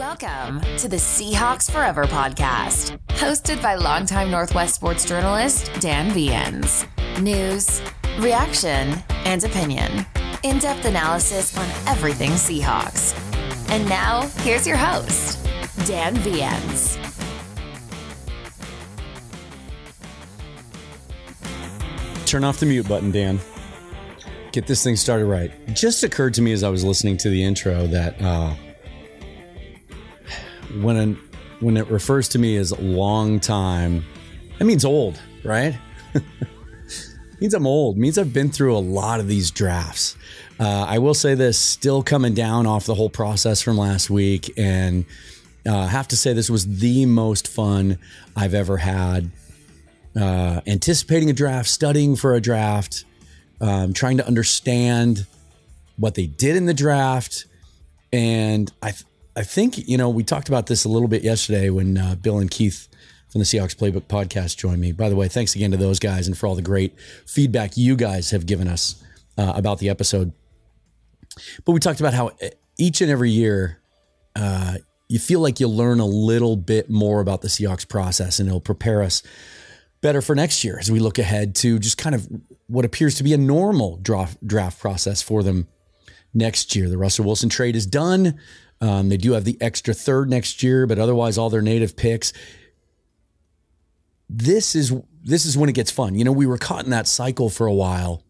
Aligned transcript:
Welcome 0.00 0.62
to 0.78 0.88
the 0.88 0.96
Seahawks 0.96 1.70
Forever 1.70 2.06
podcast, 2.06 2.98
hosted 3.08 3.60
by 3.60 3.74
longtime 3.74 4.30
Northwest 4.30 4.74
sports 4.74 5.04
journalist 5.04 5.70
Dan 5.78 6.10
Viens. 6.12 6.86
News, 7.20 7.82
reaction, 8.18 8.94
and 9.26 9.44
opinion. 9.44 10.06
In 10.42 10.58
depth 10.58 10.86
analysis 10.86 11.54
on 11.54 11.66
everything 11.86 12.30
Seahawks. 12.30 13.12
And 13.68 13.86
now, 13.90 14.26
here's 14.38 14.66
your 14.66 14.78
host, 14.78 15.38
Dan 15.86 16.14
Viens. 16.20 16.96
Turn 22.24 22.42
off 22.44 22.58
the 22.58 22.64
mute 22.64 22.88
button, 22.88 23.10
Dan. 23.10 23.38
Get 24.52 24.66
this 24.66 24.82
thing 24.82 24.96
started 24.96 25.26
right. 25.26 25.52
Just 25.74 26.02
occurred 26.04 26.32
to 26.34 26.42
me 26.42 26.52
as 26.52 26.62
I 26.62 26.70
was 26.70 26.84
listening 26.84 27.18
to 27.18 27.28
the 27.28 27.44
intro 27.44 27.86
that 27.88 28.20
uh, 28.22 28.54
when 30.82 30.96
an, 30.96 31.18
when 31.60 31.76
it 31.76 31.88
refers 31.88 32.28
to 32.30 32.38
me 32.38 32.56
as 32.56 32.78
long 32.78 33.40
time, 33.40 34.04
that 34.58 34.64
means 34.64 34.84
old, 34.84 35.20
right? 35.44 35.78
means 37.40 37.54
I'm 37.54 37.66
old. 37.66 37.96
means 37.96 38.18
I've 38.18 38.32
been 38.32 38.50
through 38.50 38.76
a 38.76 38.78
lot 38.78 39.20
of 39.20 39.28
these 39.28 39.50
drafts. 39.50 40.16
Uh, 40.58 40.84
I 40.88 40.98
will 40.98 41.14
say 41.14 41.34
this: 41.34 41.58
still 41.58 42.02
coming 42.02 42.34
down 42.34 42.66
off 42.66 42.86
the 42.86 42.94
whole 42.94 43.10
process 43.10 43.62
from 43.62 43.78
last 43.78 44.10
week, 44.10 44.52
and 44.56 45.04
uh, 45.66 45.86
have 45.86 46.08
to 46.08 46.16
say 46.16 46.32
this 46.32 46.50
was 46.50 46.78
the 46.78 47.06
most 47.06 47.48
fun 47.48 47.98
I've 48.36 48.54
ever 48.54 48.78
had 48.78 49.30
uh, 50.18 50.60
anticipating 50.66 51.30
a 51.30 51.32
draft, 51.32 51.68
studying 51.68 52.16
for 52.16 52.34
a 52.34 52.40
draft, 52.40 53.04
um, 53.60 53.92
trying 53.92 54.16
to 54.16 54.26
understand 54.26 55.26
what 55.96 56.14
they 56.14 56.26
did 56.26 56.56
in 56.56 56.66
the 56.66 56.74
draft. 56.74 57.46
And 58.12 58.72
I, 58.82 58.90
th- 58.90 59.04
I 59.36 59.42
think, 59.42 59.88
you 59.88 59.96
know, 59.96 60.08
we 60.08 60.24
talked 60.24 60.48
about 60.48 60.66
this 60.66 60.84
a 60.84 60.88
little 60.88 61.08
bit 61.08 61.22
yesterday 61.22 61.70
when 61.70 61.96
uh, 61.96 62.16
Bill 62.16 62.38
and 62.38 62.50
Keith 62.50 62.88
from 63.28 63.38
the 63.38 63.44
Seahawks 63.44 63.76
Playbook 63.76 64.02
podcast 64.02 64.56
joined 64.56 64.80
me. 64.80 64.92
By 64.92 65.08
the 65.08 65.16
way, 65.16 65.28
thanks 65.28 65.54
again 65.54 65.70
to 65.70 65.76
those 65.76 65.98
guys 66.00 66.26
and 66.26 66.36
for 66.36 66.46
all 66.46 66.56
the 66.56 66.62
great 66.62 66.98
feedback 67.26 67.76
you 67.76 67.94
guys 67.96 68.30
have 68.30 68.44
given 68.44 68.66
us 68.66 69.02
uh, 69.38 69.52
about 69.54 69.78
the 69.78 69.88
episode. 69.88 70.32
But 71.64 71.72
we 71.72 71.80
talked 71.80 72.00
about 72.00 72.12
how 72.12 72.28
uh, 72.28 72.48
each 72.76 73.00
and 73.00 73.10
every 73.10 73.30
year, 73.30 73.78
uh, 74.34 74.78
you 75.08 75.18
feel 75.18 75.40
like 75.40 75.60
you 75.60 75.68
learn 75.68 76.00
a 76.00 76.06
little 76.06 76.56
bit 76.56 76.88
more 76.88 77.20
about 77.20 77.42
the 77.42 77.48
Seahawks 77.48 77.88
process 77.88 78.38
and 78.38 78.48
it'll 78.48 78.60
prepare 78.60 79.02
us 79.02 79.22
better 80.00 80.22
for 80.22 80.34
next 80.34 80.64
year 80.64 80.78
as 80.78 80.90
we 80.90 80.98
look 80.98 81.18
ahead 81.18 81.54
to 81.56 81.78
just 81.78 81.98
kind 81.98 82.14
of 82.14 82.28
what 82.68 82.84
appears 82.84 83.16
to 83.16 83.24
be 83.24 83.34
a 83.34 83.38
normal 83.38 83.96
draft 83.96 84.44
draft 84.46 84.78
process 84.78 85.20
for 85.20 85.42
them 85.42 85.66
next 86.32 86.74
year. 86.76 86.88
The 86.88 86.96
Russell 86.96 87.24
Wilson 87.24 87.48
trade 87.48 87.76
is 87.76 87.86
done. 87.86 88.38
Um, 88.80 89.08
they 89.08 89.16
do 89.16 89.32
have 89.32 89.44
the 89.44 89.58
extra 89.60 89.92
third 89.92 90.30
next 90.30 90.62
year, 90.62 90.86
but 90.86 90.98
otherwise, 90.98 91.36
all 91.36 91.50
their 91.50 91.62
native 91.62 91.96
picks. 91.96 92.32
This 94.28 94.74
is 94.74 94.94
this 95.22 95.44
is 95.44 95.56
when 95.56 95.68
it 95.68 95.74
gets 95.74 95.90
fun. 95.90 96.14
You 96.14 96.24
know, 96.24 96.32
we 96.32 96.46
were 96.46 96.58
caught 96.58 96.84
in 96.84 96.90
that 96.90 97.06
cycle 97.06 97.50
for 97.50 97.66
a 97.66 97.74
while, 97.74 98.22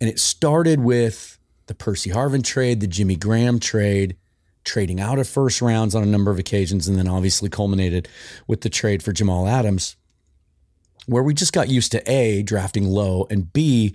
and 0.00 0.08
it 0.08 0.18
started 0.18 0.80
with 0.80 1.38
the 1.66 1.74
Percy 1.74 2.10
Harvin 2.10 2.42
trade, 2.42 2.80
the 2.80 2.86
Jimmy 2.86 3.16
Graham 3.16 3.58
trade, 3.58 4.16
trading 4.64 5.00
out 5.00 5.18
of 5.18 5.28
first 5.28 5.60
rounds 5.60 5.94
on 5.94 6.02
a 6.02 6.06
number 6.06 6.30
of 6.30 6.38
occasions, 6.38 6.88
and 6.88 6.98
then 6.98 7.08
obviously 7.08 7.50
culminated 7.50 8.08
with 8.46 8.62
the 8.62 8.70
trade 8.70 9.02
for 9.02 9.12
Jamal 9.12 9.46
Adams 9.46 9.96
where 11.06 11.22
we 11.22 11.34
just 11.34 11.52
got 11.52 11.68
used 11.68 11.92
to 11.92 12.10
A, 12.10 12.42
drafting 12.42 12.86
low, 12.86 13.26
and 13.30 13.52
B, 13.52 13.94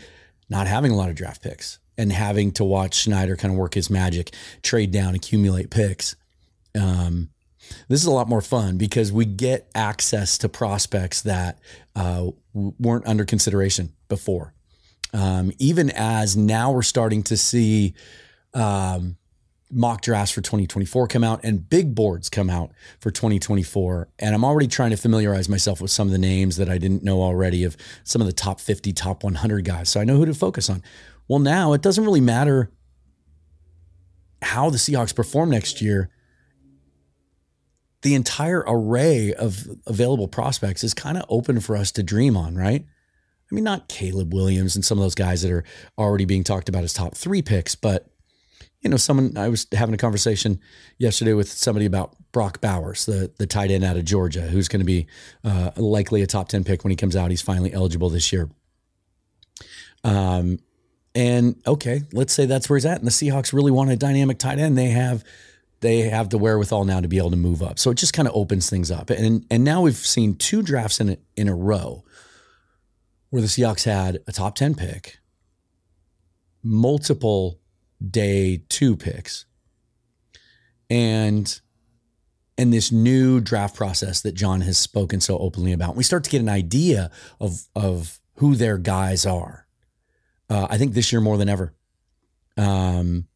not 0.50 0.68
having 0.68 0.92
a 0.92 0.96
lot 0.96 1.10
of 1.10 1.16
draft 1.16 1.42
picks 1.42 1.80
and 2.00 2.14
having 2.14 2.50
to 2.54 2.64
watch 2.64 2.96
Schneider 2.96 3.36
kind 3.36 3.54
of 3.54 3.60
work 3.60 3.74
his 3.74 3.90
magic, 3.90 4.34
trade 4.64 4.92
down, 4.92 5.16
accumulate 5.16 5.70
picks. 5.70 6.16
Um, 6.74 7.30
this 7.90 8.00
is 8.00 8.06
a 8.06 8.12
lot 8.12 8.30
more 8.30 8.42
fun 8.42 8.78
because 8.78 9.12
we 9.12 9.26
get 9.26 9.70
access 9.76 10.38
to 10.40 10.50
prospects 10.50 11.24
that 11.24 11.60
uh, 11.98 12.28
weren't 12.54 13.06
under 13.06 13.26
consideration 13.26 13.92
before. 14.08 14.54
Um, 15.14 15.52
even 15.60 15.92
as 15.92 16.38
now 16.38 16.72
we're 16.72 16.84
starting 16.84 17.22
to 17.24 17.36
see 17.36 17.96
um, 18.54 19.18
mock 19.70 20.02
drafts 20.02 20.32
for 20.32 20.42
2024 20.42 21.08
come 21.10 21.26
out 21.26 21.42
and 21.44 21.68
big 21.68 21.94
boards 21.94 22.30
come 22.30 22.50
out 22.50 22.72
for 23.02 23.12
2024. 23.12 24.08
And 24.20 24.34
I'm 24.34 24.46
already 24.46 24.68
trying 24.68 24.92
to 24.92 24.98
familiarize 24.98 25.50
myself 25.50 25.82
with 25.82 25.92
some 25.92 26.08
of 26.08 26.14
the 26.14 26.18
names 26.18 26.56
that 26.56 26.70
I 26.70 26.78
didn't 26.78 27.04
know 27.04 27.22
already 27.22 27.66
of 27.66 27.76
some 28.06 28.22
of 28.22 28.26
the 28.26 28.34
top 28.34 28.62
50, 28.62 28.94
top 28.94 29.24
100 29.24 29.66
guys. 29.66 29.90
So 29.90 30.00
I 30.00 30.06
know 30.06 30.16
who 30.16 30.26
to 30.26 30.34
focus 30.34 30.70
on. 30.70 30.82
Well, 31.30 31.40
now 31.40 31.74
it 31.74 31.82
doesn't 31.82 32.04
really 32.04 32.22
matter 32.22 32.72
how 34.42 34.70
the 34.70 34.78
Seahawks 34.78 35.16
perform 35.16 35.52
next 35.52 35.82
year. 35.82 36.10
The 38.02 38.16
entire 38.16 38.64
array 38.66 39.34
of 39.34 39.68
available 39.86 40.28
prospects 40.28 40.84
is 40.84 40.94
kind 40.94 41.18
of 41.18 41.26
open 41.30 41.60
for 41.60 41.76
us 41.76 41.92
to 41.94 42.04
dream 42.04 42.36
on, 42.36 42.56
right? 42.56 42.84
I 43.52 43.56
mean, 43.56 43.64
not 43.64 43.90
Caleb 43.90 44.34
Williams 44.34 44.76
and 44.76 44.84
some 44.84 44.98
of 44.98 45.04
those 45.04 45.16
guys 45.16 45.42
that 45.42 45.52
are 45.52 45.64
already 45.98 46.26
being 46.26 46.44
talked 46.44 46.70
about 46.70 46.84
as 46.84 46.94
top 46.94 47.16
three 47.16 47.42
picks, 47.42 47.76
but 47.76 48.08
you 48.82 48.90
know, 48.90 48.98
someone 48.98 49.38
I 49.38 49.50
was 49.50 49.68
having 49.74 49.94
a 49.94 49.98
conversation 49.98 50.60
yesterday 50.98 51.34
with 51.34 51.52
somebody 51.52 51.86
about 51.86 52.16
Brock 52.32 52.62
Bowers, 52.62 53.06
the 53.06 53.32
the 53.38 53.46
tight 53.46 53.72
end 53.72 53.84
out 53.84 53.98
of 53.98 54.06
Georgia, 54.06 54.42
who's 54.42 54.70
going 54.70 54.80
to 54.80 54.86
be 54.86 55.06
uh, 55.44 55.72
likely 55.76 56.22
a 56.22 56.28
top 56.28 56.48
ten 56.48 56.64
pick 56.64 56.86
when 56.86 56.92
he 56.92 56.96
comes 56.96 57.16
out. 57.16 57.30
He's 57.30 57.42
finally 57.42 57.74
eligible 57.74 58.10
this 58.10 58.32
year. 58.32 58.50
Um, 60.06 60.60
and 61.16 61.62
okay, 61.66 62.02
let's 62.14 62.34
say 62.34 62.46
that's 62.46 62.70
where 62.70 62.78
he's 62.78 62.86
at. 62.86 63.00
And 63.00 63.08
the 63.08 63.12
Seahawks 63.12 63.54
really 63.54 63.72
want 63.72 63.90
a 63.90 63.96
dynamic 63.96 64.38
tight 64.38 64.60
end. 64.60 64.78
They 64.78 64.90
have 64.90 65.24
they 65.82 66.02
have 66.02 66.30
the 66.30 66.38
wherewithal 66.38 66.86
now 66.86 67.00
to 67.00 67.08
be 67.08 67.18
able 67.18 67.32
to 67.32 67.38
move 67.38 67.62
up. 67.62 67.80
So 67.80 67.92
it 67.92 67.96
just 67.96 68.14
kind 68.14 68.28
of 68.28 68.36
opens 68.36 68.70
things 68.70 68.92
up. 68.92 69.10
And 69.10 69.46
and 69.50 69.64
now 69.64 69.82
we've 69.82 69.96
seen 69.96 70.36
two 70.36 70.62
drafts 70.62 71.00
in 71.00 71.10
a, 71.10 71.18
in 71.36 71.48
a 71.48 71.56
row 71.56 72.04
where 73.30 73.42
the 73.42 73.48
Seahawks 73.48 73.86
had 73.86 74.20
a 74.28 74.32
top 74.32 74.56
ten 74.56 74.76
pick, 74.76 75.20
multiple 76.64 77.60
day 78.08 78.64
two 78.70 78.96
picks. 78.96 79.46
And 80.90 81.60
and 82.58 82.74
this 82.74 82.92
new 82.92 83.40
draft 83.40 83.76
process 83.76 84.22
that 84.22 84.34
John 84.34 84.62
has 84.62 84.78
spoken 84.78 85.22
so 85.22 85.38
openly 85.38 85.72
about. 85.72 85.96
We 85.96 86.04
start 86.04 86.26
to 86.26 86.30
get 86.30 86.42
an 86.42 86.50
idea 86.50 87.10
of 87.40 87.68
of 87.76 88.20
who 88.36 88.56
their 88.56 88.78
guys 88.78 89.26
are. 89.26 89.66
Uh, 90.50 90.68
I 90.70 90.78
think 90.78 90.94
this 90.94 91.12
year 91.12 91.22
more 91.22 91.38
than 91.38 91.50
ever. 91.50 91.74
Um, 92.58 93.28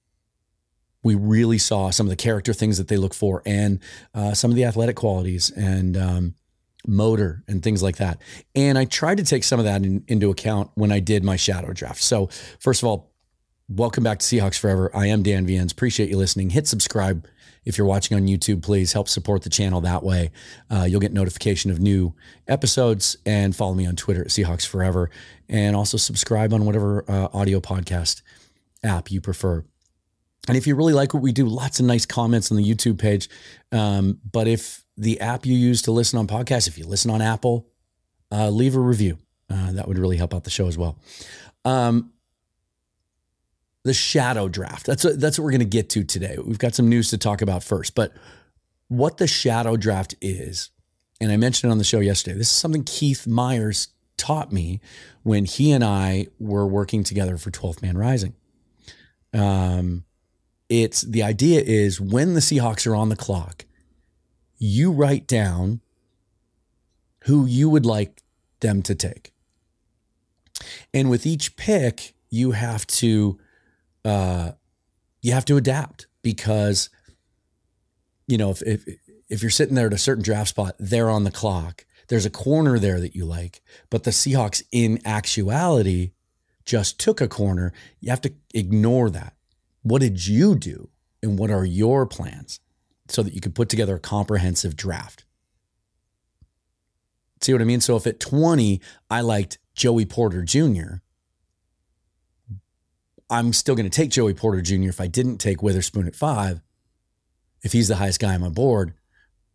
we 1.04 1.16
really 1.16 1.58
saw 1.58 1.90
some 1.90 2.06
of 2.06 2.10
the 2.10 2.16
character 2.16 2.54
things 2.54 2.78
that 2.78 2.88
they 2.88 2.98
look 2.98 3.14
for 3.14 3.42
and 3.46 3.80
uh, 4.14 4.34
some 4.34 4.52
of 4.52 4.56
the 4.56 4.64
athletic 4.64 4.96
qualities 4.96 5.52
and 5.52 5.98
um, 5.98 6.36
motor 6.88 7.44
and 7.48 7.62
things 7.62 7.84
like 7.84 7.98
that. 7.98 8.22
And 8.56 8.78
I 8.78 8.86
tried 8.86 9.18
to 9.18 9.24
take 9.24 9.44
some 9.44 9.60
of 9.60 9.66
that 9.66 9.84
in, 9.84 10.04
into 10.08 10.30
account 10.30 10.72
when 10.76 10.92
I 10.92 11.00
did 11.00 11.24
my 11.24 11.36
shadow 11.36 11.74
draft. 11.74 12.02
So, 12.02 12.30
first 12.60 12.82
of 12.82 12.88
all, 12.88 13.14
Welcome 13.70 14.04
back 14.04 14.20
to 14.20 14.26
Seahawks 14.26 14.60
Forever. 14.60 14.92
I 14.94 15.08
am 15.08 15.24
Dan 15.24 15.46
Viens. 15.48 15.72
Appreciate 15.72 16.10
you 16.10 16.18
listening. 16.18 16.50
Hit 16.50 16.68
subscribe 16.68 17.26
if 17.66 17.78
you're 17.78 17.88
watching 17.88 18.16
on 18.18 18.24
YouTube. 18.24 18.62
Please 18.62 18.94
help 18.94 19.08
support 19.08 19.44
the 19.44 19.50
channel 19.50 19.82
that 19.82 20.04
way. 20.04 20.32
Uh, 20.70 20.86
you'll 20.88 21.02
get 21.02 21.14
notification 21.14 21.72
of 21.72 21.80
new 21.80 22.14
episodes 22.48 23.18
and 23.26 23.56
follow 23.56 23.74
me 23.74 23.86
on 23.86 23.96
Twitter 23.96 24.22
at 24.22 24.28
Seahawks 24.28 24.66
Forever. 24.66 25.10
And 25.50 25.76
also 25.76 25.98
subscribe 25.98 26.54
on 26.54 26.66
whatever 26.66 27.04
uh, 27.08 27.28
audio 27.34 27.60
podcast 27.60 28.22
app 28.84 29.12
you 29.12 29.22
prefer. 29.22 29.64
And 30.48 30.58
if 30.58 30.68
you 30.68 30.76
really 30.76 30.94
like 30.94 31.14
what 31.14 31.24
we 31.24 31.32
do, 31.32 31.46
lots 31.46 31.80
of 31.80 31.86
nice 31.86 32.06
comments 32.06 32.52
on 32.52 32.58
the 32.58 32.64
YouTube 32.64 33.00
page. 33.00 33.30
Um, 33.72 34.20
but 34.30 34.48
if 34.48 34.84
the 34.98 35.20
app 35.22 35.46
you 35.46 35.56
use 35.56 35.82
to 35.84 35.92
listen 35.92 36.20
on 36.20 36.28
podcasts, 36.28 36.68
if 36.68 36.78
you 36.78 36.86
listen 36.86 37.10
on 37.12 37.22
Apple, 37.22 37.68
uh, 38.32 38.50
leave 38.50 38.76
a 38.76 38.80
review. 38.80 39.18
Uh, 39.50 39.74
that 39.74 39.88
would 39.88 40.00
really 40.00 40.18
help 40.18 40.34
out 40.34 40.44
the 40.44 40.50
show 40.50 40.68
as 40.68 40.78
well. 40.78 40.98
Um, 41.66 42.13
the 43.84 43.94
shadow 43.94 44.48
draft. 44.48 44.86
That's 44.86 45.04
what, 45.04 45.20
that's 45.20 45.38
what 45.38 45.44
we're 45.44 45.52
going 45.52 45.60
to 45.60 45.66
get 45.66 45.90
to 45.92 46.04
today. 46.04 46.38
We've 46.44 46.58
got 46.58 46.74
some 46.74 46.90
news 46.90 47.10
to 47.10 47.18
talk 47.18 47.42
about 47.42 47.64
first, 47.64 47.96
but 47.96 48.14
what 48.88 49.18
the 49.18 49.28
shadow 49.28 49.76
draft 49.76 50.16
is, 50.22 50.70
and 51.20 51.32
I 51.32 51.38
mentioned 51.38 51.70
it 51.70 51.72
on 51.72 51.78
the 51.78 51.84
show 51.84 52.00
yesterday. 52.00 52.38
This 52.38 52.50
is 52.50 52.56
something 52.56 52.84
Keith 52.84 53.28
Myers 53.28 53.90
taught 54.18 54.52
me 54.52 54.80
when 55.24 55.46
he 55.46 55.72
and 55.72 55.84
I 55.84 56.28
were 56.40 56.68
working 56.68 57.04
together 57.04 57.38
for 57.38 57.52
12th 57.52 57.82
Man 57.82 57.98
Rising. 57.98 58.36
Um, 59.34 60.06
it's 60.70 61.02
the 61.02 61.24
idea 61.24 61.62
is 61.62 62.00
when 62.00 62.34
the 62.34 62.40
Seahawks 62.40 62.88
are 62.88 62.96
on 62.96 63.10
the 63.10 63.16
clock, 63.16 63.66
you 64.58 64.92
write 64.92 65.28
down 65.28 65.82
who 67.26 67.46
you 67.46 67.70
would 67.70 67.86
like 67.86 68.22
them 68.60 68.82
to 68.84 68.96
take. 68.96 69.34
And 70.94 71.10
with 71.10 71.26
each 71.26 71.56
pick, 71.56 72.14
you 72.30 72.52
have 72.52 72.88
to 72.88 73.40
uh, 74.06 74.52
you 75.22 75.34
have 75.34 75.46
to 75.46 75.58
adapt 75.58 76.08
because 76.22 76.90
you 78.28 78.38
know 78.38 78.52
if, 78.52 78.62
if 78.64 78.86
if 79.30 79.42
you're 79.42 79.52
sitting 79.52 79.76
there 79.76 79.88
at 79.88 79.94
a 79.94 79.98
certain 79.98 80.24
draft 80.24 80.50
spot, 80.50 80.76
they're 80.80 81.10
on 81.10 81.24
the 81.24 81.32
clock. 81.32 81.86
There's 82.10 82.26
a 82.26 82.30
corner 82.30 82.78
there 82.78 83.00
that 83.00 83.16
you 83.16 83.26
like, 83.26 83.62
but 83.90 84.04
the 84.04 84.12
Seahawks, 84.12 84.62
in 84.72 85.00
actuality, 85.06 86.12
just 86.66 87.00
took 87.00 87.22
a 87.22 87.28
corner. 87.28 87.72
You 88.02 88.10
have 88.10 88.22
to 88.22 88.34
ignore 88.54 89.10
that. 89.10 89.34
What 89.82 90.02
did 90.02 90.28
you 90.28 90.56
do, 90.56 90.90
and 91.22 91.40
what 91.40 91.50
are 91.50 91.66
your 91.66 92.06
plans? 92.06 92.60
so 93.08 93.24
that 93.24 93.34
you 93.34 93.42
can 93.42 93.52
put 93.52 93.70
together 93.70 93.96
a 93.96 94.00
comprehensive 94.00 94.76
draft. 94.76 95.26
See 97.42 97.54
what 97.54 97.62
I 97.62 97.66
mean? 97.66 97.82
So 97.82 97.96
if 97.96 98.08
at 98.08 98.20
20 98.20 98.82
I 99.10 99.22
liked 99.22 99.58
Joey 99.76 100.06
Porter 100.06 100.44
Jr., 100.44 100.96
I'm 103.34 103.52
still 103.52 103.74
going 103.74 103.90
to 103.90 103.96
take 103.96 104.12
Joey 104.12 104.36
Porter 104.36 104.62
Jr. 104.62 104.90
if 104.90 105.02
I 105.02 105.08
didn't 105.08 105.40
take 105.40 105.64
Witherspoon 105.64 106.06
at 106.08 106.16
five, 106.16 106.62
if 107.64 107.72
he's 107.72 107.88
the 107.88 107.96
highest 107.96 108.20
guy 108.20 108.36
on 108.36 108.42
my 108.42 108.50
board, 108.50 108.94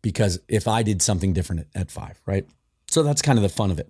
because 0.01 0.37
if 0.49 0.67
I 0.67 0.83
did 0.83 1.01
something 1.01 1.31
different 1.31 1.61
at, 1.73 1.81
at 1.83 1.91
five, 1.91 2.19
right? 2.25 2.45
So 2.89 3.03
that's 3.03 3.21
kind 3.21 3.39
of 3.39 3.43
the 3.43 3.49
fun 3.49 3.71
of 3.71 3.79
it. 3.79 3.89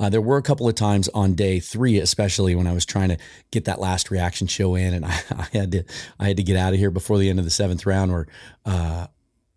Uh, 0.00 0.08
there 0.08 0.22
were 0.22 0.38
a 0.38 0.42
couple 0.42 0.66
of 0.66 0.74
times 0.74 1.10
on 1.10 1.34
day 1.34 1.60
three, 1.60 1.98
especially 1.98 2.54
when 2.54 2.66
I 2.66 2.72
was 2.72 2.86
trying 2.86 3.10
to 3.10 3.18
get 3.50 3.66
that 3.66 3.80
last 3.80 4.10
reaction 4.10 4.46
show 4.46 4.76
in, 4.76 4.94
and 4.94 5.04
I, 5.04 5.20
I 5.30 5.48
had 5.52 5.72
to 5.72 5.84
I 6.18 6.28
had 6.28 6.38
to 6.38 6.42
get 6.42 6.56
out 6.56 6.72
of 6.72 6.78
here 6.78 6.90
before 6.90 7.18
the 7.18 7.28
end 7.28 7.38
of 7.38 7.44
the 7.44 7.50
seventh 7.50 7.84
round, 7.84 8.10
where 8.10 8.26
uh, 8.64 9.08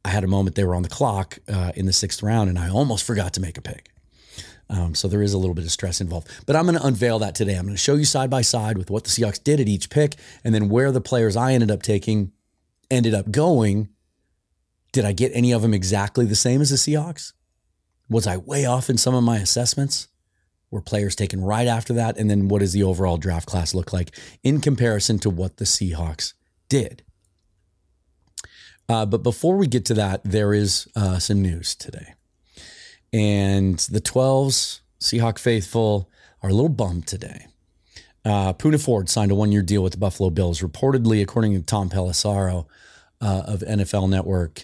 I 0.03 0.09
had 0.09 0.25
a 0.25 0.27
moment 0.27 0.57
they 0.57 0.65
were 0.65 0.75
on 0.75 0.83
the 0.83 0.89
clock 0.89 1.39
uh, 1.47 1.71
in 1.75 1.85
the 1.85 1.93
sixth 1.93 2.21
round, 2.21 2.49
and 2.49 2.59
I 2.59 2.69
almost 2.69 3.05
forgot 3.05 3.33
to 3.35 3.41
make 3.41 3.57
a 3.57 3.61
pick. 3.61 3.89
Um, 4.71 4.95
so 4.95 5.09
there 5.09 5.21
is 5.21 5.33
a 5.33 5.38
little 5.38 5.53
bit 5.53 5.65
of 5.65 5.71
stress 5.71 6.00
involved, 6.00 6.29
but 6.45 6.56
I'm 6.56 6.65
going 6.65 6.77
to 6.77 6.85
unveil 6.85 7.19
that 7.19 7.35
today. 7.35 7.56
I'm 7.56 7.65
going 7.65 7.75
to 7.75 7.81
show 7.81 7.95
you 7.95 8.06
side 8.06 8.29
by 8.29 8.41
side 8.41 8.77
with 8.77 8.89
what 8.89 9.03
the 9.03 9.09
Seahawks 9.09 9.44
did 9.44 9.59
at 9.59 9.68
each 9.68 9.89
pick, 9.89 10.15
and 10.45 10.56
then 10.56 10.69
where 10.69 10.94
the 10.94 11.01
players 11.01 11.35
I 11.35 11.51
ended 11.51 11.69
up 11.69 11.83
taking 11.83 12.31
ended 12.89 13.13
up 13.13 13.31
going. 13.31 13.89
Did 14.94 15.06
I 15.06 15.12
get 15.12 15.31
any 15.33 15.51
of 15.51 15.62
them 15.62 15.73
exactly 15.73 16.25
the 16.25 16.35
same 16.35 16.62
as 16.62 16.69
the 16.69 16.77
Seahawks? 16.77 17.33
Was 18.09 18.27
I 18.27 18.38
way 18.38 18.65
off 18.65 18.89
in 18.89 18.97
some 18.97 19.13
of 19.13 19.23
my 19.23 19.38
assessments? 19.38 20.07
Were 20.69 20.81
players 20.81 21.15
taken 21.15 21.44
right 21.44 21.67
after 21.67 21.94
that? 21.94 22.17
And 22.17 22.29
then 22.29 22.47
what 22.47 22.59
does 22.59 22.71
the 22.71 22.83
overall 22.83 23.17
draft 23.17 23.47
class 23.47 23.74
look 23.74 23.91
like 23.91 24.17
in 24.41 24.62
comparison 24.62 25.19
to 25.19 25.29
what 25.29 25.57
the 25.57 25.65
Seahawks 25.65 26.33
did? 26.69 27.03
Uh, 28.88 29.06
but 29.06 29.24
before 29.24 29.57
we 29.57 29.67
get 29.67 29.85
to 29.85 29.94
that, 29.94 30.21
there 30.24 30.53
is 30.53 30.88
uh, 30.95 31.19
some 31.19 31.41
news 31.41 31.75
today. 31.75 32.13
And 33.13 33.77
the 33.79 34.01
12s, 34.01 34.79
Seahawk 34.99 35.37
faithful, 35.37 36.09
are 36.41 36.49
a 36.49 36.53
little 36.53 36.69
bummed 36.69 37.07
today. 37.07 37.47
Uh, 38.23 38.53
Poona 38.53 38.83
Ford 38.83 39.09
signed 39.09 39.31
a 39.31 39.35
one 39.35 39.51
year 39.51 39.61
deal 39.61 39.83
with 39.83 39.93
the 39.93 39.97
Buffalo 39.97 40.29
Bills. 40.29 40.61
Reportedly, 40.61 41.21
according 41.21 41.53
to 41.53 41.61
Tom 41.61 41.89
Pelissero 41.89 42.67
uh, 43.19 43.43
of 43.47 43.61
NFL 43.61 44.09
Network, 44.09 44.63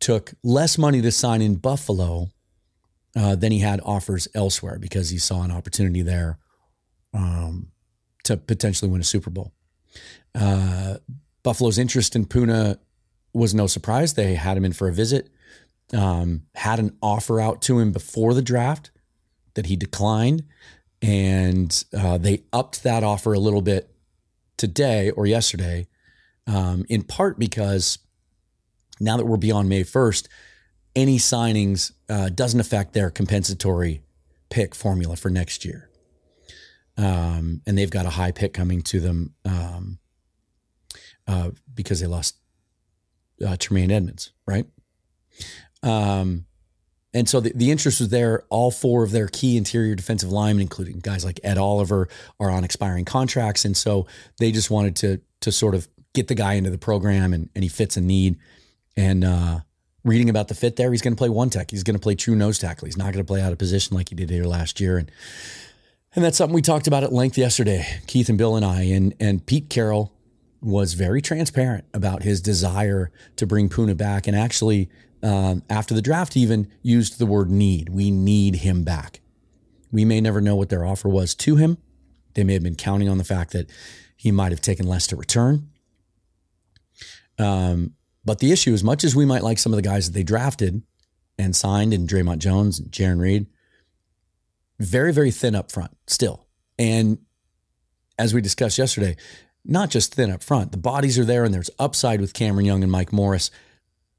took 0.00 0.34
less 0.42 0.76
money 0.76 1.00
to 1.00 1.10
sign 1.10 1.40
in 1.40 1.56
Buffalo 1.56 2.30
uh, 3.14 3.34
than 3.34 3.52
he 3.52 3.60
had 3.60 3.80
offers 3.84 4.28
elsewhere 4.34 4.78
because 4.78 5.10
he 5.10 5.18
saw 5.18 5.42
an 5.42 5.50
opportunity 5.50 6.02
there 6.02 6.38
um, 7.14 7.68
to 8.24 8.36
potentially 8.36 8.90
win 8.90 9.00
a 9.00 9.04
Super 9.04 9.30
Bowl. 9.30 9.52
Uh, 10.34 10.96
Buffalo's 11.42 11.78
interest 11.78 12.14
in 12.16 12.26
Poona 12.26 12.78
was 13.32 13.54
no 13.54 13.66
surprise. 13.66 14.14
They 14.14 14.34
had 14.34 14.56
him 14.56 14.64
in 14.64 14.72
for 14.72 14.88
a 14.88 14.92
visit, 14.92 15.30
um, 15.92 16.42
had 16.54 16.78
an 16.78 16.96
offer 17.02 17.40
out 17.40 17.62
to 17.62 17.78
him 17.78 17.92
before 17.92 18.34
the 18.34 18.42
draft 18.42 18.90
that 19.54 19.66
he 19.66 19.76
declined, 19.76 20.44
and 21.02 21.84
uh, 21.96 22.18
they 22.18 22.42
upped 22.52 22.82
that 22.82 23.04
offer 23.04 23.32
a 23.32 23.38
little 23.38 23.62
bit 23.62 23.90
today 24.56 25.10
or 25.10 25.26
yesterday, 25.26 25.86
um, 26.46 26.84
in 26.88 27.02
part 27.02 27.38
because 27.38 27.98
now 29.00 29.16
that 29.16 29.26
we're 29.26 29.36
beyond 29.36 29.68
May 29.68 29.82
1st, 29.82 30.28
any 30.94 31.18
signings 31.18 31.92
uh, 32.08 32.30
doesn't 32.30 32.60
affect 32.60 32.94
their 32.94 33.10
compensatory 33.10 34.00
pick 34.48 34.74
formula 34.74 35.16
for 35.16 35.30
next 35.30 35.64
year. 35.64 35.90
Um, 36.96 37.60
and 37.66 37.76
they've 37.76 37.90
got 37.90 38.06
a 38.06 38.10
high 38.10 38.32
pick 38.32 38.54
coming 38.54 38.80
to 38.82 39.00
them 39.00 39.34
um, 39.44 39.98
uh, 41.28 41.50
because 41.74 42.00
they 42.00 42.06
lost 42.06 42.36
uh, 43.46 43.56
Tremaine 43.58 43.90
Edmunds, 43.90 44.32
right? 44.46 44.66
Um, 45.86 46.46
and 47.14 47.28
so 47.28 47.40
the, 47.40 47.52
the 47.54 47.70
interest 47.70 48.00
was 48.00 48.10
there. 48.10 48.44
All 48.50 48.70
four 48.70 49.02
of 49.02 49.10
their 49.10 49.28
key 49.28 49.56
interior 49.56 49.94
defensive 49.94 50.30
linemen, 50.30 50.62
including 50.62 50.98
guys 50.98 51.24
like 51.24 51.40
Ed 51.42 51.56
Oliver, 51.56 52.08
are 52.38 52.50
on 52.50 52.64
expiring 52.64 53.06
contracts. 53.06 53.64
And 53.64 53.76
so 53.76 54.06
they 54.38 54.52
just 54.52 54.70
wanted 54.70 54.96
to 54.96 55.20
to 55.40 55.52
sort 55.52 55.74
of 55.74 55.88
get 56.12 56.28
the 56.28 56.34
guy 56.34 56.54
into 56.54 56.70
the 56.70 56.78
program 56.78 57.32
and, 57.32 57.48
and 57.54 57.62
he 57.62 57.68
fits 57.68 57.96
a 57.96 58.00
need. 58.00 58.36
And 58.96 59.24
uh, 59.24 59.60
reading 60.04 60.28
about 60.28 60.48
the 60.48 60.54
fit 60.54 60.76
there, 60.76 60.90
he's 60.90 61.02
going 61.02 61.14
to 61.14 61.18
play 61.18 61.28
one 61.28 61.50
tech. 61.50 61.70
He's 61.70 61.82
going 61.82 61.94
to 61.94 62.00
play 62.00 62.14
true 62.14 62.34
nose 62.34 62.58
tackle. 62.58 62.86
He's 62.86 62.96
not 62.96 63.12
going 63.12 63.24
to 63.24 63.28
play 63.28 63.40
out 63.40 63.52
of 63.52 63.58
position 63.58 63.96
like 63.96 64.08
he 64.08 64.14
did 64.14 64.28
here 64.28 64.44
last 64.44 64.80
year. 64.80 64.98
And 64.98 65.10
and 66.14 66.24
that's 66.24 66.38
something 66.38 66.54
we 66.54 66.62
talked 66.62 66.86
about 66.86 67.04
at 67.04 67.12
length 67.12 67.38
yesterday, 67.38 67.86
Keith 68.06 68.28
and 68.28 68.38
Bill 68.38 68.56
and 68.56 68.64
I. 68.64 68.82
And 68.82 69.14
and 69.20 69.44
Pete 69.46 69.70
Carroll 69.70 70.12
was 70.60 70.94
very 70.94 71.22
transparent 71.22 71.84
about 71.94 72.22
his 72.22 72.40
desire 72.40 73.10
to 73.36 73.46
bring 73.46 73.68
Poona 73.68 73.96
back, 73.96 74.26
and 74.26 74.36
actually 74.36 74.90
um, 75.22 75.62
after 75.68 75.94
the 75.94 76.02
draft 76.02 76.36
even 76.36 76.70
used 76.82 77.18
the 77.18 77.26
word 77.26 77.50
need. 77.50 77.88
We 77.88 78.10
need 78.10 78.56
him 78.56 78.84
back. 78.84 79.20
We 79.90 80.04
may 80.04 80.20
never 80.20 80.40
know 80.40 80.56
what 80.56 80.68
their 80.68 80.84
offer 80.84 81.08
was 81.08 81.34
to 81.36 81.56
him. 81.56 81.78
They 82.34 82.44
may 82.44 82.54
have 82.54 82.62
been 82.62 82.74
counting 82.74 83.08
on 83.08 83.18
the 83.18 83.24
fact 83.24 83.52
that 83.52 83.70
he 84.16 84.30
might 84.30 84.52
have 84.52 84.60
taken 84.60 84.86
less 84.86 85.06
to 85.08 85.16
return. 85.16 85.70
Um, 87.38 87.94
but 88.24 88.40
the 88.40 88.52
issue, 88.52 88.74
as 88.74 88.82
much 88.82 89.04
as 89.04 89.14
we 89.14 89.24
might 89.24 89.42
like 89.42 89.58
some 89.58 89.72
of 89.72 89.76
the 89.76 89.82
guys 89.82 90.06
that 90.06 90.12
they 90.12 90.22
drafted 90.22 90.82
and 91.38 91.54
signed, 91.54 91.92
and 91.92 92.08
Dre'Mont 92.08 92.38
Jones 92.38 92.78
and 92.78 92.90
Jarran 92.90 93.20
Reed, 93.20 93.46
very, 94.78 95.12
very 95.12 95.30
thin 95.30 95.54
up 95.54 95.70
front 95.70 95.96
still. 96.06 96.46
And 96.78 97.18
as 98.18 98.34
we 98.34 98.40
discussed 98.40 98.78
yesterday, 98.78 99.16
not 99.64 99.90
just 99.90 100.14
thin 100.14 100.30
up 100.30 100.42
front, 100.42 100.72
the 100.72 100.78
bodies 100.78 101.18
are 101.18 101.24
there 101.24 101.44
and 101.44 101.52
there's 101.52 101.70
upside 101.78 102.20
with 102.20 102.34
Cameron 102.34 102.66
Young 102.66 102.82
and 102.82 102.92
Mike 102.92 103.12
Morris. 103.12 103.50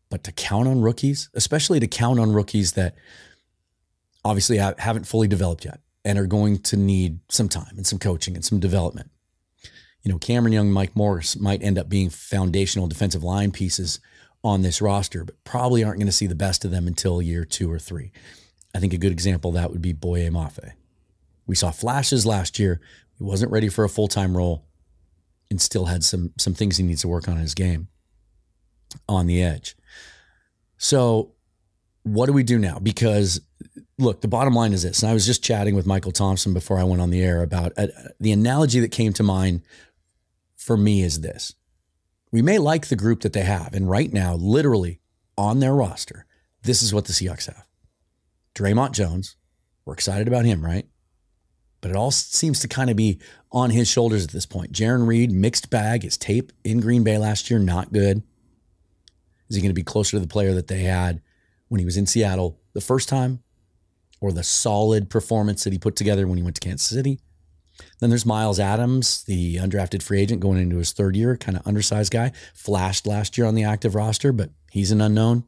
But 0.09 0.23
to 0.23 0.31
count 0.31 0.67
on 0.67 0.81
rookies, 0.81 1.29
especially 1.33 1.79
to 1.79 1.87
count 1.87 2.19
on 2.19 2.31
rookies 2.31 2.73
that 2.73 2.95
obviously 4.23 4.57
haven't 4.57 5.07
fully 5.07 5.27
developed 5.27 5.65
yet 5.65 5.79
and 6.05 6.17
are 6.17 6.27
going 6.27 6.59
to 6.59 6.77
need 6.77 7.19
some 7.29 7.49
time 7.49 7.73
and 7.75 7.85
some 7.85 7.99
coaching 7.99 8.35
and 8.35 8.45
some 8.45 8.59
development. 8.59 9.11
You 10.03 10.11
know, 10.11 10.19
Cameron 10.19 10.53
Young, 10.53 10.71
Mike 10.71 10.95
Morris 10.95 11.37
might 11.37 11.61
end 11.61 11.77
up 11.77 11.89
being 11.89 12.09
foundational 12.09 12.87
defensive 12.87 13.23
line 13.23 13.51
pieces 13.51 13.99
on 14.43 14.61
this 14.61 14.81
roster, 14.81 15.25
but 15.25 15.43
probably 15.43 15.83
aren't 15.83 15.99
going 15.99 16.07
to 16.07 16.13
see 16.13 16.27
the 16.27 16.35
best 16.35 16.63
of 16.63 16.71
them 16.71 16.87
until 16.87 17.21
year 17.21 17.43
two 17.43 17.69
or 17.69 17.79
three. 17.79 18.11
I 18.73 18.79
think 18.79 18.93
a 18.93 18.97
good 18.97 19.11
example 19.11 19.49
of 19.49 19.55
that 19.55 19.71
would 19.71 19.81
be 19.81 19.91
Boye 19.91 20.29
Mafe. 20.29 20.73
We 21.45 21.55
saw 21.55 21.71
flashes 21.71 22.25
last 22.25 22.59
year. 22.59 22.79
He 23.17 23.23
wasn't 23.23 23.51
ready 23.51 23.69
for 23.69 23.83
a 23.83 23.89
full 23.89 24.07
time 24.07 24.37
role 24.37 24.65
and 25.49 25.61
still 25.61 25.85
had 25.85 26.03
some 26.03 26.33
some 26.37 26.53
things 26.53 26.77
he 26.77 26.83
needs 26.83 27.01
to 27.01 27.07
work 27.07 27.27
on 27.27 27.35
in 27.35 27.41
his 27.41 27.55
game 27.55 27.87
on 29.07 29.27
the 29.27 29.41
edge. 29.41 29.75
So, 30.77 31.33
what 32.03 32.27
do 32.27 32.33
we 32.33 32.43
do 32.43 32.57
now? 32.57 32.79
Because 32.79 33.41
look, 33.97 34.21
the 34.21 34.27
bottom 34.27 34.53
line 34.53 34.73
is 34.73 34.83
this. 34.83 35.01
And 35.01 35.09
I 35.09 35.13
was 35.13 35.25
just 35.25 35.43
chatting 35.43 35.75
with 35.75 35.85
Michael 35.85 36.11
Thompson 36.11 36.53
before 36.53 36.77
I 36.77 36.83
went 36.83 37.01
on 37.01 37.09
the 37.09 37.21
air 37.21 37.41
about 37.41 37.73
uh, 37.77 37.87
the 38.19 38.31
analogy 38.31 38.79
that 38.79 38.91
came 38.91 39.13
to 39.13 39.23
mind 39.23 39.61
for 40.55 40.77
me 40.77 41.01
is 41.01 41.21
this. 41.21 41.55
We 42.31 42.41
may 42.41 42.59
like 42.59 42.87
the 42.87 42.95
group 42.95 43.21
that 43.21 43.33
they 43.33 43.43
have. 43.43 43.73
And 43.73 43.89
right 43.89 44.11
now, 44.11 44.35
literally 44.35 44.99
on 45.37 45.59
their 45.59 45.73
roster, 45.73 46.25
this 46.63 46.81
is 46.81 46.93
what 46.93 47.05
the 47.05 47.13
Seahawks 47.13 47.47
have 47.47 47.65
Dre'Mont 48.53 48.91
Jones. 48.91 49.35
We're 49.85 49.93
excited 49.93 50.27
about 50.27 50.45
him, 50.45 50.63
right? 50.63 50.85
But 51.79 51.91
it 51.91 51.97
all 51.97 52.11
seems 52.11 52.59
to 52.59 52.67
kind 52.67 52.89
of 52.89 52.95
be 52.95 53.19
on 53.51 53.69
his 53.69 53.87
shoulders 53.87 54.25
at 54.25 54.31
this 54.31 54.45
point. 54.45 54.73
Jarran 54.73 55.07
Reed, 55.07 55.31
mixed 55.31 55.69
bag. 55.69 56.03
His 56.03 56.17
tape 56.17 56.51
in 56.63 56.81
Green 56.81 57.03
Bay 57.03 57.17
last 57.17 57.49
year, 57.49 57.59
not 57.59 57.93
good. 57.93 58.23
Is 59.49 59.55
he 59.55 59.61
going 59.61 59.69
to 59.69 59.73
be 59.73 59.83
closer 59.83 60.11
to 60.11 60.19
the 60.19 60.27
player 60.27 60.53
that 60.53 60.67
they 60.67 60.81
had 60.81 61.21
when 61.69 61.79
he 61.79 61.85
was 61.85 61.97
in 61.97 62.05
Seattle 62.05 62.59
the 62.73 62.81
first 62.81 63.09
time 63.09 63.43
or 64.19 64.31
the 64.31 64.43
solid 64.43 65.09
performance 65.09 65.63
that 65.63 65.73
he 65.73 65.79
put 65.79 65.95
together 65.95 66.27
when 66.27 66.37
he 66.37 66.43
went 66.43 66.55
to 66.55 66.67
Kansas 66.67 66.87
City? 66.87 67.19
Then 67.99 68.09
there's 68.09 68.25
Myles 68.25 68.59
Adams, 68.59 69.23
the 69.23 69.57
undrafted 69.57 70.01
free 70.01 70.21
agent 70.21 70.41
going 70.41 70.57
into 70.59 70.77
his 70.77 70.91
third 70.91 71.15
year, 71.15 71.37
kind 71.37 71.57
of 71.57 71.65
undersized 71.67 72.11
guy, 72.11 72.31
flashed 72.53 73.05
last 73.05 73.37
year 73.37 73.45
on 73.45 73.55
the 73.55 73.63
active 73.63 73.95
roster, 73.95 74.31
but 74.31 74.49
he's 74.71 74.91
an 74.91 75.01
unknown. 75.01 75.43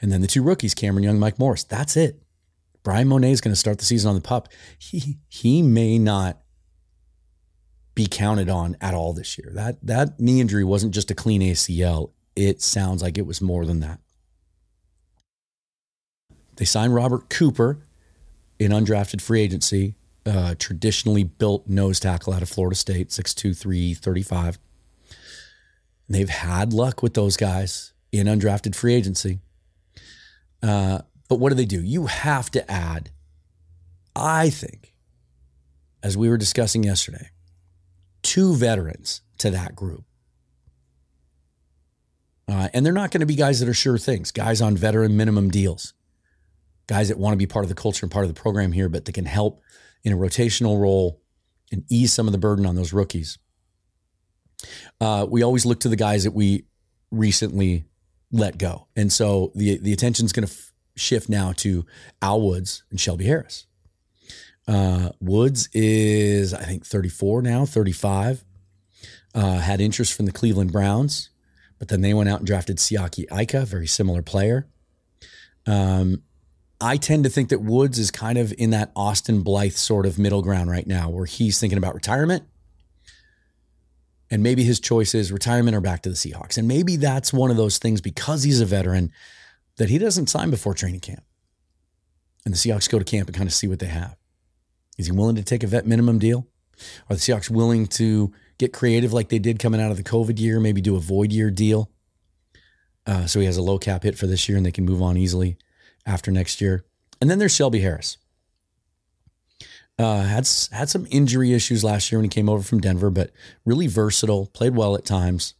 And 0.00 0.10
then 0.10 0.20
the 0.20 0.26
two 0.26 0.42
rookies, 0.42 0.74
Cameron 0.74 1.04
Young, 1.04 1.18
Mike 1.18 1.38
Morris. 1.38 1.64
That's 1.64 1.96
it. 1.96 2.22
Bryan 2.82 3.08
Mone 3.08 3.24
is 3.24 3.40
going 3.40 3.52
to 3.52 3.58
start 3.58 3.78
the 3.78 3.84
season 3.84 4.08
on 4.08 4.14
the 4.16 4.20
pup. 4.20 4.48
He 4.76 5.18
he 5.28 5.62
may 5.62 5.98
not 5.98 6.40
be 7.94 8.06
counted 8.06 8.48
on 8.48 8.76
at 8.80 8.94
all 8.94 9.12
this 9.12 9.38
year. 9.38 9.52
That 9.54 9.78
that 9.86 10.18
knee 10.18 10.40
injury 10.40 10.64
wasn't 10.64 10.94
just 10.94 11.10
a 11.10 11.14
clean 11.14 11.42
ACL 11.42 12.10
it 12.36 12.62
sounds 12.62 13.02
like 13.02 13.18
it 13.18 13.26
was 13.26 13.40
more 13.40 13.64
than 13.64 13.80
that. 13.80 14.00
They 16.56 16.64
signed 16.64 16.94
Robert 16.94 17.28
Cooper 17.28 17.78
in 18.58 18.72
undrafted 18.72 19.20
free 19.20 19.40
agency, 19.40 19.94
uh, 20.26 20.54
traditionally 20.58 21.24
built 21.24 21.66
nose 21.66 21.98
tackle 21.98 22.32
out 22.32 22.42
of 22.42 22.48
Florida 22.48 22.76
State, 22.76 23.08
6'2, 23.08 23.56
335. 23.56 24.58
They've 26.08 26.28
had 26.28 26.72
luck 26.72 27.02
with 27.02 27.14
those 27.14 27.36
guys 27.36 27.92
in 28.12 28.26
undrafted 28.26 28.74
free 28.74 28.94
agency. 28.94 29.40
Uh, 30.62 31.00
but 31.28 31.36
what 31.36 31.48
do 31.48 31.54
they 31.54 31.64
do? 31.64 31.82
You 31.82 32.06
have 32.06 32.50
to 32.52 32.70
add, 32.70 33.10
I 34.14 34.50
think, 34.50 34.94
as 36.02 36.16
we 36.16 36.28
were 36.28 36.36
discussing 36.36 36.84
yesterday, 36.84 37.30
two 38.22 38.54
veterans 38.54 39.22
to 39.38 39.50
that 39.50 39.74
group 39.74 40.04
Uh, 42.52 42.68
and 42.74 42.84
they're 42.84 42.92
not 42.92 43.10
going 43.10 43.20
to 43.20 43.26
be 43.26 43.34
guys 43.34 43.60
that 43.60 43.68
are 43.68 43.74
sure 43.74 43.96
things, 43.96 44.30
guys 44.30 44.60
on 44.60 44.76
veteran 44.76 45.16
minimum 45.16 45.48
deals, 45.48 45.94
guys 46.86 47.08
that 47.08 47.16
want 47.16 47.32
to 47.32 47.38
be 47.38 47.46
part 47.46 47.64
of 47.64 47.70
the 47.70 47.74
culture 47.74 48.04
and 48.04 48.12
part 48.12 48.26
of 48.26 48.34
the 48.34 48.38
program 48.38 48.72
here, 48.72 48.90
but 48.90 49.06
that 49.06 49.12
can 49.12 49.24
help 49.24 49.62
in 50.04 50.12
a 50.12 50.16
rotational 50.16 50.78
role 50.78 51.22
and 51.70 51.82
ease 51.90 52.12
some 52.12 52.28
of 52.28 52.32
the 52.32 52.38
burden 52.38 52.66
on 52.66 52.76
those 52.76 52.92
rookies. 52.92 53.38
Uh, 55.00 55.26
we 55.26 55.42
always 55.42 55.64
look 55.64 55.80
to 55.80 55.88
the 55.88 55.96
guys 55.96 56.24
that 56.24 56.32
we 56.32 56.66
recently 57.10 57.86
let 58.30 58.58
go. 58.58 58.86
And 58.94 59.10
so 59.10 59.50
the, 59.54 59.78
the 59.78 59.94
attention 59.94 60.26
is 60.26 60.32
going 60.34 60.46
to 60.46 60.52
f- 60.52 60.72
shift 60.94 61.30
now 61.30 61.52
to 61.56 61.86
Al 62.20 62.42
Woods 62.42 62.84
and 62.90 63.00
Shelby 63.00 63.24
Harris. 63.24 63.64
Uh, 64.68 65.08
Woods 65.20 65.70
is, 65.72 66.52
I 66.52 66.64
think, 66.64 66.84
34 66.84 67.40
now, 67.40 67.64
35. 67.64 68.44
Uh, 69.34 69.58
had 69.58 69.80
interest 69.80 70.12
from 70.12 70.26
the 70.26 70.32
Cleveland 70.32 70.70
Browns, 70.70 71.30
but 71.82 71.88
then 71.88 72.00
they 72.00 72.14
went 72.14 72.28
out 72.28 72.38
and 72.38 72.46
drafted 72.46 72.76
Siaki 72.76 73.24
Ika, 73.36 73.66
very 73.66 73.88
similar 73.88 74.22
player. 74.22 74.68
Um, 75.66 76.22
I 76.80 76.96
tend 76.96 77.24
to 77.24 77.28
think 77.28 77.48
that 77.48 77.58
Woods 77.58 77.98
is 77.98 78.12
kind 78.12 78.38
of 78.38 78.54
in 78.56 78.70
that 78.70 78.92
Austin 78.94 79.42
Blythe 79.42 79.72
sort 79.72 80.06
of 80.06 80.16
middle 80.16 80.42
ground 80.42 80.70
right 80.70 80.86
now, 80.86 81.10
where 81.10 81.26
he's 81.26 81.58
thinking 81.58 81.78
about 81.78 81.96
retirement. 81.96 82.44
And 84.30 84.44
maybe 84.44 84.62
his 84.62 84.78
choice 84.78 85.12
is 85.12 85.32
retirement 85.32 85.74
or 85.74 85.80
back 85.80 86.02
to 86.02 86.08
the 86.08 86.14
Seahawks. 86.14 86.56
And 86.56 86.68
maybe 86.68 86.94
that's 86.94 87.32
one 87.32 87.50
of 87.50 87.56
those 87.56 87.78
things 87.78 88.00
because 88.00 88.44
he's 88.44 88.60
a 88.60 88.64
veteran 88.64 89.10
that 89.78 89.90
he 89.90 89.98
doesn't 89.98 90.28
sign 90.28 90.50
before 90.50 90.74
training 90.74 91.00
camp. 91.00 91.24
And 92.44 92.54
the 92.54 92.58
Seahawks 92.58 92.88
go 92.88 93.00
to 93.00 93.04
camp 93.04 93.26
and 93.26 93.36
kind 93.36 93.48
of 93.48 93.54
see 93.54 93.66
what 93.66 93.80
they 93.80 93.86
have. 93.86 94.16
Is 94.98 95.06
he 95.06 95.12
willing 95.12 95.34
to 95.34 95.42
take 95.42 95.64
a 95.64 95.66
vet 95.66 95.84
minimum 95.84 96.20
deal? 96.20 96.46
Are 97.10 97.16
the 97.16 97.20
Seahawks 97.20 97.50
willing 97.50 97.88
to 97.88 98.32
get 98.58 98.72
creative 98.72 99.12
like 99.12 99.28
they 99.28 99.38
did 99.38 99.58
coming 99.58 99.80
out 99.80 99.90
of 99.90 99.96
the 99.96 100.02
COVID 100.02 100.38
year, 100.38 100.60
maybe 100.60 100.80
do 100.80 100.96
a 100.96 101.00
void 101.00 101.32
year 101.32 101.50
deal? 101.50 101.90
Uh, 103.06 103.26
so 103.26 103.40
he 103.40 103.46
has 103.46 103.56
a 103.56 103.62
low 103.62 103.78
cap 103.78 104.04
hit 104.04 104.16
for 104.16 104.26
this 104.26 104.48
year 104.48 104.56
and 104.56 104.64
they 104.64 104.70
can 104.72 104.84
move 104.84 105.02
on 105.02 105.16
easily 105.16 105.56
after 106.06 106.30
next 106.30 106.60
year. 106.60 106.84
And 107.20 107.30
then 107.30 107.38
there's 107.38 107.54
Shelby 107.54 107.80
Harris. 107.80 108.18
Uh, 109.98 110.22
had 110.22 110.48
had 110.72 110.88
some 110.88 111.06
injury 111.10 111.52
issues 111.52 111.84
last 111.84 112.10
year 112.10 112.18
when 112.18 112.24
he 112.24 112.28
came 112.28 112.48
over 112.48 112.62
from 112.62 112.80
Denver, 112.80 113.10
but 113.10 113.30
really 113.64 113.86
versatile, 113.86 114.46
played 114.46 114.74
well 114.74 114.94
at 114.94 115.04
times. 115.04 115.54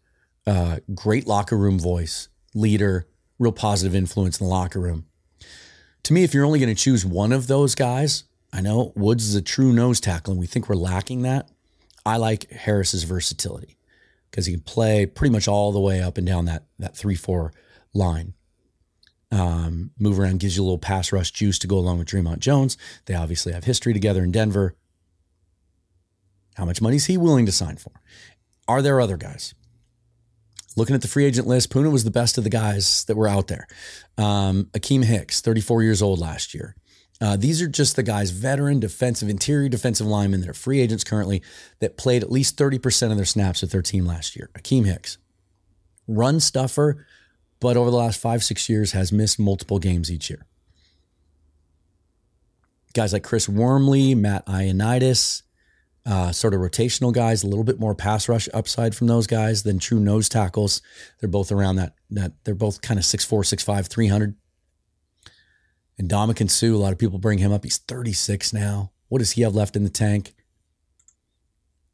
Uh, 0.46 0.78
great 0.94 1.26
locker 1.26 1.56
room 1.56 1.78
voice, 1.78 2.28
leader, 2.54 3.06
real 3.38 3.52
positive 3.52 3.94
influence 3.94 4.40
in 4.40 4.46
the 4.46 4.50
locker 4.50 4.80
room. 4.80 5.06
To 6.04 6.12
me, 6.12 6.24
if 6.24 6.34
you're 6.34 6.44
only 6.44 6.58
going 6.58 6.74
to 6.74 6.80
choose 6.80 7.04
one 7.04 7.30
of 7.30 7.46
those 7.46 7.74
guys, 7.74 8.24
I 8.52 8.60
know 8.60 8.92
Woods 8.96 9.28
is 9.28 9.34
a 9.34 9.42
true 9.42 9.72
nose 9.72 10.00
tackle, 10.00 10.32
and 10.32 10.40
we 10.40 10.46
think 10.46 10.68
we're 10.68 10.74
lacking 10.74 11.22
that. 11.22 11.48
I 12.04 12.16
like 12.16 12.50
Harris's 12.50 13.04
versatility 13.04 13.78
because 14.30 14.46
he 14.46 14.52
can 14.52 14.62
play 14.62 15.06
pretty 15.06 15.32
much 15.32 15.46
all 15.46 15.72
the 15.72 15.80
way 15.80 16.02
up 16.02 16.18
and 16.18 16.26
down 16.26 16.46
that 16.46 16.64
that 16.78 16.96
three 16.96 17.14
four 17.14 17.52
line 17.94 18.34
um, 19.32 19.90
move 19.98 20.20
around, 20.20 20.40
gives 20.40 20.56
you 20.56 20.62
a 20.62 20.64
little 20.64 20.78
pass 20.78 21.10
rush 21.10 21.30
juice 21.30 21.58
to 21.60 21.66
go 21.66 21.78
along 21.78 21.98
with 21.98 22.08
Dre'Mont 22.08 22.40
Jones. 22.40 22.76
They 23.06 23.14
obviously 23.14 23.52
have 23.52 23.64
history 23.64 23.94
together 23.94 24.22
in 24.22 24.30
Denver. 24.30 24.76
How 26.56 26.66
much 26.66 26.82
money 26.82 26.96
is 26.96 27.06
he 27.06 27.16
willing 27.16 27.46
to 27.46 27.52
sign 27.52 27.76
for? 27.76 27.92
Are 28.68 28.82
there 28.82 29.00
other 29.00 29.16
guys? 29.16 29.54
Looking 30.76 30.94
at 30.94 31.02
the 31.02 31.08
free 31.08 31.24
agent 31.24 31.46
list, 31.46 31.70
Poona 31.70 31.90
was 31.90 32.04
the 32.04 32.10
best 32.10 32.38
of 32.38 32.44
the 32.44 32.50
guys 32.50 33.04
that 33.04 33.16
were 33.16 33.28
out 33.28 33.48
there. 33.48 33.66
Um, 34.18 34.64
Akiem 34.72 35.04
Hicks, 35.04 35.40
34 35.40 35.82
years 35.82 36.02
old 36.02 36.18
last 36.18 36.54
year. 36.54 36.76
Uh, 37.22 37.36
these 37.36 37.62
are 37.62 37.68
just 37.68 37.94
the 37.94 38.02
guys, 38.02 38.32
veteran 38.32 38.80
defensive, 38.80 39.28
interior 39.28 39.68
defensive 39.68 40.08
linemen 40.08 40.40
that 40.40 40.48
are 40.48 40.54
free 40.54 40.80
agents 40.80 41.04
currently 41.04 41.40
that 41.78 41.96
played 41.96 42.20
at 42.20 42.32
least 42.32 42.58
30% 42.58 43.12
of 43.12 43.16
their 43.16 43.24
snaps 43.24 43.62
with 43.62 43.70
their 43.70 43.80
team 43.80 44.04
last 44.04 44.34
year. 44.34 44.50
Akiem 44.58 44.86
Hicks, 44.86 45.18
run 46.08 46.40
stuffer, 46.40 47.06
but 47.60 47.76
over 47.76 47.92
the 47.92 47.96
last 47.96 48.20
five, 48.20 48.42
six 48.42 48.68
years 48.68 48.90
has 48.90 49.12
missed 49.12 49.38
multiple 49.38 49.78
games 49.78 50.10
each 50.10 50.30
year. 50.30 50.44
Guys 52.92 53.12
like 53.12 53.22
Chris 53.22 53.48
Wormley, 53.48 54.16
Matt 54.16 54.44
Ioannidis, 54.46 55.42
uh, 56.04 56.32
sort 56.32 56.54
of 56.54 56.60
rotational 56.60 57.12
guys, 57.12 57.44
a 57.44 57.46
little 57.46 57.62
bit 57.62 57.78
more 57.78 57.94
pass 57.94 58.28
rush 58.28 58.48
upside 58.52 58.96
from 58.96 59.06
those 59.06 59.28
guys 59.28 59.62
than 59.62 59.78
true 59.78 60.00
nose 60.00 60.28
tackles. 60.28 60.82
They're 61.20 61.28
both 61.28 61.52
around 61.52 61.76
that, 61.76 61.94
that 62.10 62.32
they're 62.42 62.56
both 62.56 62.82
kind 62.82 62.98
of 62.98 63.04
6'4, 63.04 63.44
6'5, 63.44 63.86
300. 63.86 64.34
And 66.02 66.10
Ndamukong 66.10 66.50
Suh, 66.50 66.74
a 66.74 66.76
lot 66.76 66.92
of 66.92 66.98
people 66.98 67.20
bring 67.20 67.38
him 67.38 67.52
up. 67.52 67.62
He's 67.62 67.78
36 67.78 68.52
now. 68.52 68.90
What 69.08 69.20
does 69.20 69.32
he 69.32 69.42
have 69.42 69.54
left 69.54 69.76
in 69.76 69.84
the 69.84 69.90
tank? 69.90 70.34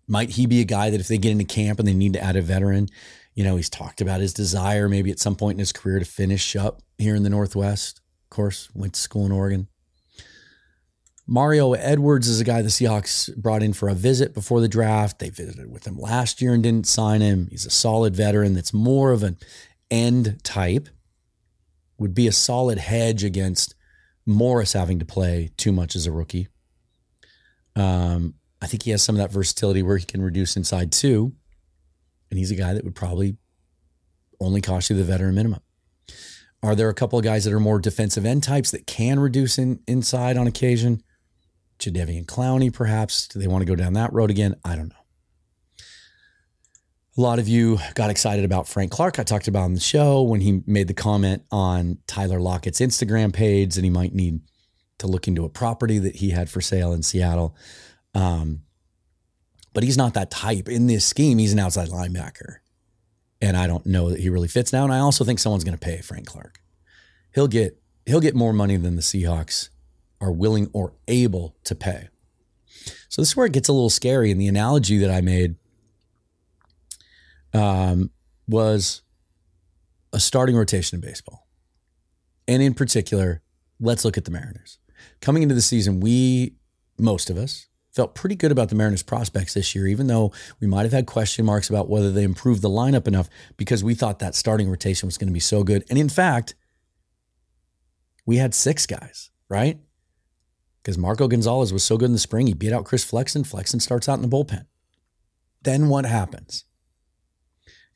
Might 0.07 0.31
he 0.31 0.47
be 0.47 0.63
a 0.63 0.65
guy 0.65 0.89
that 0.89 1.01
if 1.01 1.09
they 1.09 1.19
get 1.19 1.33
into 1.33 1.45
camp 1.45 1.79
and 1.79 1.87
they 1.87 1.93
need 1.93 2.15
to 2.15 2.25
add 2.25 2.35
a 2.35 2.41
veteran, 2.41 2.89
you 3.35 3.45
know, 3.45 3.57
he's 3.57 3.69
talked 3.69 4.01
about 4.01 4.23
his 4.23 4.33
desire 4.33 4.89
maybe 4.89 5.11
at 5.11 5.19
some 5.19 5.37
point 5.37 5.57
in 5.57 5.59
his 5.59 5.73
career 5.73 5.99
to 5.99 6.07
finish 6.07 6.57
up 6.57 6.81
here 6.97 7.15
in 7.15 7.23
the 7.23 7.29
Northwest. 7.29 8.01
Of 8.25 8.31
course, 8.31 8.71
went 8.73 8.95
to 8.95 9.01
school 9.01 9.27
in 9.27 9.33
Oregon. 9.33 9.69
Mario 11.27 11.75
Edwards 11.75 12.29
is 12.29 12.41
a 12.41 12.45
guy 12.45 12.63
the 12.63 12.69
Seahawks 12.69 13.37
brought 13.37 13.63
in 13.63 13.75
for 13.75 13.91
a 13.91 13.95
visit 13.95 14.33
before 14.33 14.63
the 14.63 14.69
draft. 14.69 15.19
They 15.19 15.29
visited 15.29 15.71
with 15.71 15.87
him 15.87 15.99
last 15.99 16.41
year 16.41 16.55
and 16.55 16.63
didn't 16.63 16.87
sign 16.87 17.21
him. 17.21 17.49
He's 17.51 17.67
a 17.67 17.71
solid 17.71 18.17
veteran 18.17 18.55
that's 18.55 18.73
more 18.73 19.13
of 19.13 19.23
an 19.23 19.37
end 19.91 20.43
type, 20.45 20.89
would 21.99 22.15
be 22.15 22.27
a 22.27 22.33
solid 22.33 22.79
hedge 22.79 23.23
against 23.23 23.75
Morris 24.29 24.75
having 24.75 24.99
to 24.99 25.05
play 25.05 25.51
too 25.57 25.73
much 25.73 25.97
as 25.97 26.07
a 26.07 26.13
rookie. 26.13 26.49
Um, 27.75 28.35
I 28.63 28.67
think 28.67 28.83
he 28.83 28.91
has 28.91 29.03
some 29.03 29.17
of 29.17 29.21
that 29.21 29.33
versatility 29.33 29.83
where 29.83 29.97
he 29.97 30.05
can 30.05 30.23
reduce 30.23 30.57
inside 30.57 30.93
too 30.93 31.33
and 32.31 32.39
he's 32.39 32.51
a 32.51 32.57
guy 32.57 32.75
that 32.75 32.85
would 32.85 32.95
probably 32.95 33.37
only 34.41 34.61
cost 34.61 34.91
you 34.91 34.97
the 34.97 35.05
veteran 35.05 35.35
minimum. 35.35 35.61
Are 36.63 36.75
there 36.75 36.89
a 36.89 36.95
couple 36.95 37.19
of 37.19 37.25
guys 37.25 37.45
that 37.45 37.53
are 37.53 37.61
more 37.61 37.79
defensive 37.79 38.27
end 38.27 38.43
types 38.43 38.71
that 38.73 38.87
can 38.87 39.21
reduce 39.21 39.59
in, 39.59 39.81
inside 39.87 40.37
on 40.37 40.47
occasion? 40.47 41.03
Jadeveon 41.79 42.27
Clowney, 42.27 42.73
perhaps. 42.73 43.29
Do 43.29 43.39
they 43.39 43.47
want 43.47 43.63
to 43.63 43.67
go 43.67 43.77
down 43.77 43.93
that 43.93 44.13
road 44.13 44.31
again? 44.31 44.57
I 44.65 44.75
don't 44.75 44.89
know. 44.89 44.97
A 47.19 47.21
lot 47.21 47.41
of 47.41 47.49
you 47.49 47.81
got 47.97 48.11
excited 48.11 48.45
about 48.45 48.69
Frank 48.69 48.93
Clark. 48.93 49.19
I 49.19 49.25
talked 49.25 49.49
about 49.49 49.65
on 49.65 49.75
the 49.75 49.81
show 49.81 50.23
when 50.23 50.41
he 50.41 50.63
made 50.69 50.87
the 50.87 50.95
comment 50.95 51.43
on 51.51 51.99
Tyler 52.07 52.39
Lockett's 52.39 52.79
Instagram 52.79 53.33
page 53.33 53.75
that 53.75 53.83
he 53.83 53.91
might 53.91 54.15
need 54.15 54.41
to 54.99 55.09
look 55.09 55.27
into 55.27 55.45
a 55.45 55.49
property 55.49 55.99
that 55.99 56.17
he 56.17 56.31
had 56.31 56.49
for 56.49 56.61
sale 56.61 56.93
in 56.93 57.03
Seattle. 57.03 57.57
Um, 58.15 58.63
but 59.75 59.83
he's 59.83 59.97
not 59.97 60.15
that 60.15 60.31
type. 60.31 60.69
In 60.69 60.87
this 60.87 61.05
scheme, 61.05 61.39
he's 61.39 61.53
an 61.53 61.59
outside 61.59 61.89
linebacker. 61.89 62.59
And 63.43 63.57
I 63.57 63.67
don't 63.67 63.85
know 63.85 64.11
that 64.11 64.21
he 64.21 64.31
really 64.31 64.47
fits 64.47 64.73
now. 64.73 64.85
And 64.85 64.93
I 64.93 65.01
also 65.01 65.25
think 65.25 65.41
someone's 65.41 65.65
going 65.65 65.77
to 65.77 65.85
pay 65.85 66.01
Frank 66.01 66.27
Clark. 66.27 66.61
He'll 67.35 67.49
get 67.49 67.83
he'll 68.07 68.21
get 68.21 68.37
more 68.37 68.53
money 68.53 68.77
than 68.77 68.95
the 68.95 69.03
Seahawks 69.03 69.71
are 70.21 70.31
willing 70.31 70.71
or 70.73 70.93
able 71.09 71.57
to 71.65 71.75
pay. 71.75 72.11
So 73.09 73.23
this 73.23 73.31
is 73.31 73.37
where 73.37 73.47
it 73.47 73.53
gets 73.53 73.69
a 73.69 73.73
little 73.73 73.91
scary. 73.91 74.31
And 74.31 74.41
the 74.41 74.47
analogy 74.47 74.99
that 74.99 75.11
I 75.11 75.21
made 75.21 75.57
um, 77.55 78.11
was 78.47 79.03
a 80.13 80.21
starting 80.21 80.57
rotation 80.57 80.97
in 80.97 81.01
baseball. 81.01 81.47
And 82.47 82.63
in 82.63 82.75
particular, 82.75 83.43
let's 83.79 84.05
look 84.05 84.17
at 84.17 84.25
the 84.25 84.31
Mariners. 84.31 84.79
Coming 85.21 85.43
into 85.43 85.55
the 85.55 85.63
season, 85.63 86.01
we, 86.01 86.55
most 86.99 87.31
of 87.31 87.37
us, 87.37 87.67
felt 87.93 88.15
pretty 88.15 88.37
good 88.37 88.53
about 88.53 88.69
the 88.69 88.75
Mariners 88.75 89.03
prospects 89.03 89.55
this 89.55 89.75
year, 89.75 89.87
even 89.87 90.07
though 90.07 90.33
we 90.61 90.67
might 90.67 90.85
have 90.85 90.93
had 90.93 91.07
question 91.07 91.45
marks 91.45 91.69
about 91.69 91.89
whether 91.89 92.13
they 92.13 92.23
improved 92.23 92.63
the 92.63 92.71
lineup 92.71 93.09
enough 93.09 93.29
because 93.57 93.83
we 93.83 93.95
thought 93.95 94.21
that 94.21 94.35
starting 94.35 94.71
rotation 94.71 95.07
was 95.07 95.19
going 95.19 95.29
to 95.29 95.33
be 95.33 95.41
so 95.41 95.65
good. 95.65 95.85
And 95.91 95.99
in 95.99 96.09
fact, 96.09 96.55
we 98.25 98.37
had 98.37 98.55
six 98.55 98.87
guys, 98.87 99.31
right? 99.49 99.79
Because 100.83 100.97
Marco 100.97 101.27
Gonzales 101.27 101.73
was 101.73 101.83
so 101.83 101.97
good 101.97 102.07
in 102.07 102.13
the 102.13 102.19
spring, 102.19 102.47
he 102.47 102.55
beat 102.55 102.73
out 102.73 102.85
Chris 102.85 103.05
Flexen. 103.05 103.43
Flexen 103.43 103.81
starts 103.81 104.09
out 104.09 104.15
in 104.15 104.23
the 104.23 104.29
bullpen. 104.29 104.67
Then 105.63 105.89
what 105.89 106.07
happens? 106.07 106.65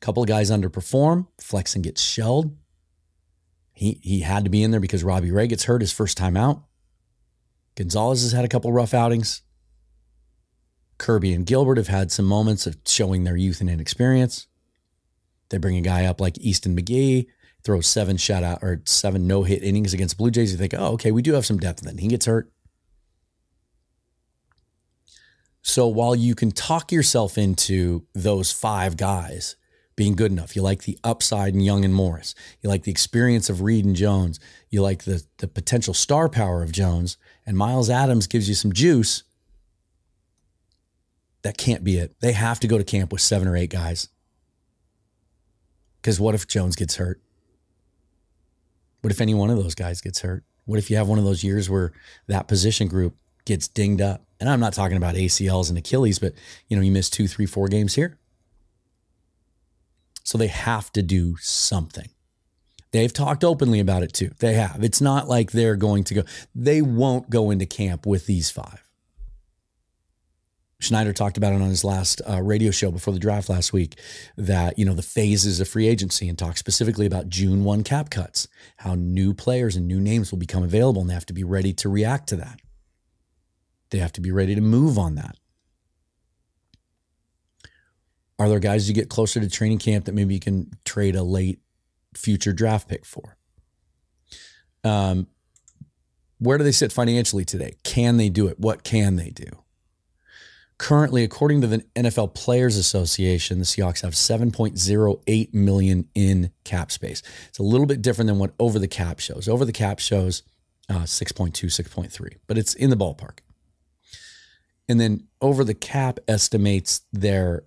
Couple 0.03 0.21
of 0.21 0.27
guys 0.27 0.51
underperform. 0.51 1.27
Flexen 1.39 1.81
gets 1.81 2.01
shelled. 2.01 2.57
He 3.71 4.01
he 4.03 4.19
had 4.19 4.43
to 4.43 4.49
be 4.49 4.61
in 4.61 4.71
there 4.71 4.81
because 4.81 5.01
Robbie 5.01 5.31
Ray 5.31 5.47
gets 5.47 5.63
hurt 5.63 5.79
his 5.79 5.93
first 5.93 6.17
time 6.17 6.35
out. 6.35 6.61
Gonzales 7.75 8.21
has 8.21 8.33
had 8.33 8.43
a 8.43 8.49
couple 8.49 8.73
rough 8.73 8.93
outings. 8.93 9.43
Kirby 10.97 11.31
and 11.31 11.45
Gilbert 11.45 11.77
have 11.77 11.87
had 11.87 12.11
some 12.11 12.25
moments 12.25 12.67
of 12.67 12.75
showing 12.85 13.23
their 13.23 13.37
youth 13.37 13.61
and 13.61 13.69
inexperience. 13.69 14.47
They 15.47 15.57
bring 15.57 15.77
a 15.77 15.81
guy 15.81 16.03
up 16.03 16.19
like 16.19 16.37
Easton 16.37 16.75
McGee, 16.75 17.27
throws 17.63 17.87
seven 17.87 18.17
shutout 18.17 18.61
or 18.61 18.81
seven 18.85 19.25
no 19.25 19.43
hit 19.43 19.63
innings 19.63 19.93
against 19.93 20.17
Blue 20.17 20.31
Jays. 20.31 20.51
You 20.51 20.57
think, 20.57 20.73
oh, 20.73 20.95
okay, 20.95 21.13
we 21.13 21.21
do 21.21 21.31
have 21.31 21.45
some 21.45 21.59
depth. 21.59 21.79
then 21.79 21.97
he 21.97 22.09
gets 22.09 22.25
hurt. 22.25 22.51
So 25.61 25.87
while 25.87 26.13
you 26.13 26.35
can 26.35 26.51
talk 26.51 26.91
yourself 26.91 27.37
into 27.37 28.05
those 28.13 28.51
five 28.51 28.97
guys 28.97 29.55
being 29.95 30.15
good 30.15 30.31
enough, 30.31 30.55
you 30.55 30.61
like 30.61 30.83
the 30.83 30.97
upside 31.03 31.53
in 31.53 31.59
Young 31.59 31.85
and 31.85 31.93
Morris, 31.93 32.33
you 32.61 32.69
like 32.69 32.83
the 32.83 32.91
experience 32.91 33.49
of 33.49 33.61
Reed 33.61 33.85
and 33.85 33.95
Jones, 33.95 34.39
you 34.69 34.81
like 34.81 35.03
the 35.03 35.23
the 35.37 35.47
potential 35.47 35.93
star 35.93 36.29
power 36.29 36.63
of 36.63 36.71
Jones, 36.71 37.17
and 37.45 37.57
Myles 37.57 37.89
Adams 37.89 38.27
gives 38.27 38.49
you 38.49 38.55
some 38.55 38.73
juice 38.73 39.23
that 41.43 41.57
can't 41.57 41.83
be 41.83 41.97
it. 41.97 42.15
They 42.21 42.31
have 42.31 42.59
to 42.61 42.67
go 42.67 42.77
to 42.77 42.83
camp 42.83 43.11
with 43.11 43.21
seven 43.21 43.47
or 43.47 43.55
eight 43.55 43.69
guys. 43.69 44.09
Because 46.01 46.19
what 46.19 46.35
if 46.35 46.47
Jones 46.47 46.75
gets 46.75 46.95
hurt? 46.95 47.21
What 49.01 49.11
if 49.11 49.21
any 49.21 49.33
one 49.33 49.49
of 49.49 49.57
those 49.57 49.75
guys 49.75 50.01
gets 50.01 50.21
hurt? 50.21 50.43
What 50.65 50.79
if 50.79 50.89
you 50.89 50.97
have 50.97 51.07
one 51.09 51.19
of 51.19 51.25
those 51.25 51.43
years 51.43 51.69
where 51.69 51.91
that 52.27 52.47
position 52.47 52.87
group 52.87 53.15
gets 53.45 53.67
dinged 53.67 54.01
up? 54.01 54.25
And 54.39 54.49
I'm 54.49 54.61
not 54.61 54.73
talking 54.73 54.97
about 54.97 55.15
ACLs 55.15 55.69
and 55.69 55.77
Achilles, 55.77 56.19
but 56.19 56.33
you 56.67 56.77
know, 56.77 56.83
you 56.83 56.91
miss 56.91 57.09
two, 57.09 57.27
three, 57.27 57.45
four 57.45 57.67
games 57.67 57.95
here. 57.95 58.17
So 60.23 60.37
they 60.37 60.47
have 60.47 60.91
to 60.93 61.03
do 61.03 61.35
something. 61.39 62.09
They've 62.91 63.11
talked 63.11 63.43
openly 63.43 63.79
about 63.79 64.03
it 64.03 64.13
too. 64.13 64.31
They 64.39 64.53
have. 64.53 64.83
It's 64.83 65.01
not 65.01 65.27
like 65.27 65.51
they're 65.51 65.75
going 65.75 66.03
to 66.05 66.13
go, 66.13 66.23
they 66.53 66.81
won't 66.81 67.29
go 67.29 67.49
into 67.51 67.65
camp 67.65 68.05
with 68.05 68.27
these 68.27 68.51
five. 68.51 68.83
Schneider 70.79 71.13
talked 71.13 71.37
about 71.37 71.53
it 71.53 71.61
on 71.61 71.69
his 71.69 71.83
last 71.83 72.21
uh, 72.29 72.41
radio 72.41 72.69
show 72.69 72.91
before 72.91 73.13
the 73.13 73.19
draft 73.19 73.49
last 73.49 73.73
week 73.73 73.97
that, 74.37 74.77
you 74.77 74.85
know, 74.85 74.93
the 74.93 75.01
phases 75.01 75.59
of 75.59 75.67
free 75.67 75.87
agency 75.87 76.27
and 76.27 76.37
talked 76.37 76.59
specifically 76.59 77.05
about 77.05 77.29
June 77.29 77.63
1 77.63 77.83
cap 77.83 78.09
cuts, 78.09 78.47
how 78.77 78.93
new 78.93 79.33
players 79.33 79.75
and 79.75 79.87
new 79.87 79.99
names 79.99 80.31
will 80.31 80.39
become 80.39 80.61
available 80.61 81.01
and 81.01 81.09
they 81.09 81.13
have 81.15 81.25
to 81.25 81.33
be 81.33 81.43
ready 81.43 81.73
to 81.73 81.89
react 81.89 82.27
to 82.29 82.35
that. 82.35 82.59
They 83.89 83.99
have 83.99 84.11
to 84.13 84.21
be 84.21 84.31
ready 84.31 84.55
to 84.55 84.61
move 84.61 84.99
on 84.99 85.15
that. 85.15 85.37
Are 88.43 88.49
there 88.49 88.59
guys 88.59 88.89
you 88.89 88.93
get 88.93 89.07
closer 89.07 89.39
to 89.39 89.49
training 89.49 89.77
camp 89.77 90.03
that 90.03 90.13
maybe 90.13 90.33
you 90.33 90.39
can 90.41 90.69
trade 90.83 91.15
a 91.15 91.23
late 91.23 91.61
future 92.13 92.51
draft 92.51 92.89
pick 92.89 93.05
for? 93.05 93.37
Um, 94.83 95.27
where 96.39 96.57
do 96.57 96.65
they 96.65 96.73
sit 96.73 96.91
financially 96.91 97.45
today? 97.45 97.77
Can 97.83 98.17
they 98.17 98.27
do 98.27 98.47
it? 98.47 98.59
What 98.59 98.83
can 98.83 99.15
they 99.15 99.29
do? 99.29 99.45
Currently, 100.77 101.23
according 101.23 101.61
to 101.61 101.67
the 101.67 101.77
NFL 101.95 102.33
Players 102.35 102.75
Association, 102.75 103.59
the 103.59 103.63
Seahawks 103.63 104.01
have 104.01 104.11
7.08 104.11 105.53
million 105.53 106.09
in 106.13 106.51
cap 106.65 106.91
space. 106.91 107.23
It's 107.47 107.59
a 107.59 107.63
little 107.63 107.85
bit 107.85 108.01
different 108.01 108.27
than 108.27 108.39
what 108.39 108.53
over 108.59 108.77
the 108.77 108.89
cap 108.89 109.21
shows. 109.21 109.47
Over 109.47 109.63
the 109.63 109.71
cap 109.71 109.99
shows 109.99 110.43
uh, 110.89 111.03
6.2, 111.03 111.51
6.3, 111.53 112.35
but 112.45 112.57
it's 112.57 112.73
in 112.73 112.89
the 112.89 112.97
ballpark. 112.97 113.39
And 114.89 114.99
then 114.99 115.27
over 115.39 115.63
the 115.63 115.73
cap 115.73 116.19
estimates 116.27 117.03
their 117.13 117.63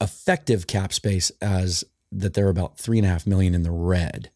effective 0.00 0.66
cap 0.66 0.92
space 0.92 1.30
as 1.40 1.84
that 2.12 2.34
they're 2.34 2.48
about 2.48 2.78
three 2.78 2.98
and 2.98 3.06
a 3.06 3.10
half 3.10 3.26
million 3.26 3.54
in 3.54 3.62
the 3.62 3.70
red. 3.70 4.30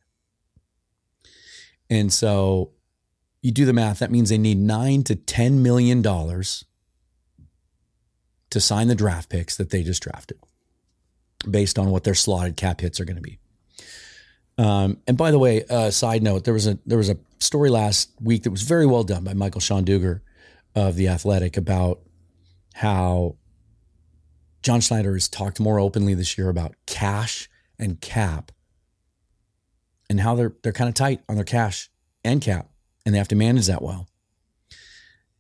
And 1.89 2.13
so 2.13 2.73
you 3.43 3.53
do 3.53 3.65
the 3.65 3.73
math, 3.73 3.99
that 3.99 4.11
means 4.11 4.29
they 4.29 4.39
need 4.39 4.59
nine 4.59 5.03
to 5.05 5.17
ten 5.17 5.63
million 5.63 6.03
dollars 6.03 6.65
to 8.51 8.61
sign 8.61 8.89
the 8.89 8.95
draft 8.95 9.29
picks 9.29 9.57
that 9.57 9.71
they 9.71 9.83
just 9.83 10.03
drafted 10.03 10.39
based 11.49 11.79
on 11.79 11.91
what 11.91 12.05
their 12.05 12.15
slotted 12.15 12.57
cap 12.57 12.81
hits 12.81 13.01
are 13.01 13.05
going 13.05 13.17
to 13.17 13.23
be. 13.23 13.39
Um, 14.59 14.99
and 15.07 15.17
by 15.17 15.31
the 15.31 15.39
way, 15.39 15.65
uh, 15.71 15.91
side 15.91 16.23
note, 16.23 16.45
there 16.45 16.53
was 16.53 16.67
a 16.67 16.79
there 16.85 16.99
was 16.99 17.09
a 17.09 17.17
story 17.39 17.71
last 17.71 18.11
week 18.21 18.43
that 18.43 18.51
was 18.51 18.63
very 18.63 18.85
well 18.85 19.05
done 19.05 19.25
by 19.25 19.33
Michael-Shawn 19.33 19.85
Dugar 19.85 20.21
of 20.75 20.97
the 20.97 21.09
Athletic 21.09 21.57
about 21.57 22.01
how 22.75 23.37
John 24.63 24.81
Schneider 24.81 25.15
has 25.15 25.29
talked 25.29 25.61
more 25.61 25.81
openly 25.81 26.15
this 26.15 26.37
year 26.37 26.49
about 26.49 26.75
cash 26.87 27.49
and 27.79 28.01
cap 28.01 28.53
and 30.09 30.21
how 30.21 30.35
they're 30.35 30.55
they're 30.63 30.73
kind 30.73 30.89
of 30.89 30.95
tight 30.95 31.21
on 31.29 31.37
their 31.37 31.45
cash 31.45 31.91
and 32.25 32.41
cap 32.41 32.69
and 33.05 33.15
they 33.15 33.19
have 33.19 33.29
to 33.29 33.37
manage 33.37 33.67
that 33.67 33.83
well. 33.83 34.07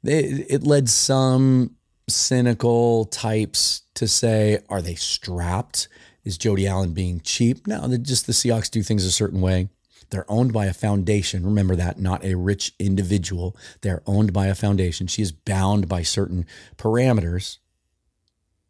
They, 0.02 0.20
it 0.24 0.62
led 0.62 0.88
some 0.88 1.76
cynical 2.08 3.04
types 3.04 3.82
to 3.94 4.08
say, 4.08 4.60
are 4.68 4.82
they 4.82 4.94
strapped? 4.94 5.88
Is 6.24 6.38
Jody 6.38 6.66
Allen 6.66 6.92
being 6.92 7.20
cheap? 7.20 7.66
No, 7.66 7.86
just 7.96 8.26
the 8.26 8.32
Seahawks 8.32 8.70
do 8.70 8.82
things 8.82 9.04
a 9.04 9.10
certain 9.10 9.40
way. 9.40 9.68
They're 10.10 10.30
owned 10.30 10.52
by 10.52 10.66
a 10.66 10.72
foundation. 10.72 11.44
Remember 11.44 11.76
that, 11.76 12.00
not 12.00 12.24
a 12.24 12.34
rich 12.34 12.72
individual. 12.78 13.56
They're 13.82 14.02
owned 14.06 14.32
by 14.32 14.46
a 14.46 14.54
foundation. 14.54 15.06
She 15.06 15.22
is 15.22 15.32
bound 15.32 15.88
by 15.88 16.02
certain 16.02 16.46
parameters, 16.76 17.58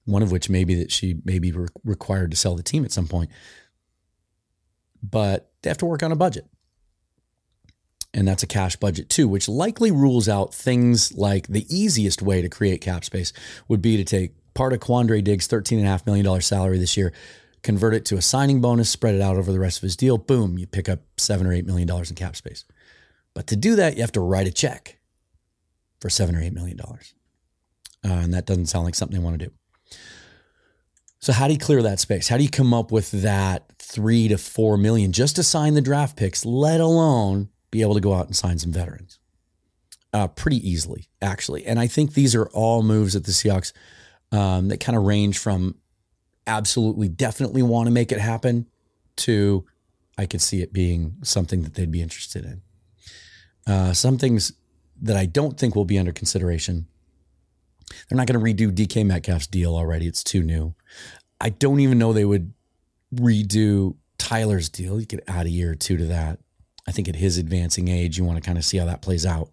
one 0.05 0.23
of 0.23 0.33
which 0.33 0.51
may 0.51 0.65
be 0.65 0.75
that 0.77 0.91
she 0.91 1.21
may 1.25 1.39
be 1.39 1.53
re- 1.53 1.69
required 1.85 2.31
to 2.31 2.37
sell 2.37 2.55
the 2.55 2.63
team 2.63 2.85
at 2.85 2.93
some 2.93 3.07
point. 3.07 3.31
But 5.03 5.51
they 5.63 5.71
have 5.71 5.79
to 5.79 5.87
work 5.87 6.03
on 6.03 6.13
a 6.13 6.17
budget 6.17 6.47
and 8.13 8.27
that's 8.27 8.43
a 8.43 8.47
cash 8.47 8.77
budget 8.77 9.09
too, 9.09 9.29
which 9.29 9.49
likely 9.49 9.91
rules 9.91 10.29
out 10.29 10.55
things 10.55 11.17
like 11.17 11.47
the 11.47 11.67
easiest 11.75 12.23
way 12.23 12.43
to 12.43 12.49
create 12.49 12.81
cap 12.81 13.05
space 13.05 13.33
would 13.69 13.81
be 13.81 13.97
to 13.97 14.05
take 14.05 14.33
part 14.55 14.73
of 14.73 14.81
Quandre 14.81 15.23
Diggs' 15.23 15.47
$13.5 15.47 16.07
million 16.07 16.41
salary 16.41 16.79
this 16.79 16.97
year, 16.97 17.13
convert 17.63 17.95
it 17.95 18.05
to 18.07 18.17
a 18.17 18.23
signing 18.23 18.61
bonus, 18.61 18.91
spread 18.91 19.15
it 19.15 19.21
out 19.21 19.37
over 19.37 19.53
the 19.53 19.61
rest 19.61 19.79
of 19.79 19.83
his 19.83 19.97
deal. 19.97 20.19
Boom, 20.19 20.59
you 20.59 20.67
pick 20.67 20.89
up 20.89 21.01
seven 21.19 21.47
or 21.47 21.51
$8 21.51 21.65
million 21.67 21.89
in 21.89 22.15
cap 22.17 22.35
space. 22.35 22.65
But 23.33 23.47
to 23.49 23.57
do 23.57 23.77
that, 23.77 23.95
you 23.95 24.01
have 24.01 24.13
to 24.13 24.21
write 24.21 24.49
a 24.49 24.53
check 24.53 24.99
for 26.01 26.11
seven 26.11 26.35
or 26.35 26.41
$8 26.41 26.53
million. 26.53 26.81
Uh, 26.81 26.97
and 28.03 28.35
that 28.35 28.47
doesn't 28.47 28.67
sound 28.67 28.87
like 28.87 28.97
something 28.97 29.19
they 29.19 29.25
want 29.25 29.39
to 29.39 29.47
do. 29.47 29.53
So 31.21 31.33
how 31.33 31.47
do 31.47 31.53
you 31.53 31.59
clear 31.59 31.83
that 31.83 32.01
space? 32.01 32.29
How 32.29 32.37
do 32.39 32.43
you 32.43 32.51
come 32.51 32.73
up 32.73 32.91
with 32.91 33.11
that 33.23 33.71
three 33.79 34.29
to 34.29 34.39
four 34.39 34.77
million 34.77 35.13
just 35.13 35.37
to 35.37 35.43
sign 35.43 35.75
the 35.75 35.81
draft 35.81 36.17
picks, 36.17 36.45
let 36.45 36.81
alone 36.81 37.49
be 37.71 37.83
able 37.83 37.95
to 37.95 38.01
go 38.01 38.15
out 38.15 38.27
and 38.27 38.35
sign 38.35 38.59
some 38.59 38.73
veterans 38.73 39.19
uh, 40.13 40.29
pretty 40.29 40.69
easily, 40.69 41.09
actually. 41.21 41.67
And 41.67 41.79
I 41.79 41.87
think 41.87 42.15
these 42.15 42.35
are 42.35 42.47
all 42.49 42.83
moves 42.83 43.15
at 43.15 43.25
the 43.25 43.33
Seahawks 43.33 43.73
um, 44.33 44.69
that 44.69 44.81
kind 44.81 44.97
of 44.97 45.05
range 45.05 45.39
from 45.39 45.77
absolutely 46.47 47.09
definitely 47.09 47.63
want 47.63 47.87
to 47.87 47.91
make 47.93 48.13
it 48.13 48.19
happen 48.19 48.67
to 49.17 49.65
I 50.17 50.27
could 50.27 50.43
see 50.43 50.63
it 50.63 50.73
being 50.73 51.17
something 51.23 51.63
that 51.63 51.75
they'd 51.75 51.91
be 51.91 52.03
interested 52.03 52.45
in. 52.45 52.63
Uh, 53.67 53.93
some 53.93 54.19
things 54.19 54.53
that 55.01 55.17
I 55.17 55.27
don't 55.27 55.59
think 55.59 55.75
will 55.75 55.85
be 55.85 55.99
under 55.99 56.13
consideration. 56.13 56.87
They're 58.09 58.17
not 58.17 58.27
going 58.27 58.39
to 58.39 58.67
redo 58.67 58.75
DK 58.75 59.05
Metcalf's 59.05 59.47
deal 59.47 59.75
already. 59.75 60.07
It's 60.07 60.25
too 60.25 60.43
new. 60.43 60.75
I 61.41 61.51
don't 61.51 61.81
even 61.81 61.99
know 61.99 62.13
they 62.13 62.25
would 62.25 62.53
redo 63.15 63.97
Tyler's 64.19 64.69
deal. 64.69 65.01
You 65.01 65.07
could 65.07 65.23
add 65.27 65.47
a 65.47 65.51
year 65.51 65.73
or 65.73 65.75
two 65.75 65.97
to 65.97 66.07
that. 66.07 66.39
I 66.87 66.93
think 66.93 67.09
at 67.09 67.17
his 67.17 67.39
advancing 67.39 67.89
age, 67.89 68.19
you 68.19 68.25
want 68.25 68.43
to 68.43 68.47
kind 68.47 68.59
of 68.59 68.65
see 68.65 68.77
how 68.79 68.87
that 68.87 69.03
plays 69.03 69.27
out. 69.27 69.51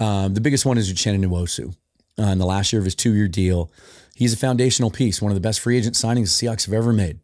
Um, 0.00 0.34
the 0.34 0.40
biggest 0.40 0.66
one 0.66 0.78
is 0.78 0.92
Uchenna 0.92 1.24
Nwosu. 1.24 1.74
Uh, 2.18 2.22
in 2.24 2.38
the 2.38 2.46
last 2.46 2.72
year 2.72 2.78
of 2.78 2.84
his 2.84 2.94
two 2.94 3.12
year 3.12 3.28
deal, 3.28 3.72
he's 4.14 4.32
a 4.32 4.36
foundational 4.36 4.90
piece, 4.90 5.20
one 5.20 5.32
of 5.32 5.36
the 5.36 5.40
best 5.40 5.60
free 5.60 5.76
agent 5.76 5.96
signings 5.96 6.38
the 6.38 6.46
Seahawks 6.46 6.66
have 6.66 6.74
ever 6.74 6.92
made. 6.92 7.18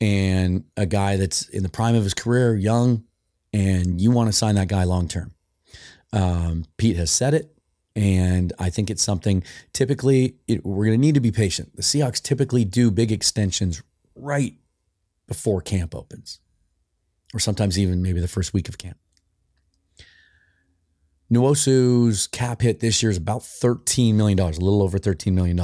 And 0.00 0.64
a 0.76 0.86
guy 0.86 1.16
that's 1.16 1.48
in 1.48 1.62
the 1.62 1.68
prime 1.68 1.94
of 1.94 2.04
his 2.04 2.14
career, 2.14 2.56
young, 2.56 3.04
and 3.52 4.00
you 4.00 4.10
want 4.10 4.28
to 4.28 4.32
sign 4.32 4.54
that 4.56 4.68
guy 4.68 4.84
long 4.84 5.08
term. 5.08 5.32
Um, 6.12 6.64
Pete 6.76 6.96
has 6.96 7.10
said 7.10 7.34
it, 7.34 7.54
and 7.96 8.52
I 8.58 8.70
think 8.70 8.90
it's 8.90 9.02
something 9.02 9.42
typically 9.72 10.36
it, 10.46 10.64
we're 10.64 10.86
going 10.86 10.98
to 10.98 11.06
need 11.06 11.14
to 11.14 11.20
be 11.20 11.32
patient. 11.32 11.76
The 11.76 11.82
Seahawks 11.82 12.22
typically 12.22 12.64
do 12.64 12.90
big 12.90 13.10
extensions 13.10 13.82
right 14.14 14.54
before 15.26 15.60
camp 15.60 15.94
opens 15.94 16.40
or 17.34 17.40
sometimes 17.40 17.78
even 17.78 18.02
maybe 18.02 18.20
the 18.20 18.28
first 18.28 18.52
week 18.52 18.68
of 18.68 18.78
camp. 18.78 18.98
Nwosu's 21.32 22.26
cap 22.26 22.62
hit 22.62 22.80
this 22.80 23.02
year 23.02 23.10
is 23.10 23.16
about 23.16 23.42
$13 23.42 24.14
million, 24.14 24.38
a 24.38 24.50
little 24.50 24.82
over 24.82 24.98
$13 24.98 25.32
million. 25.32 25.56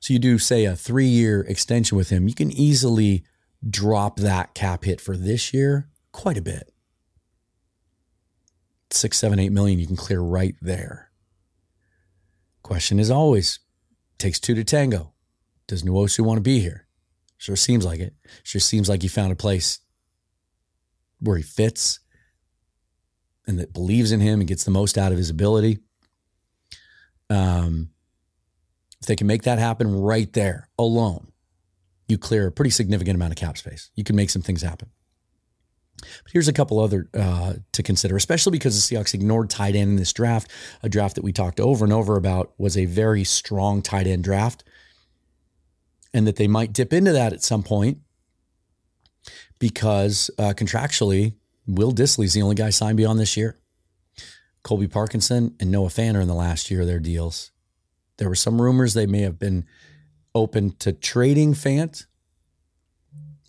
So 0.00 0.12
you 0.12 0.18
do, 0.18 0.38
say, 0.38 0.64
a 0.64 0.74
three 0.74 1.06
year 1.06 1.42
extension 1.42 1.96
with 1.96 2.08
him, 2.08 2.26
you 2.26 2.34
can 2.34 2.50
easily 2.50 3.24
drop 3.68 4.16
that 4.18 4.54
cap 4.54 4.84
hit 4.84 5.00
for 5.00 5.16
this 5.16 5.52
year 5.52 5.88
quite 6.10 6.38
a 6.38 6.42
bit. 6.42 6.71
Six, 8.92 9.18
seven, 9.18 9.38
eight 9.38 9.52
million 9.52 9.78
you 9.78 9.86
can 9.86 9.96
clear 9.96 10.20
right 10.20 10.54
there. 10.60 11.10
Question 12.62 12.98
is 12.98 13.10
always 13.10 13.58
takes 14.18 14.38
two 14.38 14.54
to 14.54 14.64
tango. 14.64 15.12
Does 15.66 15.82
Nwosu 15.82 16.20
want 16.20 16.36
to 16.38 16.42
be 16.42 16.60
here? 16.60 16.86
Sure 17.38 17.56
seems 17.56 17.84
like 17.84 18.00
it. 18.00 18.14
Sure 18.42 18.60
seems 18.60 18.88
like 18.88 19.02
he 19.02 19.08
found 19.08 19.32
a 19.32 19.36
place 19.36 19.80
where 21.18 21.36
he 21.36 21.42
fits 21.42 22.00
and 23.46 23.58
that 23.58 23.72
believes 23.72 24.12
in 24.12 24.20
him 24.20 24.40
and 24.40 24.48
gets 24.48 24.64
the 24.64 24.70
most 24.70 24.96
out 24.96 25.12
of 25.12 25.18
his 25.18 25.30
ability. 25.30 25.78
Um, 27.30 27.90
if 29.00 29.06
they 29.06 29.16
can 29.16 29.26
make 29.26 29.42
that 29.42 29.58
happen 29.58 29.92
right 29.92 30.32
there 30.32 30.68
alone, 30.78 31.32
you 32.06 32.18
clear 32.18 32.46
a 32.46 32.52
pretty 32.52 32.70
significant 32.70 33.16
amount 33.16 33.32
of 33.32 33.38
cap 33.38 33.56
space. 33.56 33.90
You 33.96 34.04
can 34.04 34.14
make 34.14 34.30
some 34.30 34.42
things 34.42 34.62
happen. 34.62 34.90
But 36.02 36.32
here's 36.32 36.48
a 36.48 36.52
couple 36.52 36.78
other 36.78 37.08
uh, 37.14 37.54
to 37.72 37.82
consider, 37.82 38.16
especially 38.16 38.52
because 38.52 38.88
the 38.88 38.94
Seahawks 38.94 39.14
ignored 39.14 39.50
tight 39.50 39.74
end 39.74 39.90
in 39.90 39.96
this 39.96 40.12
draft. 40.12 40.50
A 40.82 40.88
draft 40.88 41.14
that 41.14 41.24
we 41.24 41.32
talked 41.32 41.60
over 41.60 41.84
and 41.84 41.92
over 41.92 42.16
about 42.16 42.52
was 42.58 42.76
a 42.76 42.84
very 42.84 43.24
strong 43.24 43.82
tight 43.82 44.06
end 44.06 44.24
draft, 44.24 44.64
and 46.12 46.26
that 46.26 46.36
they 46.36 46.48
might 46.48 46.72
dip 46.72 46.92
into 46.92 47.12
that 47.12 47.32
at 47.32 47.42
some 47.42 47.62
point 47.62 47.98
because 49.58 50.30
uh, 50.38 50.52
contractually, 50.56 51.34
Will 51.66 51.92
Dissly's 51.92 52.34
the 52.34 52.42
only 52.42 52.56
guy 52.56 52.70
signed 52.70 52.96
beyond 52.96 53.20
this 53.20 53.36
year. 53.36 53.58
Colby 54.64 54.88
Parkinson 54.88 55.54
and 55.60 55.70
Noah 55.70 55.88
Fant 55.88 56.16
are 56.16 56.20
in 56.20 56.28
the 56.28 56.34
last 56.34 56.70
year 56.70 56.82
of 56.82 56.86
their 56.86 57.00
deals. 57.00 57.50
There 58.16 58.28
were 58.28 58.34
some 58.34 58.60
rumors 58.60 58.94
they 58.94 59.06
may 59.06 59.20
have 59.20 59.38
been 59.38 59.64
open 60.34 60.72
to 60.78 60.92
trading 60.92 61.54
Fant, 61.54 62.06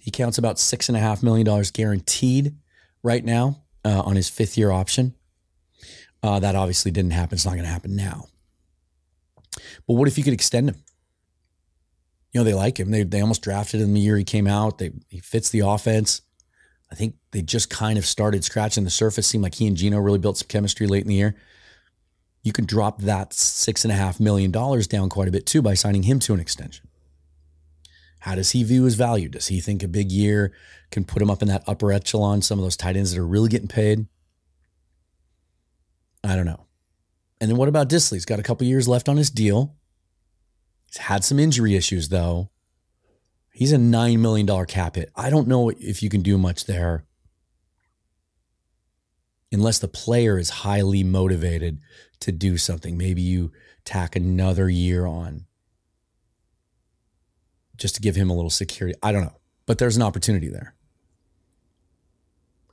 He 0.04 0.12
counts 0.12 0.38
about 0.38 0.60
six 0.60 0.90
and 0.90 0.98
a 0.98 1.00
half 1.00 1.24
million 1.24 1.46
dollars 1.46 1.72
guaranteed 1.72 2.58
right 3.04 3.24
now 3.24 3.62
uh, 3.86 4.02
on 4.02 4.18
his 4.18 4.28
fifth 4.28 4.58
year 4.58 4.70
option. 4.70 5.14
Uh, 6.22 6.42
that 6.42 6.56
obviously 6.56 6.92
didn't 6.92 7.12
happen. 7.12 7.38
It's 7.38 7.46
not 7.46 7.54
going 7.54 7.64
to 7.64 7.70
happen 7.70 7.96
now. 7.96 8.26
But 9.88 9.94
what 9.94 10.10
if 10.10 10.18
you 10.18 10.26
could 10.26 10.34
extend 10.34 10.68
him? 10.68 10.84
You 12.34 12.42
know, 12.42 12.44
they 12.44 12.54
like 12.54 12.78
him. 12.78 12.92
They, 12.92 13.04
they 13.04 13.22
almost 13.22 13.44
drafted 13.44 13.80
him 13.80 13.94
the 13.94 14.02
year 14.02 14.18
he 14.18 14.26
came 14.26 14.46
out. 14.46 14.78
They, 14.78 14.92
he 15.08 15.20
fits 15.20 15.50
the 15.52 15.62
offense. 15.62 16.22
I 16.92 16.96
think 16.96 17.16
they 17.32 17.42
just 17.42 17.70
kind 17.70 17.98
of 17.98 18.06
started 18.06 18.44
scratching 18.44 18.84
the 18.84 18.90
surface. 18.90 19.26
Seemed 19.26 19.44
like 19.46 19.56
he 19.56 19.68
and 19.68 19.78
Gino 19.78 20.00
really 20.00 20.20
built 20.20 20.38
some 20.38 20.50
chemistry 20.50 20.86
late 20.86 21.04
in 21.04 21.08
the 21.08 21.16
year. 21.16 21.38
You 22.42 22.52
can 22.52 22.66
drop 22.66 23.00
that 23.04 23.32
six 23.32 23.86
and 23.86 23.92
a 23.94 23.96
half 23.96 24.20
million 24.20 24.52
dollars 24.52 24.86
down 24.86 25.08
quite 25.08 25.30
a 25.30 25.32
bit 25.32 25.46
too 25.46 25.62
by 25.62 25.76
signing 25.76 26.04
him 26.04 26.20
to 26.20 26.34
an 26.34 26.42
extension. 26.42 26.90
How 28.24 28.36
does 28.36 28.52
he 28.52 28.64
view 28.64 28.86
his 28.86 28.96
value? 28.96 29.28
Does 29.28 29.48
he 29.48 29.60
think 29.60 29.84
a 29.84 29.88
big 29.90 30.10
year 30.10 30.54
can 30.92 31.04
put 31.04 31.22
him 31.22 31.30
up 31.30 31.42
in 31.42 31.50
that 31.50 31.66
upper 31.68 31.92
echelon, 31.92 32.42
some 32.42 32.58
of 32.58 32.64
those 32.64 32.78
tight 32.78 32.96
ends 32.96 33.12
that 33.12 33.20
are 33.20 33.28
really 33.28 33.50
getting 33.50 33.68
paid? 33.68 34.08
I 36.24 36.38
don't 36.38 36.46
know. 36.46 36.68
And 37.42 37.52
then 37.52 37.58
what 37.58 37.68
about 37.68 37.90
Dissly? 37.90 38.14
He's 38.14 38.24
got 38.24 38.40
a 38.40 38.44
couple 38.44 38.66
years 38.66 38.88
left 38.88 39.10
on 39.10 39.18
his 39.18 39.30
deal. 39.30 39.76
He's 40.86 41.00
had 41.00 41.26
some 41.26 41.38
injury 41.38 41.76
issues 41.76 42.08
though. 42.08 42.50
He's 43.52 43.74
a 43.74 43.78
$9 43.78 44.20
million 44.20 44.66
cap 44.68 44.96
hit. 44.96 45.12
I 45.18 45.30
don't 45.30 45.50
know 45.50 45.68
if 45.68 46.02
you 46.02 46.08
can 46.08 46.22
do 46.22 46.38
much 46.38 46.64
there 46.64 47.04
unless 49.52 49.80
the 49.80 49.90
player 49.90 50.38
is 50.38 50.50
highly 50.50 51.04
motivated 51.04 51.82
to 52.22 52.32
do 52.32 52.58
something. 52.58 52.98
Maybe 52.98 53.22
you 53.22 53.52
tack 53.84 54.16
another 54.16 54.70
year 54.70 55.06
on 55.06 55.46
just 57.78 57.96
to 57.96 58.02
give 58.02 58.16
him 58.16 58.30
a 58.30 58.36
little 58.36 58.50
security. 58.50 58.98
I 59.02 59.12
don't 59.12 59.24
know, 59.24 59.40
but 59.66 59.78
there's 59.78 59.96
an 59.96 60.02
opportunity 60.02 60.50
there. 60.50 60.76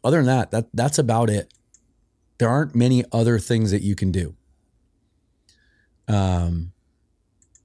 Other 0.03 0.19
than 0.19 0.27
that, 0.27 0.51
that 0.51 0.67
that's 0.73 0.99
about 0.99 1.31
it. 1.31 1.53
There 2.39 2.49
aren't 2.49 2.75
many 2.75 3.05
other 3.13 3.39
things 3.39 3.71
that 3.71 3.83
you 3.83 3.95
can 3.95 4.11
do. 4.11 4.35
Um, 6.09 6.73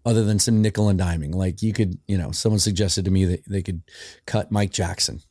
other 0.06 0.24
than 0.24 0.38
some 0.38 0.62
nickel 0.62 0.90
and 0.90 1.00
diming, 1.00 1.34
like 1.34 1.62
you 1.62 1.74
could, 1.74 1.98
you 2.08 2.18
know, 2.18 2.32
someone 2.32 2.60
suggested 2.60 3.06
to 3.06 3.12
me 3.12 3.26
that 3.26 3.46
they 3.48 3.62
could 3.62 3.82
cut 4.26 4.52
Mike 4.52 4.72
Jackson 4.72 5.22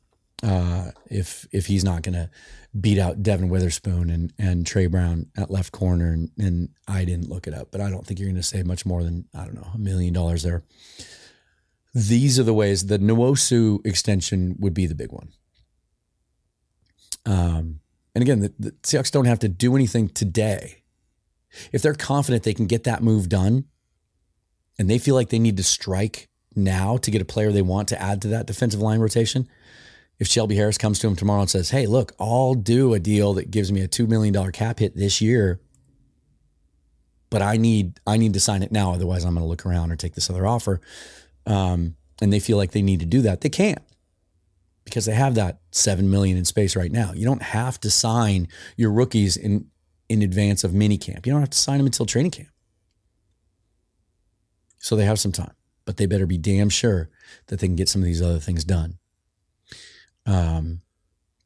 uh, 0.43 0.91
if 1.11 1.47
if 1.53 1.67
he's 1.67 1.85
not 1.85 2.03
going 2.03 2.15
to 2.15 2.31
beat 2.81 2.99
out 2.99 3.23
Devon 3.23 3.51
Witherspoon 3.51 4.11
and 4.11 4.33
and 4.39 4.67
Tre 4.67 4.87
Brown 4.87 5.27
at 5.37 5.51
left 5.51 5.73
corner, 5.73 6.13
and, 6.13 6.31
and 6.39 6.71
I 6.89 7.05
didn't 7.05 7.29
look 7.29 7.47
it 7.47 7.55
up, 7.55 7.69
but 7.71 7.81
I 7.81 7.91
don't 7.91 8.05
think 8.05 8.19
you're 8.19 8.29
going 8.29 8.37
to 8.37 8.43
save 8.43 8.67
much 8.67 8.85
more 8.85 9.03
than 9.03 9.27
I 9.35 9.45
don't 9.45 9.55
know 9.55 9.71
a 9.75 9.79
million 9.79 10.13
dollars 10.13 10.43
there 10.43 10.65
these 11.95 12.39
are 12.39 12.43
the 12.43 12.53
ways 12.53 12.87
the 12.87 12.99
Nwosu 12.99 13.85
extension 13.87 14.57
would 14.59 14.75
be 14.75 14.87
the 14.87 14.97
big 14.97 15.13
one. 15.13 15.29
Um, 17.25 17.81
and 18.15 18.23
again, 18.23 18.41
the, 18.41 18.53
the 18.59 18.71
Seahawks 18.83 19.13
don't 19.13 19.25
have 19.27 19.39
to 19.41 19.49
do 19.49 19.77
anything 19.77 20.09
today. 20.09 20.83
If 21.73 21.83
they're 21.83 21.95
confident 21.95 22.43
they 22.43 22.55
can 22.55 22.67
get 22.67 22.85
that 22.85 23.03
move 23.03 23.29
done 23.29 23.65
and 24.79 24.91
they 24.91 24.99
feel 24.99 25.15
like 25.15 25.29
they 25.29 25.39
need 25.39 25.57
to 25.57 25.63
strike 25.63 26.29
now 26.57 26.97
to 26.99 27.11
get 27.11 27.23
a 27.23 27.25
player 27.25 27.53
they 27.53 27.63
want 27.63 27.89
to 27.89 28.03
add 28.03 28.21
to 28.23 28.29
that 28.29 28.47
defensive 28.47 28.81
line 28.81 28.99
rotation, 28.99 29.49
if 30.19 30.27
Shelby 30.27 30.57
Harris 30.57 30.79
comes 30.79 30.99
to 30.99 31.07
him 31.07 31.17
tomorrow 31.17 31.43
and 31.43 31.51
says, 31.51 31.71
Hey, 31.71 31.87
look, 31.87 32.13
I'll 32.19 32.55
do 32.55 32.93
a 32.93 32.99
deal 32.99 33.35
that 33.35 33.53
gives 33.53 33.71
me 33.71 33.83
a 33.83 33.89
$2 33.89 34.09
million 34.09 34.53
cap 34.53 34.81
hit 34.81 34.97
this 34.97 35.21
year, 35.21 35.61
but 37.31 37.41
I 37.41 37.57
need 37.57 38.01
I 38.07 38.17
need 38.17 38.33
to 38.35 38.41
sign 38.41 38.63
it 38.63 38.71
now. 38.71 38.93
Otherwise, 38.93 39.25
I'm 39.25 39.35
going 39.35 39.45
to 39.45 39.49
look 39.49 39.67
around 39.67 39.91
or 39.91 39.97
take 39.97 40.15
this 40.15 40.31
other 40.31 40.47
offer 40.47 40.81
um, 41.47 41.97
and 42.21 42.33
they 42.33 42.41
feel 42.41 42.57
like 42.57 42.73
they 42.73 42.83
need 42.83 43.01
to 43.01 43.07
do 43.07 43.23
that, 43.23 43.41
they 43.41 43.49
can't 43.49 43.83
because 44.85 45.07
they 45.07 45.15
have 45.15 45.35
that 45.35 45.61
seven 45.71 46.11
million 46.11 46.37
in 46.37 46.45
space 46.45 46.77
right 46.77 46.93
now. 46.93 47.13
You 47.15 47.25
don't 47.25 47.43
have 47.43 47.81
to 47.81 47.91
sign 47.91 48.49
your 48.77 48.93
rookies 48.93 49.37
in 49.37 49.71
in 50.09 50.23
advance 50.23 50.65
of 50.65 50.73
minicamp. 50.73 51.27
You 51.27 51.33
don't 51.33 51.41
have 51.41 51.51
to 51.51 51.59
sign 51.59 51.79
them 51.79 51.87
until 51.87 52.07
training 52.07 52.33
camp. 52.33 52.51
So 54.79 54.97
they 54.97 55.07
have 55.07 55.19
some 55.19 55.33
time, 55.33 55.55
but 55.87 55.97
they 55.97 56.05
better 56.05 56.27
be 56.27 56.37
damn 56.37 56.69
sure 56.69 57.09
that 57.47 57.59
they 57.59 57.67
can 57.67 57.77
get 57.77 57.89
some 57.89 58.03
of 58.03 58.07
these 58.07 58.21
other 58.21 58.39
things 58.39 58.65
done. 58.65 58.99
Um, 60.27 60.83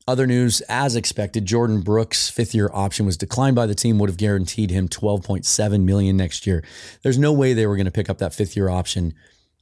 other 0.08 0.26
news, 0.26 0.60
as 0.62 0.96
expected, 0.96 1.46
Jordyn 1.46 1.84
Brooks' 1.84 2.28
fifth 2.28 2.54
year 2.54 2.70
option 2.72 3.06
was 3.06 3.16
declined 3.16 3.54
by 3.54 3.66
the 3.66 3.74
team, 3.76 3.98
would 3.98 4.10
have 4.10 4.16
guaranteed 4.16 4.70
him 4.70 4.88
12.7 4.88 5.84
million 5.84 6.16
next 6.16 6.46
year. 6.46 6.64
There's 7.02 7.18
no 7.18 7.32
way 7.32 7.52
they 7.52 7.66
were 7.66 7.76
going 7.76 7.84
to 7.84 7.92
pick 7.92 8.10
up 8.10 8.18
that 8.18 8.34
fifth 8.34 8.56
year 8.56 8.68
option 8.68 9.14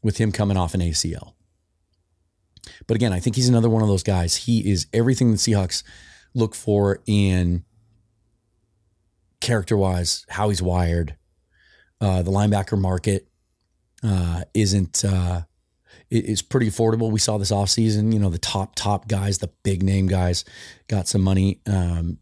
with 0.07 0.19
him 0.19 0.31
coming 0.31 0.57
off 0.57 0.73
an 0.73 0.81
ACL. 0.81 1.33
But 2.87 2.95
again, 2.95 3.13
I 3.13 3.19
think 3.19 3.35
he's 3.35 3.49
another 3.49 3.69
one 3.69 3.83
of 3.83 3.89
those 3.89 4.05
guys. 4.05 4.37
He 4.37 4.71
is 4.71 4.87
everything 4.93 5.33
the 5.33 5.37
Seahawks 5.37 5.83
look 6.33 6.55
for 6.55 7.03
in 7.07 7.65
character 9.41 9.77
wise, 9.77 10.25
how 10.29 10.49
he's 10.49 10.63
wired. 10.63 11.17
Uh, 12.01 12.23
the 12.23 12.31
linebacker 12.31 12.79
market 12.79 13.27
uh, 14.05 14.45
isn't 14.55 15.05
uh, 15.05 15.43
it's 16.09 16.43
pretty 16.43 16.69
affordable. 16.69 17.11
We 17.11 17.19
saw 17.19 17.37
this 17.37 17.51
offseason, 17.51 18.13
you 18.13 18.21
know, 18.21 18.31
the 18.31 18.39
top 18.39 18.77
top 18.77 19.09
guys, 19.09 19.39
the 19.39 19.51
big 19.65 19.83
name 19.83 20.07
guys 20.07 20.45
got 20.87 21.09
some 21.09 21.23
money. 21.23 21.61
Um, 21.67 22.19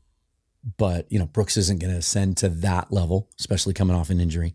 but 0.79 1.13
you 1.13 1.19
know, 1.19 1.27
Brooks 1.27 1.59
isn't 1.59 1.81
going 1.81 1.93
to 1.93 1.99
ascend 1.99 2.39
to 2.39 2.49
that 2.49 2.91
level, 2.91 3.29
especially 3.39 3.75
coming 3.75 3.95
off 3.95 4.09
an 4.09 4.21
injury. 4.21 4.55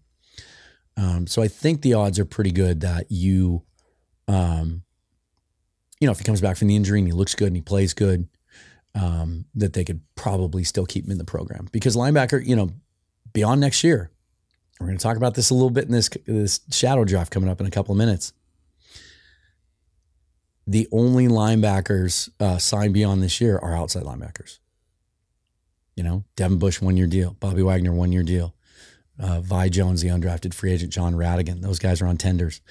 Um, 1.00 1.28
so 1.28 1.42
I 1.42 1.48
think 1.48 1.82
the 1.82 1.94
odds 1.94 2.20
are 2.20 2.26
pretty 2.26 2.52
good 2.52 2.82
that 2.82 3.10
you, 3.10 3.64
um, 4.28 4.84
you 6.02 6.06
know, 6.06 6.12
if 6.12 6.18
he 6.18 6.26
comes 6.26 6.42
back 6.42 6.58
from 6.58 6.68
the 6.68 6.76
injury 6.76 7.00
and 7.00 7.08
he 7.08 7.14
looks 7.14 7.36
good 7.36 7.48
and 7.48 7.56
he 7.56 7.62
plays 7.62 7.94
good, 7.94 8.28
um, 8.96 9.46
that 9.56 9.72
they 9.72 9.86
could 9.86 10.02
probably 10.16 10.66
still 10.66 10.86
keep 10.86 11.06
him 11.06 11.12
in 11.12 11.18
the 11.18 11.24
program 11.24 11.70
because 11.72 11.96
linebacker, 11.96 12.46
you 12.46 12.54
know, 12.54 12.72
beyond 13.32 13.62
next 13.62 13.82
year, 13.82 14.12
we're 14.80 14.88
going 14.88 14.98
to 14.98 15.04
talk 15.04 15.16
about 15.16 15.36
this 15.36 15.50
a 15.50 15.54
little 15.54 15.70
bit 15.70 15.86
in 15.86 15.92
this 15.92 16.10
this 16.26 16.62
shadow 16.72 17.06
draft 17.06 17.32
coming 17.32 17.50
up 17.50 17.62
in 17.62 17.68
a 17.68 17.72
couple 17.72 17.94
of 17.94 17.98
minutes. 17.98 18.34
The 20.68 20.88
only 20.92 21.28
linebackers 21.28 22.30
uh, 22.42 22.58
signed 22.58 22.94
beyond 22.94 23.24
this 23.24 23.40
year 23.40 23.58
are 23.58 23.76
outside 23.76 24.04
linebackers. 24.04 24.60
You 25.96 26.04
know, 26.04 26.24
Devin 26.36 26.60
Bush 26.60 26.82
one 26.82 26.98
year 26.98 27.08
deal, 27.08 27.38
Bobby 27.40 27.62
Wagner 27.62 27.94
one 27.94 28.12
year 28.12 28.24
deal, 28.24 28.54
uh, 29.20 29.42
Vi 29.42 29.70
Jones, 29.70 30.02
the 30.02 30.10
undrafted 30.10 30.54
free 30.54 30.72
agent, 30.72 30.94
Jon 30.94 31.14
Rhattigan. 31.14 31.62
Those 31.62 31.80
guys 31.80 32.02
are 32.02 32.08
on 32.08 32.18
tenders. 32.18 32.62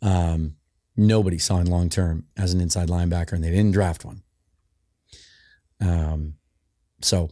Um, 0.00 0.56
nobody 0.96 1.38
signed 1.38 1.68
long 1.68 1.88
term 1.88 2.26
as 2.36 2.54
an 2.54 2.60
inside 2.60 2.88
linebacker, 2.88 3.32
and 3.32 3.44
they 3.44 3.50
didn't 3.50 3.72
draft 3.72 4.04
one. 4.04 4.22
Um, 5.80 6.34
so 7.00 7.30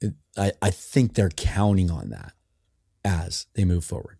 it, 0.00 0.14
I, 0.36 0.52
I 0.62 0.70
think 0.70 1.14
they're 1.14 1.30
counting 1.30 1.90
on 1.90 2.10
that 2.10 2.32
as 3.04 3.46
they 3.54 3.64
move 3.64 3.84
forward. 3.84 4.18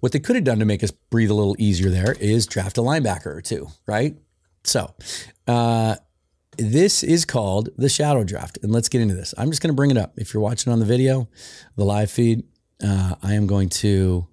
What 0.00 0.12
they 0.12 0.20
could 0.20 0.36
have 0.36 0.44
done 0.44 0.58
to 0.58 0.64
make 0.64 0.84
us 0.84 0.90
breathe 0.90 1.30
a 1.30 1.34
little 1.34 1.56
easier 1.58 1.88
there 1.88 2.12
is 2.20 2.46
draft 2.46 2.78
a 2.78 2.82
linebacker 2.82 3.26
or 3.26 3.40
two, 3.40 3.68
right? 3.86 4.16
So, 4.64 4.94
uh, 5.46 5.96
this 6.58 7.02
is 7.02 7.24
called 7.24 7.70
the 7.76 7.88
shadow 7.88 8.24
draft. 8.24 8.58
And 8.62 8.72
let's 8.72 8.88
get 8.88 9.00
into 9.00 9.14
this. 9.14 9.34
I'm 9.38 9.50
just 9.50 9.62
going 9.62 9.70
to 9.72 9.76
bring 9.76 9.90
it 9.90 9.96
up. 9.96 10.12
If 10.16 10.34
you're 10.34 10.42
watching 10.42 10.72
on 10.72 10.78
the 10.78 10.84
video, 10.84 11.28
the 11.76 11.84
live 11.84 12.10
feed, 12.10 12.44
uh, 12.84 13.16
I 13.22 13.34
am 13.34 13.46
going 13.46 13.68
to 13.70 14.26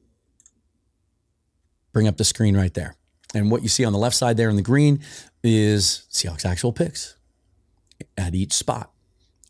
bring 1.94 2.08
up 2.08 2.18
the 2.18 2.26
screen 2.26 2.56
right 2.56 2.74
there. 2.74 2.96
And 3.34 3.52
what 3.52 3.62
you 3.62 3.70
see 3.70 3.86
on 3.86 3.94
the 3.94 4.00
left 4.00 4.16
side 4.16 4.38
there 4.38 4.50
in 4.50 4.56
the 4.56 4.62
green 4.62 5.02
is 5.44 6.08
Seahawks 6.12 6.46
actual 6.46 6.74
picks 6.74 7.16
at 8.18 8.36
each 8.36 8.54
spot. 8.54 8.92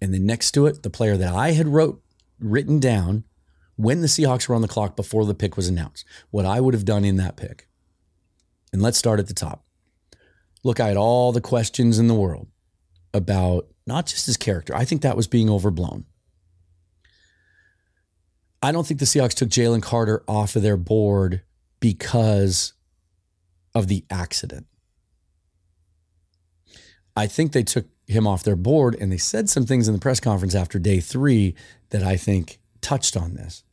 And 0.01 0.13
then 0.13 0.25
next 0.25 0.51
to 0.51 0.65
it, 0.65 0.84
the 0.84 0.89
player 0.89 1.17
that 1.17 1.34
I 1.34 1.51
had 1.51 1.67
wrote 1.67 2.01
written 2.39 2.79
down 2.79 3.23
when 3.75 4.01
the 4.01 4.08
Seahawks 4.08 4.47
were 4.47 4.55
on 4.55 4.62
the 4.62 4.67
clock 4.67 4.95
before 4.95 5.25
the 5.25 5.34
pick 5.34 5.55
was 5.55 5.67
announced, 5.67 6.05
what 6.32 6.45
I 6.45 6.60
would 6.60 6.73
have 6.73 6.86
done 6.86 7.05
in 7.05 7.15
that 7.17 7.38
pick. 7.38 7.67
And 8.73 8.82
let's 8.82 8.97
start 8.97 9.19
at 9.19 9.27
the 9.27 9.34
top. 9.34 9.65
Look, 10.63 10.79
I 10.79 10.88
had 10.89 10.97
all 10.97 11.32
the 11.32 11.41
questions 11.41 11.97
in 11.97 12.08
the 12.08 12.13
world 12.13 12.47
about 13.13 13.67
not 13.87 14.05
just 14.05 14.25
his 14.25 14.37
character. 14.37 14.75
I 14.75 14.85
think 14.85 15.01
that 15.01 15.17
was 15.17 15.27
being 15.27 15.49
overblown. 15.49 16.05
I 18.61 18.71
don't 18.71 18.85
think 18.85 18.99
the 18.99 19.05
Seahawks 19.05 19.33
took 19.33 19.49
Jalen 19.49 19.81
Carter 19.81 20.23
off 20.27 20.55
of 20.55 20.61
their 20.61 20.77
board 20.77 21.41
because 21.79 22.73
of 23.73 23.87
the 23.87 24.03
accident. 24.09 24.67
I 27.15 27.27
think 27.27 27.51
they 27.51 27.63
took 27.63 27.85
him 28.07 28.27
off 28.27 28.43
their 28.43 28.55
board 28.55 28.95
and 28.99 29.11
they 29.11 29.17
said 29.17 29.49
some 29.49 29.65
things 29.65 29.87
in 29.87 29.93
the 29.93 29.99
press 29.99 30.19
conference 30.19 30.55
after 30.55 30.79
day 30.79 30.99
three 30.99 31.55
that 31.89 32.03
I 32.03 32.17
think 32.17 32.59
touched 32.81 33.15
on 33.15 33.35
this. 33.35 33.63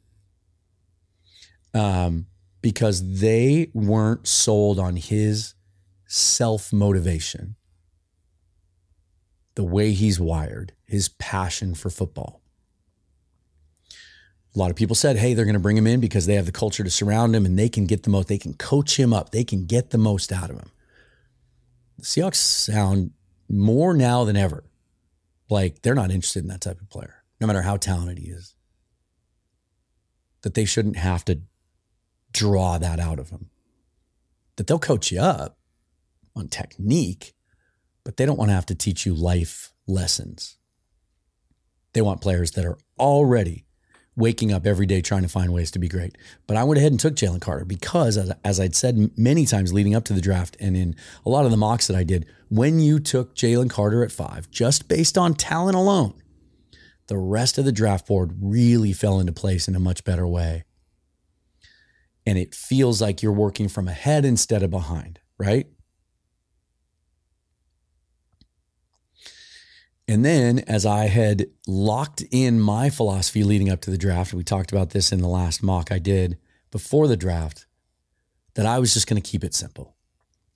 Um, 1.75 2.27
because 2.63 3.21
they 3.21 3.71
weren't 3.75 4.27
sold 4.27 4.79
on 4.79 4.97
his 4.97 5.55
self 6.07 6.73
motivation 6.73 7.57
the 9.57 9.65
way 9.65 9.93
he's 9.93 10.21
wired, 10.21 10.73
his 10.87 11.09
passion 11.09 11.75
for 11.75 11.91
football. 11.91 12.41
A 14.55 14.59
lot 14.59 14.71
of 14.71 14.77
people 14.77 14.95
said, 14.95 15.17
hey, 15.17 15.35
they're 15.35 15.45
going 15.45 15.55
to 15.55 15.61
bring 15.61 15.77
him 15.77 15.87
in 15.87 16.01
because 16.01 16.27
they 16.27 16.35
have 16.35 16.47
the 16.47 16.53
culture 16.53 16.85
to 16.85 16.91
surround 16.91 17.35
him 17.35 17.45
and 17.45 17.59
they 17.59 17.69
can 17.69 17.87
get 17.87 18.05
the 18.05 18.11
most, 18.11 18.29
they 18.29 18.39
can 18.39 18.55
coach 18.55 18.99
him 18.99 19.13
up, 19.13 19.31
they 19.31 19.45
can 19.45 19.67
get 19.67 19.91
the 19.91 19.99
most 19.99 20.33
out 20.33 20.51
of 20.51 20.57
him. 20.57 20.71
The 21.99 22.05
Seahawks 22.05 22.37
sound 22.37 23.11
more 23.49 23.93
now 23.93 24.25
than 24.25 24.37
ever 24.37 24.65
like 25.49 25.83
they're 25.83 25.95
not 25.95 26.11
interested 26.11 26.43
in 26.43 26.49
that 26.49 26.61
type 26.61 26.81
of 26.81 26.91
player, 26.91 27.23
no 27.41 27.47
matter 27.47 27.63
how 27.63 27.77
talented 27.77 28.19
he 28.19 28.31
is. 28.31 28.55
That 30.43 30.55
they 30.55 30.65
shouldn't 30.65 30.97
have 30.97 31.25
to 31.27 31.41
draw 32.33 32.79
that 32.79 33.01
out 33.01 33.19
of 33.19 33.31
him. 33.31 33.51
That 34.57 34.67
they'll 34.67 34.79
coach 34.79 35.13
you 35.13 35.21
up 35.21 35.59
on 36.35 36.49
technique, 36.49 37.35
but 38.07 38.17
they 38.17 38.25
don't 38.25 38.39
want 38.39 38.51
to 38.51 38.55
have 38.55 38.67
to 38.67 38.75
teach 38.77 39.05
you 39.05 39.13
life 39.13 39.73
lessons. 39.89 40.59
They 41.93 42.01
want 42.01 42.21
players 42.21 42.53
that 42.53 42.65
are 42.65 42.79
already 43.01 43.67
waking 44.15 44.53
up 44.53 44.65
every 44.65 44.87
day 44.87 45.01
trying 45.01 45.23
to 45.23 45.29
find 45.29 45.53
ways 45.53 45.73
to 45.73 45.81
be 45.81 45.89
great. 45.89 46.17
But 46.47 46.57
I 46.57 46.63
went 46.63 46.79
ahead 46.79 46.93
and 46.93 47.01
took 47.01 47.17
Jalen 47.17 47.41
Carter 47.41 47.65
because, 47.65 48.17
as, 48.45 48.61
I'd 48.61 48.77
said 48.77 49.11
many 49.19 49.45
times 49.45 49.73
leading 49.73 49.97
up 49.97 50.05
to 50.05 50.13
the 50.13 50.21
draft 50.21 50.57
and 50.61 50.77
in 50.77 50.95
a 51.25 51.29
lot 51.29 51.47
of 51.47 51.51
the 51.51 51.57
mocks 51.57 51.89
that 51.89 51.97
I 51.97 52.05
did, 52.05 52.27
when 52.49 52.79
you 52.79 53.01
took 53.01 53.35
Jalen 53.35 53.71
Carter 53.71 54.05
at 54.05 54.13
five, 54.13 54.53
just 54.53 54.87
based 54.87 55.19
on 55.19 55.35
talent 55.35 55.75
alone, 55.77 56.15
the 57.09 57.19
rest 57.19 57.59
of 57.59 57.65
the 57.65 57.73
draft 57.73 58.07
board 58.07 58.37
really 58.41 58.93
fell 58.93 59.19
into 59.19 59.33
place 59.33 59.67
in 59.67 59.75
a 59.75 59.81
much 59.81 60.05
better 60.05 60.29
way. 60.29 60.63
And 62.25 62.39
it 62.39 62.55
feels 62.55 63.03
like 63.03 63.21
you're 63.21 63.33
working 63.33 63.67
from 63.67 63.89
ahead 63.89 64.25
instead 64.25 64.63
of 64.63 64.71
behind, 64.71 65.19
right? 65.39 65.67
And 70.09 70.25
then, 70.25 70.61
as 70.61 70.87
I 70.87 71.07
had 71.07 71.47
locked 71.67 72.23
in 72.31 72.61
my 72.61 72.91
philosophy 72.91 73.43
leading 73.43 73.71
up 73.71 73.81
to 73.83 73.91
the 73.91 73.99
draft, 73.99 74.33
we 74.33 74.45
talked 74.45 74.71
about 74.71 74.91
this 74.91 75.11
in 75.11 75.21
the 75.21 75.29
last 75.29 75.63
mock 75.63 75.91
I 75.91 75.99
did 75.99 76.39
before 76.71 77.09
the 77.09 77.17
draft, 77.17 77.67
that 78.55 78.67
I 78.67 78.79
was 78.79 78.95
just 78.95 79.09
going 79.09 79.21
to 79.21 79.31
keep 79.31 79.43
it 79.43 79.55
simple. 79.55 79.97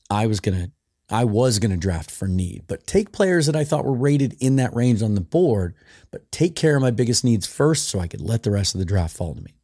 I 0.09 0.27
was 0.27 0.39
going 0.39 0.57
to, 0.57 0.71
I 1.09 1.25
was 1.25 1.59
going 1.59 1.73
to 1.73 1.77
draft 1.77 2.11
for 2.11 2.29
need, 2.29 2.65
but 2.69 2.87
take 2.87 3.11
players 3.11 3.47
that 3.47 3.57
I 3.57 3.65
thought 3.65 3.85
were 3.85 3.93
rated 3.93 4.37
in 4.41 4.57
that 4.57 4.75
range 4.75 5.03
on 5.03 5.17
the 5.17 5.21
board, 5.21 5.75
but 6.13 6.31
take 6.31 6.55
care 6.55 6.77
of 6.77 6.83
my 6.83 6.93
biggest 6.93 7.25
needs 7.25 7.47
first 7.47 7.89
so 7.89 7.99
I 7.99 8.07
could 8.07 8.21
let 8.21 8.45
the 8.45 8.53
rest 8.53 8.75
of 8.75 8.79
the 8.79 8.85
draft 8.85 9.17
fall 9.17 9.35
to 9.35 9.41
me. 9.41 9.55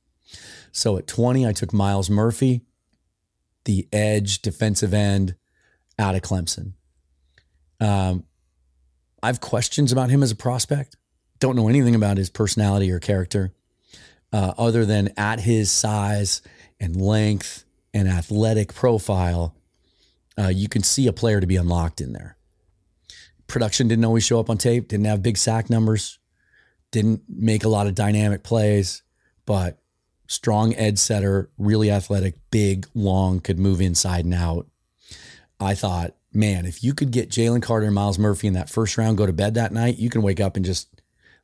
So 0.73 0.97
at 0.99 1.07
20, 1.07 1.47
I 1.47 1.53
took 1.53 1.73
Myles 1.73 2.11
Murphy, 2.11 2.63
the 3.65 3.89
edge 3.93 4.43
defensive 4.43 4.93
end 4.93 5.37
out 5.99 6.15
of 6.15 6.23
Clemson. 6.23 6.73
Um, 7.81 8.25
I 9.27 9.31
have 9.31 9.41
questions 9.41 9.91
about 9.91 10.09
him 10.09 10.23
as 10.23 10.31
a 10.31 10.37
prospect. 10.37 10.95
Don't 11.41 11.57
know 11.57 11.67
anything 11.67 11.97
about 11.97 12.17
his 12.17 12.31
personality 12.31 12.93
or 12.93 13.01
character, 13.01 13.53
uh, 14.33 14.53
other 14.57 14.85
than 14.85 15.11
at 15.17 15.41
his 15.41 15.73
size 15.73 16.43
and 16.79 16.95
length 16.95 17.65
and 17.93 18.07
athletic 18.07 18.73
profile, 18.73 19.53
uh, 20.39 20.47
you 20.47 20.69
can 20.69 20.85
see 20.85 21.09
a 21.09 21.13
player 21.13 21.41
to 21.41 21.47
be 21.49 21.57
unlocked 21.57 22.01
in 22.01 22.13
there. 22.13 22.37
Production 23.49 23.89
didn't 23.89 24.05
always 24.05 24.23
show 24.23 24.39
up 24.39 24.49
on 24.49 24.59
tape, 24.59 24.87
didn't 24.87 25.07
have 25.07 25.25
big 25.25 25.39
sack 25.39 25.69
numbers, 25.69 26.21
didn't 26.93 27.23
make 27.29 27.65
a 27.65 27.69
lot 27.69 27.89
of 27.89 27.97
dynamic 27.97 28.45
plays, 28.45 29.03
but 29.45 29.81
strong 30.29 30.73
edge 30.77 30.99
setter, 30.99 31.51
really 31.59 31.91
athletic, 31.91 32.37
big, 32.53 32.87
long, 32.95 33.41
could 33.41 33.59
move 33.59 33.81
inside 33.81 34.25
and 34.25 34.35
out. 34.35 34.69
I 35.59 35.75
thought 35.75 36.16
man, 36.37 36.67
if 36.67 36.85
you 36.85 36.95
could 36.95 37.11
get 37.11 37.31
Jalen 37.31 37.63
Carter 37.63 37.87
and 37.87 37.95
Myles 37.95 38.19
Murphy 38.19 38.47
in 38.47 38.53
that 38.53 38.71
first 38.71 38.99
round, 38.99 39.17
go 39.17 39.27
to 39.27 39.33
bed 39.33 39.55
that 39.55 39.73
night, 39.73 39.99
you 39.99 40.11
can 40.11 40.23
wake 40.23 40.41
up 40.41 40.55
and 40.57 40.65
just 40.65 40.89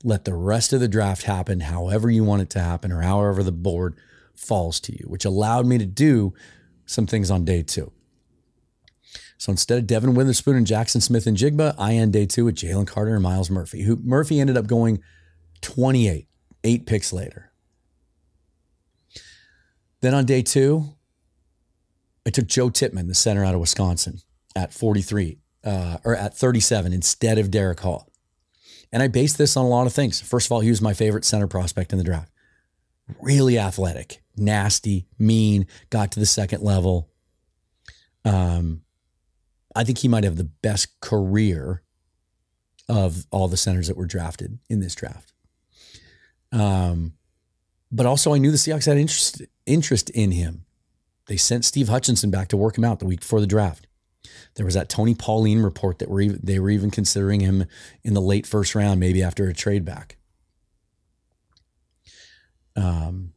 let 0.04 0.24
the 0.24 0.34
rest 0.34 0.72
of 0.72 0.80
the 0.80 0.88
draft 0.88 1.22
happen 1.22 1.60
however 1.60 2.10
you 2.10 2.24
want 2.24 2.42
it 2.42 2.50
to 2.50 2.60
happen 2.60 2.92
or 2.92 3.00
however 3.00 3.42
the 3.42 3.52
board 3.52 3.96
falls 4.34 4.80
to 4.80 4.92
you, 4.92 5.04
which 5.06 5.24
allowed 5.24 5.66
me 5.66 5.78
to 5.78 5.86
do 5.86 6.34
some 6.84 7.06
things 7.06 7.30
on 7.30 7.44
day 7.44 7.62
two. 7.62 7.90
So 9.38 9.50
instead 9.50 9.78
of 9.78 9.86
Devon 9.86 10.14
Witherspoon 10.14 10.56
and 10.56 10.66
Jaxon 10.66 11.02
Smith-Njigba, 11.02 11.74
I 11.78 11.94
end 11.94 12.12
day 12.12 12.26
two 12.26 12.44
with 12.44 12.54
Jalen 12.54 12.86
Carter 12.86 13.14
and 13.14 13.22
Myles 13.22 13.50
Murphy, 13.50 13.82
who 13.82 13.96
Murphy 13.96 14.40
ended 14.40 14.56
up 14.56 14.66
going 14.66 15.00
28, 15.62 16.28
eight 16.64 16.86
picks 16.86 17.12
later. 17.12 17.52
Then 20.00 20.14
on 20.14 20.26
day 20.26 20.42
two, 20.42 20.96
I 22.26 22.30
took 22.30 22.46
Joe 22.46 22.70
Tippmann, 22.70 23.08
the 23.08 23.14
center 23.14 23.44
out 23.44 23.54
of 23.54 23.60
Wisconsin 23.60 24.20
at 24.54 24.72
43 24.72 25.38
uh, 25.64 25.98
or 26.04 26.16
at 26.16 26.36
37 26.36 26.92
instead 26.92 27.38
of 27.38 27.50
Derick 27.50 27.80
Hall. 27.80 28.08
And 28.92 29.02
I 29.02 29.08
based 29.08 29.38
this 29.38 29.56
on 29.56 29.64
a 29.64 29.68
lot 29.68 29.86
of 29.86 29.92
things. 29.92 30.20
First 30.20 30.46
of 30.46 30.52
all, 30.52 30.60
he 30.60 30.70
was 30.70 30.82
my 30.82 30.92
favorite 30.92 31.24
center 31.24 31.46
prospect 31.46 31.92
in 31.92 31.98
the 31.98 32.04
draft. 32.04 32.30
Really 33.20 33.58
athletic, 33.58 34.22
nasty, 34.36 35.06
mean, 35.18 35.66
got 35.90 36.12
to 36.12 36.20
the 36.20 36.26
second 36.26 36.62
level. 36.62 37.10
Um, 38.24 38.82
I 39.74 39.84
think 39.84 39.98
he 39.98 40.08
might 40.08 40.24
have 40.24 40.36
the 40.36 40.44
best 40.44 41.00
career 41.00 41.82
of 42.88 43.26
all 43.30 43.48
the 43.48 43.56
centers 43.56 43.88
that 43.88 43.96
were 43.96 44.06
drafted 44.06 44.58
in 44.68 44.80
this 44.80 44.94
draft. 44.94 45.32
Um, 46.52 47.14
but 47.90 48.06
also, 48.06 48.34
I 48.34 48.38
knew 48.38 48.50
the 48.50 48.56
Seahawks 48.56 48.86
had 48.86 48.98
interest 48.98 49.42
interest 49.66 50.10
in 50.10 50.32
him. 50.32 50.64
They 51.26 51.36
sent 51.36 51.64
Steve 51.64 51.88
Hutchinson 51.88 52.30
back 52.30 52.48
to 52.48 52.56
work 52.56 52.76
him 52.76 52.84
out 52.84 52.98
the 52.98 53.06
week 53.06 53.20
before 53.20 53.40
the 53.40 53.46
draft. 53.46 53.86
There 54.54 54.64
was 54.64 54.74
that 54.74 54.88
Tony 54.88 55.14
Pauline 55.14 55.62
report 55.62 55.98
that 55.98 56.08
were 56.08 56.24
they 56.24 56.58
were 56.58 56.70
even 56.70 56.90
considering 56.90 57.40
him 57.40 57.64
in 58.02 58.14
the 58.14 58.20
late 58.20 58.46
first 58.46 58.74
round, 58.74 59.00
maybe 59.00 59.22
after 59.22 59.48
a 59.48 59.54
trade 59.54 59.84
back. 59.84 60.16
Um, 62.76 63.32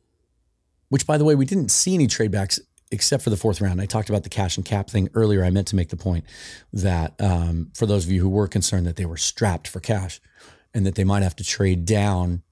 which, 0.89 1.05
by 1.05 1.17
the 1.17 1.25
way, 1.25 1.35
we 1.35 1.45
didn't 1.45 1.69
see 1.69 1.93
any 1.93 2.07
trade 2.07 2.31
backs 2.31 2.59
except 2.91 3.23
for 3.23 3.29
the 3.29 3.37
fourth 3.37 3.61
round. 3.61 3.81
I 3.81 3.85
talked 3.85 4.09
about 4.09 4.23
the 4.23 4.29
cash 4.29 4.57
and 4.57 4.65
cap 4.65 4.89
thing 4.89 5.09
earlier. 5.13 5.43
I 5.43 5.49
meant 5.49 5.67
to 5.69 5.75
make 5.75 5.89
the 5.89 5.97
point 5.97 6.25
that 6.71 7.19
um, 7.19 7.71
for 7.73 7.85
those 7.85 8.05
of 8.05 8.11
you 8.11 8.21
who 8.21 8.29
were 8.29 8.47
concerned 8.47 8.85
that 8.85 8.95
they 8.95 9.05
were 9.05 9.17
strapped 9.17 9.67
for 9.67 9.79
cash 9.79 10.21
and 10.73 10.85
that 10.85 10.95
they 10.95 11.03
might 11.03 11.23
have 11.23 11.35
to 11.37 11.43
trade 11.43 11.85
down 11.85 12.43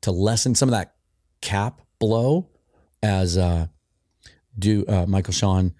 to 0.00 0.10
lessen 0.10 0.54
some 0.54 0.68
of 0.68 0.72
that 0.72 0.94
cap 1.40 1.80
blow, 1.98 2.48
as 3.02 3.36
uh, 3.36 3.66
do 4.58 4.84
uh, 4.86 5.06
Michael-Shawn 5.06 5.74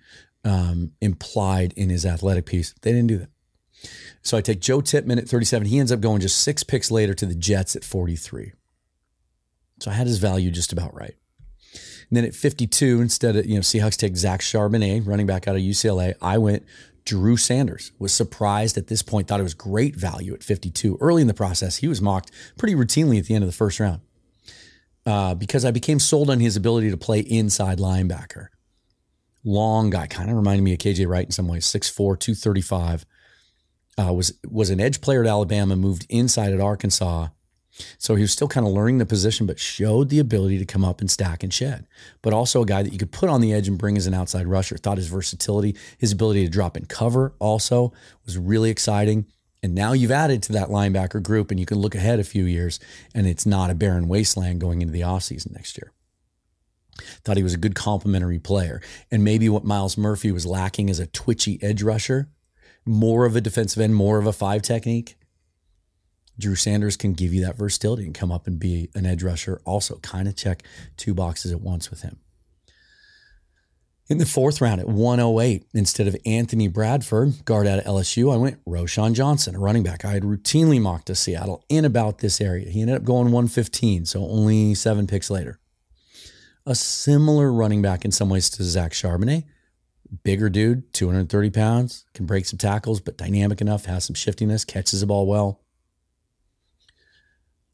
um, 0.45 0.93
implied 1.01 1.73
in 1.77 1.91
his 1.91 2.05
athletic 2.05 2.47
piece. 2.47 2.75
They 2.83 2.93
didn't 2.93 3.09
do 3.09 3.19
that. 3.19 3.31
So 4.23 4.37
I 4.37 4.41
take 4.41 4.61
Joe 4.61 4.81
Tippmann 4.81 5.19
at 5.19 5.29
37. 5.29 5.67
He 5.67 5.79
ends 5.79 5.93
up 5.93 6.01
going 6.01 6.21
just 6.21 6.39
six 6.39 6.63
picks 6.63 6.91
later 6.91 7.15
to 7.15 7.27
the 7.27 7.35
Jets 7.35 7.77
at 7.77 7.85
43. 7.85 8.53
So 9.81 9.91
I 9.91 9.95
had 9.95 10.07
his 10.07 10.19
value 10.19 10.51
just 10.51 10.73
about 10.73 10.95
right. 10.95 11.15
And 12.09 12.17
then 12.17 12.25
at 12.25 12.35
52, 12.35 13.01
instead 13.01 13.37
of, 13.37 13.47
you 13.47 13.55
know, 13.55 13.61
Seahawks 13.61 13.97
take 13.97 14.17
Zach 14.17 14.41
Charbonnet, 14.41 15.07
running 15.07 15.27
back 15.27 15.49
out 15.49 15.57
of 15.57 15.63
UCLA, 15.63 16.15
I 16.23 16.39
went 16.39 16.65
Drew 17.05 17.37
Sanders. 17.37 17.93
Was 17.99 18.15
surprised 18.15 18.79
at 18.79 18.87
this 18.87 19.03
point, 19.03 19.27
thought 19.27 19.41
it 19.41 19.45
was 19.45 19.55
great 19.55 19.97
value 19.97 20.33
at 20.33 20.43
52. 20.43 20.99
Early 21.01 21.23
in 21.23 21.29
the 21.29 21.35
process, 21.35 21.77
he 21.77 21.89
was 21.89 22.01
mocked 22.01 22.31
pretty 22.57 22.75
routinely 22.75 23.19
at 23.19 23.27
the 23.27 23.35
end 23.35 23.45
of 23.45 23.49
the 23.49 23.57
first 23.57 23.81
round 23.81 24.01
uh, 25.07 25.35
because 25.35 25.65
I 25.65 25.71
became 25.71 25.99
sold 25.99 26.31
on 26.31 26.41
his 26.41 26.57
ability 26.57 26.91
to 26.91 26.97
play 26.97 27.21
inside 27.21 27.79
linebacker 27.79 28.49
long 29.45 29.91
guy, 29.91 30.07
kind 30.07 30.31
of 30.31 30.37
reminded 30.37 30.63
me 30.63 30.73
of 30.73 30.79
KJ 30.79 31.07
Wright 31.07 31.27
in 31.27 31.33
some 31.33 31.49
ways, 31.49 31.67
6'4, 31.67 32.19
235. 32.19 33.07
Uh, 33.97 34.13
was 34.13 34.37
was 34.51 34.71
an 34.71 34.81
edge 34.81 35.01
player 35.01 35.23
at 35.23 35.29
Alabama, 35.29 35.77
moved 35.77 36.05
inside 36.09 36.53
at 36.53 36.61
Arkansas. 36.61 37.29
So 37.99 38.15
he 38.15 38.23
was 38.23 38.33
still 38.33 38.49
kind 38.49 38.67
of 38.67 38.73
learning 38.73 38.99
the 38.99 39.07
position, 39.07 39.47
but 39.47 39.59
showed 39.59 40.09
the 40.09 40.21
ability 40.21 40.59
to 40.59 40.65
come 40.65 40.85
up 40.85 41.01
and 41.01 41.11
stack 41.11 41.43
and 41.43 41.53
shed. 41.53 41.87
But 42.23 42.33
also 42.33 42.63
a 42.63 42.67
guy 42.67 42.83
that 42.83 42.93
you 42.93 42.99
could 42.99 43.13
put 43.13 43.29
on 43.29 43.41
the 43.41 43.53
edge 43.53 43.67
and 43.67 43.79
bring 43.79 43.97
as 43.97 44.07
an 44.07 44.15
outside 44.15 44.47
rusher. 44.47 44.77
Thought 44.77 44.99
his 44.99 45.09
versatility, 45.09 45.77
his 45.99 46.13
ability 46.13 46.45
to 46.45 46.51
drop 46.51 46.77
in 46.77 46.87
cover 46.87 47.35
also 47.41 47.93
was 48.25 48.39
really 48.39 48.71
exciting. 48.71 49.27
And 49.63 49.75
now 49.75 49.93
you've 49.93 50.11
added 50.11 50.43
to 50.45 50.53
that 50.53 50.69
linebacker 50.69 51.23
group 51.23 51.51
and 51.51 51.59
you 51.59 51.67
can 51.67 51.79
look 51.79 51.95
ahead 51.95 52.21
a 52.21 52.25
few 52.25 52.45
years 52.45 52.79
and 53.15 53.27
it's 53.27 53.47
not 53.47 53.71
a 53.71 53.75
barren 53.75 54.09
wasteland 54.09 54.61
going 54.61 54.83
into 54.83 54.93
the 54.93 55.01
offseason 55.01 55.53
next 55.53 55.79
year. 55.79 55.94
Thought 57.25 57.37
he 57.37 57.43
was 57.43 57.55
a 57.55 57.59
good 57.59 57.75
complementary 57.75 58.39
player. 58.39 58.81
And 59.11 59.25
maybe 59.25 59.49
what 59.49 59.65
Myles 59.65 59.99
Murphy 59.99 60.33
was 60.33 60.47
lacking 60.47 60.89
is 60.89 61.01
a 61.01 61.07
twitchy 61.07 61.59
edge 61.63 61.83
rusher, 61.83 62.29
more 62.85 63.27
of 63.27 63.37
a 63.37 63.41
defensive 63.41 63.83
end, 63.83 63.95
more 63.95 64.19
of 64.19 64.27
a 64.27 64.33
five 64.33 64.63
technique. 64.63 65.17
Drew 66.39 66.57
Sanders 66.57 66.97
can 66.97 67.13
give 67.13 67.33
you 67.33 67.45
that 67.45 67.57
versatility 67.57 68.05
and 68.05 68.15
come 68.15 68.33
up 68.33 68.47
and 68.47 68.59
be 68.59 68.91
an 68.95 69.07
edge 69.07 69.23
rusher. 69.23 69.61
Also, 69.65 69.99
kind 69.99 70.27
of 70.27 70.35
check 70.35 70.65
two 70.97 71.15
boxes 71.15 71.53
at 71.53 71.61
once 71.61 71.91
with 71.91 72.03
him. 72.03 72.19
In 74.07 74.19
the 74.19 74.27
fourth 74.27 74.61
round 74.61 74.81
at 74.81 74.89
108, 74.89 75.65
instead 75.73 76.07
of 76.07 76.17
Anthony 76.27 76.69
Bradford, 76.69 77.43
guard 77.47 77.67
out 77.67 77.79
of 77.79 77.87
LSU, 77.87 78.35
I 78.35 78.37
went 78.37 78.63
Roschon 78.67 79.15
Johnson, 79.15 79.55
a 79.55 79.59
running 79.59 79.83
back 79.83 80.05
I 80.05 80.13
had 80.13 80.25
routinely 80.25 80.79
mocked 80.79 81.07
to 81.07 81.15
Seattle 81.15 81.65
in 81.71 81.87
about 81.87 82.19
this 82.19 82.39
area. 82.39 82.69
He 82.69 82.83
ended 82.83 82.97
up 82.97 83.05
going 83.05 83.33
115, 83.33 84.05
so 84.05 84.29
only 84.29 84.75
seven 84.75 85.07
picks 85.07 85.31
later 85.31 85.59
a 86.67 86.75
similar 86.75 87.53
running 87.53 87.83
back 87.83 88.05
in 88.05 88.11
some 88.11 88.31
ways 88.31 88.49
to 88.51 88.65
Zach 88.65 88.93
Charbonnet. 88.93 89.45
Bigger 90.23 90.49
dude, 90.49 90.93
230 90.93 91.51
pounds, 91.51 92.05
can 92.15 92.27
break 92.27 92.47
some 92.47 92.59
tackles, 92.59 93.01
but 93.01 93.17
dynamic 93.17 93.61
enough, 93.61 93.87
has 93.87 94.05
some 94.05 94.15
shiftiness, 94.15 94.65
catches 94.65 95.01
the 95.01 95.07
ball 95.07 95.27
well. 95.27 95.61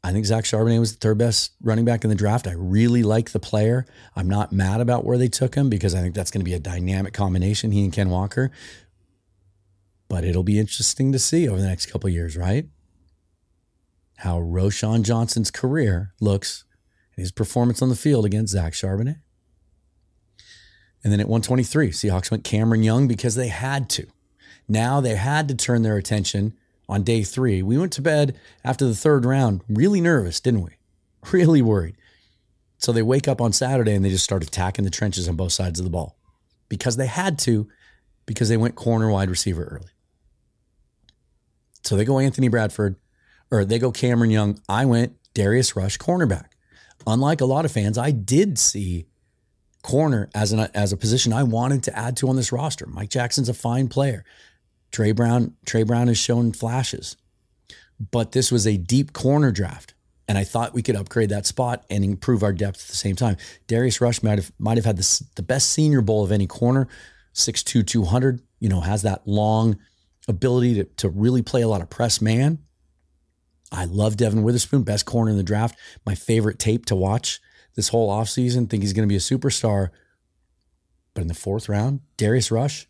I 0.03 0.11
think 0.11 0.25
Zach 0.25 0.45
Charbonnet 0.45 0.79
was 0.79 0.93
the 0.93 0.99
third 0.99 1.19
best 1.19 1.51
running 1.61 1.85
back 1.85 2.03
in 2.03 2.09
the 2.09 2.15
draft. 2.15 2.47
I 2.47 2.53
really 2.53 3.03
like 3.03 3.31
the 3.31 3.39
player. 3.39 3.85
I'm 4.15 4.27
not 4.27 4.51
mad 4.51 4.81
about 4.81 5.05
where 5.05 5.17
they 5.17 5.27
took 5.27 5.53
him 5.53 5.69
because 5.69 5.93
I 5.93 6.01
think 6.01 6.15
that's 6.15 6.31
going 6.31 6.41
to 6.41 6.49
be 6.49 6.55
a 6.55 6.59
dynamic 6.59 7.13
combination, 7.13 7.71
he 7.71 7.83
and 7.83 7.93
Ken 7.93 8.09
Walker. 8.09 8.51
But 10.07 10.23
it'll 10.23 10.43
be 10.43 10.57
interesting 10.59 11.11
to 11.11 11.19
see 11.19 11.47
over 11.47 11.61
the 11.61 11.67
next 11.67 11.85
couple 11.85 12.09
years, 12.09 12.35
right? 12.35 12.65
How 14.17 14.39
Roschon 14.39 15.03
Johnson's 15.03 15.51
career 15.51 16.13
looks 16.19 16.63
his 17.21 17.31
performance 17.31 17.81
on 17.81 17.89
the 17.89 17.95
field 17.95 18.25
against 18.25 18.53
Zach 18.53 18.73
Charbonnet. 18.73 19.21
And 21.03 21.11
then 21.11 21.19
at 21.19 21.27
123, 21.27 21.89
Seahawks 21.89 22.29
went 22.29 22.43
Cameron 22.43 22.83
Young 22.83 23.07
because 23.07 23.35
they 23.35 23.47
had 23.47 23.89
to. 23.91 24.07
Now 24.67 25.01
they 25.01 25.15
had 25.15 25.47
to 25.47 25.55
turn 25.55 25.81
their 25.81 25.97
attention 25.97 26.53
on 26.87 27.03
day 27.03 27.23
three. 27.23 27.63
We 27.63 27.77
went 27.77 27.93
to 27.93 28.01
bed 28.01 28.37
after 28.63 28.85
the 28.85 28.95
third 28.95 29.25
round 29.25 29.61
really 29.67 30.01
nervous, 30.01 30.39
didn't 30.39 30.63
we? 30.63 30.71
Really 31.31 31.61
worried. 31.61 31.95
So 32.79 32.91
they 32.91 33.03
wake 33.03 33.27
up 33.27 33.39
on 33.39 33.53
Saturday 33.53 33.93
and 33.93 34.03
they 34.03 34.09
just 34.09 34.23
start 34.23 34.41
attacking 34.41 34.85
the 34.85 34.89
trenches 34.89 35.29
on 35.29 35.35
both 35.35 35.51
sides 35.51 35.79
of 35.79 35.83
the 35.83 35.91
ball 35.91 36.17
because 36.67 36.97
they 36.97 37.05
had 37.05 37.37
to, 37.39 37.67
because 38.25 38.49
they 38.49 38.57
went 38.57 38.73
corner 38.73 39.07
wide 39.11 39.29
receiver 39.29 39.63
early. 39.65 39.91
So 41.83 41.95
they 41.95 42.05
go 42.05 42.17
Anthony 42.17 42.47
Bradford, 42.47 42.95
or 43.51 43.65
they 43.65 43.77
go 43.77 43.91
Cameron 43.91 44.31
Young. 44.31 44.59
I 44.67 44.85
went 44.85 45.15
Darius 45.33 45.75
Rush 45.75 45.97
cornerback. 45.97 46.50
Unlike 47.07 47.41
a 47.41 47.45
lot 47.45 47.65
of 47.65 47.71
fans, 47.71 47.97
I 47.97 48.11
did 48.11 48.59
see 48.59 49.07
corner 49.83 50.29
as 50.35 50.51
an 50.51 50.59
as 50.73 50.93
a 50.93 50.97
position 50.97 51.33
I 51.33 51.43
wanted 51.43 51.83
to 51.83 51.97
add 51.97 52.17
to 52.17 52.29
on 52.29 52.35
this 52.35 52.51
roster. 52.51 52.85
Mike 52.85 53.09
Jackson's 53.09 53.49
a 53.49 53.53
fine 53.53 53.87
player. 53.87 54.23
Tre 54.91 55.11
Brown, 55.11 55.55
Tre 55.65 55.83
Brown 55.83 56.07
has 56.07 56.17
shown 56.17 56.51
flashes. 56.51 57.15
But 57.99 58.31
this 58.31 58.51
was 58.51 58.67
a 58.67 58.77
deep 58.77 59.13
corner 59.13 59.51
draft. 59.51 59.93
And 60.27 60.37
I 60.37 60.43
thought 60.43 60.73
we 60.73 60.81
could 60.81 60.95
upgrade 60.95 61.29
that 61.29 61.45
spot 61.45 61.85
and 61.89 62.03
improve 62.03 62.43
our 62.43 62.53
depth 62.53 62.81
at 62.81 62.87
the 62.87 62.95
same 62.95 63.15
time. 63.15 63.37
Darius 63.67 63.99
Rush 63.99 64.23
might 64.23 64.39
have 64.39 64.51
might 64.59 64.77
have 64.77 64.85
had 64.85 64.97
the, 64.97 65.23
the 65.35 65.43
best 65.43 65.69
senior 65.69 66.01
bowl 66.01 66.23
of 66.23 66.31
any 66.31 66.47
corner, 66.47 66.87
6'2, 67.33 67.85
200, 67.85 68.41
you 68.59 68.69
know, 68.69 68.81
has 68.81 69.01
that 69.01 69.27
long 69.27 69.77
ability 70.27 70.75
to, 70.75 70.83
to 70.83 71.09
really 71.09 71.41
play 71.41 71.61
a 71.61 71.67
lot 71.67 71.81
of 71.81 71.89
press 71.89 72.21
man. 72.21 72.59
I 73.71 73.85
love 73.85 74.17
Devon 74.17 74.43
Witherspoon, 74.43 74.83
best 74.83 75.05
corner 75.05 75.31
in 75.31 75.37
the 75.37 75.43
draft. 75.43 75.77
My 76.05 76.15
favorite 76.15 76.59
tape 76.59 76.85
to 76.87 76.95
watch 76.95 77.39
this 77.75 77.89
whole 77.89 78.09
offseason. 78.09 78.69
Think 78.69 78.83
he's 78.83 78.93
going 78.93 79.07
to 79.07 79.11
be 79.11 79.15
a 79.15 79.19
superstar. 79.19 79.89
But 81.13 81.21
in 81.21 81.27
the 81.27 81.33
fourth 81.33 81.69
round, 81.69 82.01
Darius 82.17 82.51
Rush, 82.51 82.87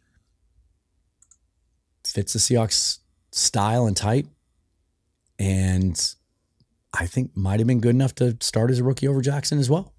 fits 2.06 2.34
the 2.34 2.40
Seahawks 2.40 3.00
style 3.32 3.86
and 3.86 3.96
type. 3.96 4.28
And 5.40 6.16
I 6.94 7.06
think 7.06 7.36
might 7.36 7.60
have 7.60 7.68
been 7.68 7.80
good 7.80 7.96
enough 7.96 8.16
to 8.16 8.38
start 8.42 8.72
as 8.72 8.80
a 8.80 8.84
rookie 8.84 9.08
over 9.08 9.22
Jackson 9.22 9.60
as 9.60 9.70
well. 9.70 9.94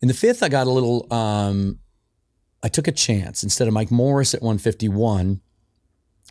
In 0.00 0.08
the 0.08 0.14
fifth, 0.14 0.42
I 0.42 0.48
got 0.48 0.66
a 0.66 0.70
little, 0.70 1.12
um, 1.12 1.80
I 2.62 2.68
took 2.68 2.88
a 2.88 2.92
chance 2.92 3.42
instead 3.42 3.68
of 3.68 3.74
Mike 3.74 3.90
Morris 3.90 4.34
at 4.34 4.42
151. 4.42 5.40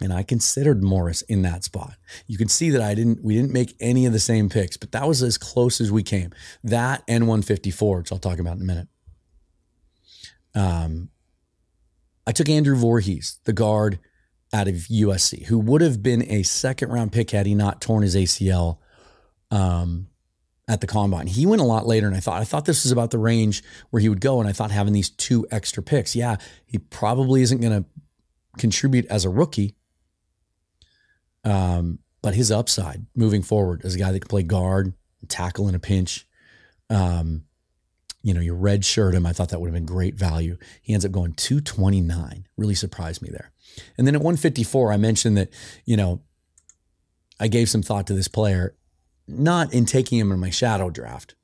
And 0.01 0.13
I 0.13 0.21
considered 0.21 0.83
Morris 0.83 1.23
in 1.23 1.41
that 1.41 1.63
spot. 1.63 1.95
You 2.27 2.37
can 2.37 2.47
see 2.47 2.69
that 2.69 2.81
I 2.81 2.93
didn't, 2.93 3.23
we 3.23 3.35
didn't 3.35 3.51
make 3.51 3.75
any 3.79 4.05
of 4.05 4.13
the 4.13 4.19
same 4.19 4.47
picks, 4.47 4.77
but 4.77 4.91
that 4.91 5.07
was 5.07 5.23
as 5.23 5.39
close 5.39 5.81
as 5.81 5.91
we 5.91 6.03
came. 6.03 6.31
That 6.63 7.03
and 7.07 7.23
154, 7.23 7.97
which 7.99 8.11
I'll 8.11 8.19
talk 8.19 8.37
about 8.37 8.57
in 8.57 8.61
a 8.61 8.65
minute. 8.65 8.87
Um, 10.53 11.09
I 12.27 12.31
took 12.31 12.49
Andrew 12.49 12.75
Voorhees, 12.75 13.39
the 13.45 13.53
guard 13.53 13.99
out 14.53 14.67
of 14.67 14.75
USC, 14.75 15.45
who 15.45 15.59
would 15.59 15.81
have 15.81 16.03
been 16.03 16.23
a 16.29 16.43
second 16.43 16.89
round 16.89 17.11
pick 17.11 17.31
had 17.31 17.45
he 17.45 17.55
not 17.55 17.81
torn 17.81 18.03
his 18.03 18.15
ACL 18.15 18.77
um, 19.51 20.07
at 20.67 20.81
the 20.81 20.87
combine. 20.87 21.27
He 21.27 21.45
went 21.45 21.61
a 21.61 21.65
lot 21.65 21.87
later, 21.87 22.07
and 22.07 22.15
I 22.15 22.19
thought 22.19 22.41
I 22.41 22.43
thought 22.43 22.65
this 22.65 22.83
was 22.83 22.91
about 22.91 23.11
the 23.11 23.17
range 23.17 23.63
where 23.89 24.01
he 24.01 24.09
would 24.09 24.21
go, 24.21 24.39
and 24.39 24.47
I 24.49 24.51
thought 24.51 24.71
having 24.71 24.93
these 24.93 25.09
two 25.09 25.47
extra 25.51 25.81
picks, 25.81 26.15
yeah, 26.15 26.37
he 26.65 26.77
probably 26.77 27.41
isn't 27.41 27.61
going 27.61 27.83
to 27.83 27.89
contribute 28.57 29.05
as 29.07 29.25
a 29.25 29.29
rookie, 29.29 29.75
um, 31.47 31.99
but 32.21 32.35
his 32.35 32.51
upside 32.51 33.05
moving 33.15 33.41
forward 33.41 33.81
as 33.85 33.95
a 33.95 33.97
guy 33.97 34.11
that 34.11 34.19
can 34.19 34.27
play 34.27 34.43
guard, 34.43 34.93
tackle 35.29 35.67
in 35.69 35.75
a 35.75 35.79
pinch. 35.79 36.27
Um, 36.89 37.43
you 38.21 38.33
know, 38.33 38.41
you 38.41 38.53
red 38.53 38.83
shirt 38.83 39.15
him. 39.15 39.25
I 39.25 39.31
thought 39.31 39.49
that 39.49 39.61
would 39.61 39.67
have 39.67 39.73
been 39.73 39.85
great 39.85 40.15
value. 40.15 40.57
He 40.81 40.93
ends 40.93 41.05
up 41.05 41.13
going 41.13 41.33
229. 41.33 42.47
Really 42.57 42.75
surprised 42.75 43.21
me 43.21 43.29
there. 43.29 43.51
And 43.97 44.05
then 44.05 44.15
at 44.15 44.21
154, 44.21 44.91
I 44.91 44.97
mentioned 44.97 45.37
that, 45.37 45.49
you 45.85 45.95
know, 45.95 46.21
I 47.39 47.47
gave 47.47 47.69
some 47.69 47.83
thought 47.83 48.07
to 48.07 48.13
this 48.13 48.27
player, 48.27 48.75
not 49.27 49.73
in 49.73 49.85
taking 49.85 50.17
him 50.17 50.31
in 50.31 50.39
my 50.39 50.49
shadow 50.49 50.89
draft 50.89 51.35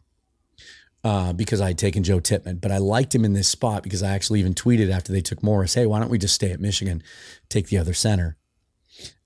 uh, 1.06 1.32
because 1.32 1.62
I 1.62 1.68
had 1.68 1.78
taken 1.78 2.04
Joe 2.04 2.20
Tippmann, 2.20 2.58
but 2.58 2.72
I 2.72 2.78
liked 2.80 3.16
him 3.16 3.24
in 3.24 3.34
this 3.34 3.48
spot 3.48 3.84
because 3.84 4.04
I 4.04 4.14
actually 4.14 4.42
even 4.42 4.54
tweeted 4.54 4.92
after 4.92 5.14
they 5.14 5.22
took 5.22 5.44
Morris, 5.44 5.76
hey, 5.76 5.86
why 5.86 6.00
don't 6.00 6.10
we 6.10 6.18
just 6.18 6.36
stay 6.36 6.52
at 6.52 6.60
Michigan, 6.60 7.04
take 7.48 7.68
the 7.68 7.78
other 7.78 7.94
center 7.94 8.38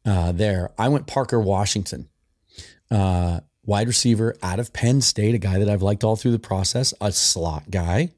uh, 0.08 0.32
there. 0.32 0.72
I 0.78 0.88
went 0.88 1.06
Parker 1.06 1.40
Washington, 1.40 2.08
uh, 2.90 3.42
wide 3.66 3.88
receiver 3.88 4.36
out 4.42 4.60
of 4.60 4.72
Penn 4.74 5.02
State, 5.02 5.36
a 5.36 5.38
guy 5.38 5.60
that 5.60 5.70
I've 5.70 5.82
liked 5.82 6.04
all 6.04 6.16
through 6.16 6.32
the 6.32 6.40
process, 6.40 6.94
a 7.02 7.12
slot 7.12 7.70
guy. 7.70 8.12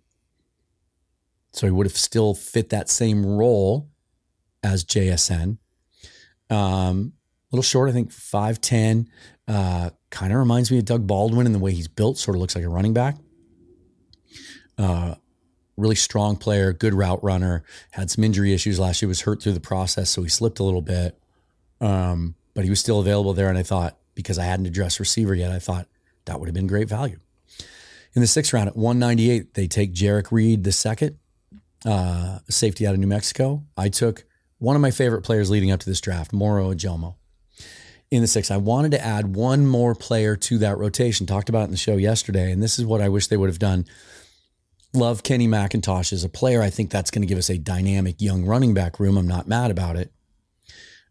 So 1.51 1.65
he 1.65 1.71
would 1.71 1.87
have 1.87 1.97
still 1.97 2.35
fit 2.35 2.69
that 2.69 2.89
same 2.89 3.25
role 3.25 3.89
as 4.61 4.85
JSN. 4.85 5.57
Um, 6.51 7.13
a 7.51 7.55
little 7.55 7.63
short, 7.63 7.89
I 7.89 7.93
think 7.93 8.11
5'10. 8.11 9.07
Uh, 9.47 9.89
kind 10.11 10.31
of 10.31 10.37
reminds 10.37 10.69
me 10.69 10.77
of 10.77 10.85
Doug 10.85 11.07
Baldwin 11.07 11.47
in 11.47 11.53
the 11.53 11.59
way 11.59 11.73
he's 11.73 11.87
built, 11.87 12.19
sort 12.19 12.37
of 12.37 12.41
looks 12.41 12.55
like 12.55 12.65
a 12.65 12.69
running 12.69 12.93
back. 12.93 13.17
Uh, 14.77 15.15
really 15.75 15.95
strong 15.95 16.35
player, 16.35 16.71
good 16.71 16.93
route 16.93 17.23
runner, 17.23 17.63
had 17.91 18.11
some 18.11 18.23
injury 18.23 18.53
issues 18.53 18.79
last 18.79 19.01
year, 19.01 19.09
was 19.09 19.21
hurt 19.21 19.41
through 19.41 19.53
the 19.53 19.59
process, 19.59 20.11
so 20.11 20.21
he 20.21 20.29
slipped 20.29 20.59
a 20.59 20.63
little 20.63 20.83
bit. 20.83 21.19
Um, 21.81 22.35
but 22.53 22.63
he 22.63 22.69
was 22.69 22.79
still 22.79 22.99
available 22.99 23.33
there. 23.33 23.49
And 23.49 23.57
I 23.57 23.63
thought, 23.63 23.97
because 24.15 24.37
I 24.37 24.43
hadn't 24.43 24.65
addressed 24.65 24.99
receiver 24.99 25.33
yet, 25.33 25.51
I 25.51 25.59
thought 25.59 25.87
that 26.25 26.39
would 26.39 26.47
have 26.47 26.53
been 26.53 26.67
great 26.67 26.89
value. 26.89 27.19
In 28.13 28.21
the 28.21 28.27
sixth 28.27 28.53
round 28.53 28.67
at 28.67 28.75
198, 28.75 29.53
they 29.53 29.67
take 29.67 29.93
Jerrick 29.93 30.31
Reed 30.31 30.63
the 30.63 30.71
second, 30.71 31.17
uh, 31.85 32.39
safety 32.49 32.87
out 32.87 32.93
of 32.93 32.99
New 32.99 33.07
Mexico. 33.07 33.63
I 33.77 33.89
took 33.89 34.25
one 34.57 34.75
of 34.75 34.81
my 34.81 34.91
favorite 34.91 35.21
players 35.21 35.49
leading 35.49 35.71
up 35.71 35.79
to 35.81 35.85
this 35.85 36.01
draft, 36.01 36.33
Moro 36.33 36.73
Ojomo. 36.73 37.15
In 38.11 38.21
the 38.21 38.27
sixth, 38.27 38.51
I 38.51 38.57
wanted 38.57 38.91
to 38.91 39.05
add 39.05 39.35
one 39.35 39.67
more 39.67 39.93
player 39.93 40.35
to 40.35 40.57
that 40.57 40.77
rotation. 40.77 41.27
Talked 41.27 41.49
about 41.49 41.61
it 41.61 41.65
in 41.65 41.71
the 41.71 41.77
show 41.77 41.95
yesterday, 41.95 42.51
and 42.51 42.61
this 42.61 42.79
is 42.79 42.85
what 42.85 43.01
I 43.01 43.09
wish 43.09 43.27
they 43.27 43.37
would 43.37 43.49
have 43.49 43.59
done. 43.59 43.85
Love 44.93 45.21
Kenny 45.21 45.47
McIntosh 45.47 46.11
as 46.11 46.23
a 46.23 46.29
player. 46.29 46.63
I 46.63 46.71
think 46.71 46.89
that's 46.89 47.11
going 47.11 47.21
to 47.21 47.27
give 47.27 47.37
us 47.37 47.51
a 47.51 47.59
dynamic 47.59 48.19
young 48.19 48.43
running 48.45 48.73
back 48.73 48.99
room. 48.99 49.17
I'm 49.17 49.27
not 49.27 49.47
mad 49.47 49.69
about 49.69 49.95
it. 49.95 50.11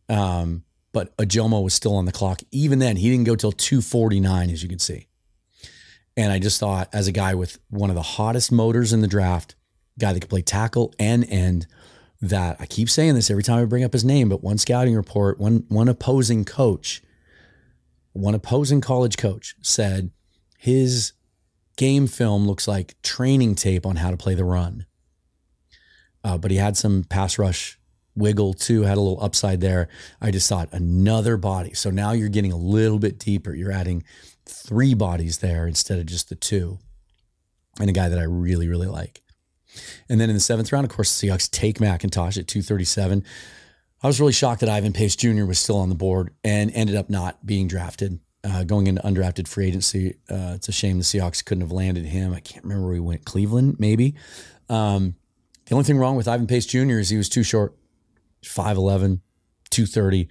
Um, 0.09 0.65
but 0.93 1.17
Ojomo 1.19 1.63
was 1.63 1.75
still 1.75 1.95
on 1.95 2.07
the 2.07 2.13
clock. 2.13 2.41
Even 2.51 2.79
then, 2.79 2.97
he 2.97 3.11
didn't 3.11 3.27
go 3.27 3.37
till 3.37 3.53
249, 3.53 4.51
as 4.51 4.63
you 4.63 4.69
can 4.69 4.79
see. 4.79 5.07
And 6.17 6.33
I 6.33 6.39
just 6.39 6.59
thought, 6.59 6.89
as 6.93 7.07
a 7.07 7.13
guy 7.13 7.35
with 7.35 7.59
one 7.71 7.91
of 7.91 7.97
the 7.97 8.03
hottest 8.03 8.51
motors 8.51 8.93
in 8.93 9.03
the 9.03 9.07
draft, 9.07 9.55
guy 9.99 10.13
that 10.13 10.21
could 10.21 10.31
play 10.31 10.43
tackle 10.43 10.95
and 10.99 11.25
end, 11.29 11.67
that 12.21 12.57
I 12.59 12.67
keep 12.67 12.91
saying 12.91 13.15
this 13.15 13.31
every 13.31 13.43
time 13.43 13.61
I 13.61 13.65
bring 13.67 13.85
up 13.85 13.93
his 13.93 14.05
name, 14.05 14.29
but 14.29 14.43
one 14.43 14.59
scouting 14.59 14.97
report, 14.97 15.39
one 15.39 15.65
one 15.69 15.89
opposing 15.89 16.45
coach, 16.45 17.03
one 18.13 18.35
opposing 18.35 18.81
college 18.81 19.17
coach 19.17 19.55
said 19.63 20.11
his 20.59 21.13
game 21.77 22.09
film 22.09 22.47
looks 22.47 22.67
like 22.67 23.01
training 23.03 23.55
tape 23.55 23.87
on 23.87 23.97
how 23.97 24.11
to 24.11 24.17
play 24.17 24.35
the 24.35 24.45
run. 24.45 24.87
Uh, 26.25 26.37
but 26.37 26.51
he 26.51 26.57
had 26.57 26.77
some 26.77 27.05
pass 27.05 27.39
rush 27.39 27.79
wiggle 28.19 28.55
too, 28.55 28.83
had 28.83 28.99
a 28.99 29.01
little 29.01 29.23
upside 29.23 29.61
there. 29.61 29.89
I 30.21 30.31
just 30.31 30.49
thought 30.49 30.69
another 30.73 31.37
body. 31.37 31.75
So 31.75 31.91
now 31.91 32.13
you're 32.13 32.29
getting 32.29 32.53
a 32.53 32.57
little 32.57 32.99
bit 32.99 33.19
deeper. 33.19 33.55
You're 33.55 33.73
adding 33.73 34.05
three 34.45 34.95
bodies 34.95 35.39
there 35.39 35.67
instead 35.67 35.99
of 35.99 36.07
just 36.07 36.29
the 36.29 36.35
two. 36.35 36.79
And 37.81 37.89
a 37.89 37.93
guy 37.93 38.09
that 38.09 38.19
I 38.19 38.25
really, 38.25 38.69
really 38.69 38.89
like. 38.89 39.23
And 40.09 40.21
then 40.21 40.31
in 40.31 40.35
the 40.35 40.41
seventh 40.41 40.73
round, 40.73 40.85
of 40.85 40.91
course, 40.91 41.21
the 41.21 41.29
Seahawks 41.29 41.51
take 41.51 41.79
McIntosh 41.79 42.39
at 42.39 42.49
237. 42.49 43.25
I 44.03 44.07
was 44.07 44.21
really 44.21 44.33
shocked 44.33 44.61
that 44.61 44.69
Ivan 44.69 44.93
Pace 44.93 45.17
Jr. 45.17 45.45
was 45.45 45.59
still 45.59 45.79
on 45.79 45.89
the 45.89 45.95
board 45.95 46.31
and 46.45 46.71
ended 46.73 46.97
up 46.97 47.11
not 47.11 47.45
being 47.45 47.69
drafted, 47.69 48.21
uh, 48.45 48.65
going 48.65 48.87
into 48.87 49.03
undrafted 49.03 49.49
free 49.49 49.67
agency. 49.67 50.17
Uh, 50.31 50.53
it's 50.55 50.69
a 50.69 50.73
shame 50.73 50.99
the 50.99 51.05
Seahawks 51.05 51.45
couldn't 51.45 51.63
have 51.63 51.73
landed 51.73 52.07
him. 52.07 52.33
I 52.33 52.41
can't 52.41 52.65
remember 52.65 52.87
where 52.87 52.95
he 52.95 53.01
went. 53.01 53.25
Cleveland, 53.25 53.77
maybe. 53.79 54.15
Um, 54.69 55.17
the 55.67 55.75
only 55.75 55.85
thing 55.85 55.99
wrong 55.99 56.17
with 56.17 56.29
Ivan 56.29 56.47
Pace 56.47 56.67
Jr. 56.67 56.99
is 56.99 57.11
he 57.11 57.17
was 57.17 57.29
too 57.29 57.43
short 57.43 57.75
5'11, 58.43 59.21
230, 59.71 60.29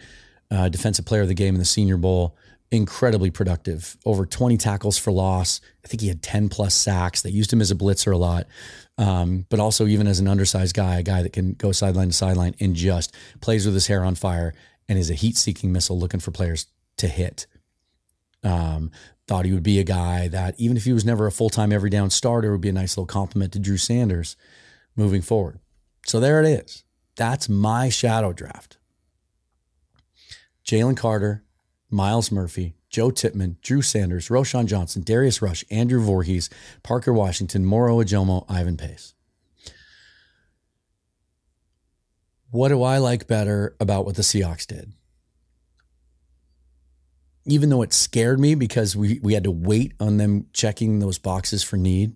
uh, 0.49 0.69
defensive 0.69 1.05
player 1.05 1.21
of 1.21 1.27
the 1.27 1.33
game 1.33 1.55
in 1.55 1.59
the 1.59 1.65
Senior 1.65 1.97
Bowl 1.97 2.35
incredibly 2.71 3.31
productive. 3.31 3.97
Over 4.05 4.25
20 4.25 4.57
tackles 4.57 4.97
for 4.97 5.11
loss. 5.11 5.61
I 5.83 5.87
think 5.87 6.01
he 6.01 6.07
had 6.09 6.21
10 6.21 6.49
plus 6.49 6.75
sacks. 6.75 7.21
They 7.21 7.29
used 7.29 7.51
him 7.51 7.61
as 7.61 7.71
a 7.71 7.75
blitzer 7.75 8.13
a 8.13 8.17
lot, 8.17 8.47
um, 8.97 9.45
but 9.49 9.59
also 9.59 9.87
even 9.87 10.07
as 10.07 10.19
an 10.19 10.27
undersized 10.27 10.75
guy, 10.75 10.99
a 10.99 11.03
guy 11.03 11.23
that 11.23 11.33
can 11.33 11.53
go 11.53 11.71
sideline 11.71 12.09
to 12.09 12.13
sideline 12.13 12.55
and 12.59 12.75
just 12.75 13.15
plays 13.41 13.65
with 13.65 13.73
his 13.73 13.87
hair 13.87 14.03
on 14.03 14.15
fire 14.15 14.53
and 14.89 14.99
is 14.99 15.09
a 15.09 15.15
heat 15.15 15.37
seeking 15.37 15.71
missile 15.71 15.97
looking 15.97 16.19
for 16.19 16.31
players 16.31 16.67
to 16.97 17.07
hit. 17.07 17.47
Um, 18.43 18.91
thought 19.27 19.45
he 19.45 19.53
would 19.53 19.63
be 19.63 19.79
a 19.79 19.83
guy 19.83 20.27
that, 20.29 20.55
even 20.57 20.77
if 20.77 20.85
he 20.85 20.93
was 20.93 21.05
never 21.05 21.27
a 21.27 21.31
full 21.31 21.49
time 21.49 21.71
every 21.71 21.89
down 21.89 22.09
starter, 22.09 22.51
would 22.51 22.61
be 22.61 22.69
a 22.69 22.73
nice 22.73 22.95
little 22.95 23.07
complement 23.07 23.53
to 23.53 23.59
Drew 23.59 23.77
Sanders 23.77 24.37
moving 24.95 25.21
forward. 25.21 25.59
So 26.05 26.19
there 26.19 26.41
it 26.41 26.47
is. 26.47 26.83
That's 27.17 27.49
my 27.49 27.89
shadow 27.89 28.31
draft. 28.31 28.77
Jalen 30.63 30.95
Carter, 30.95 31.43
Myles 31.89 32.31
Murphy, 32.31 32.75
Joe 32.89 33.09
Tippmann, 33.09 33.57
Drew 33.61 33.81
Sanders, 33.81 34.29
Roschon 34.29 34.67
Johnson, 34.67 35.01
Darius 35.01 35.41
Rush, 35.41 35.65
Andrew 35.71 36.01
Voorhees, 36.01 36.49
Parker 36.83 37.11
Washington, 37.11 37.65
Moro 37.65 38.01
Ojomo, 38.01 38.45
Ivan 38.47 38.77
Pace. 38.77 39.13
What 42.51 42.69
do 42.69 42.83
I 42.83 42.97
like 42.99 43.27
better 43.27 43.75
about 43.79 44.05
what 44.05 44.15
the 44.15 44.21
Seahawks 44.21 44.65
did? 44.65 44.93
Even 47.45 47.69
though 47.69 47.81
it 47.81 47.93
scared 47.93 48.39
me 48.39 48.55
because 48.55 48.95
we, 48.95 49.19
we 49.21 49.33
had 49.33 49.43
to 49.45 49.51
wait 49.51 49.93
on 49.99 50.17
them 50.17 50.47
checking 50.53 50.99
those 50.99 51.17
boxes 51.17 51.63
for 51.63 51.77
need, 51.77 52.15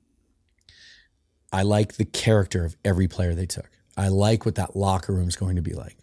I 1.52 1.64
like 1.64 1.94
the 1.94 2.06
character 2.06 2.64
of 2.66 2.78
every 2.86 3.08
player 3.08 3.34
they 3.34 3.46
took. 3.46 3.70
I 3.98 4.08
like 4.08 4.46
what 4.46 4.56
that 4.56 4.76
locker 4.76 5.14
room 5.14 5.28
is 5.28 5.36
going 5.36 5.56
to 5.56 5.62
be 5.62 5.74
like. 5.74 5.98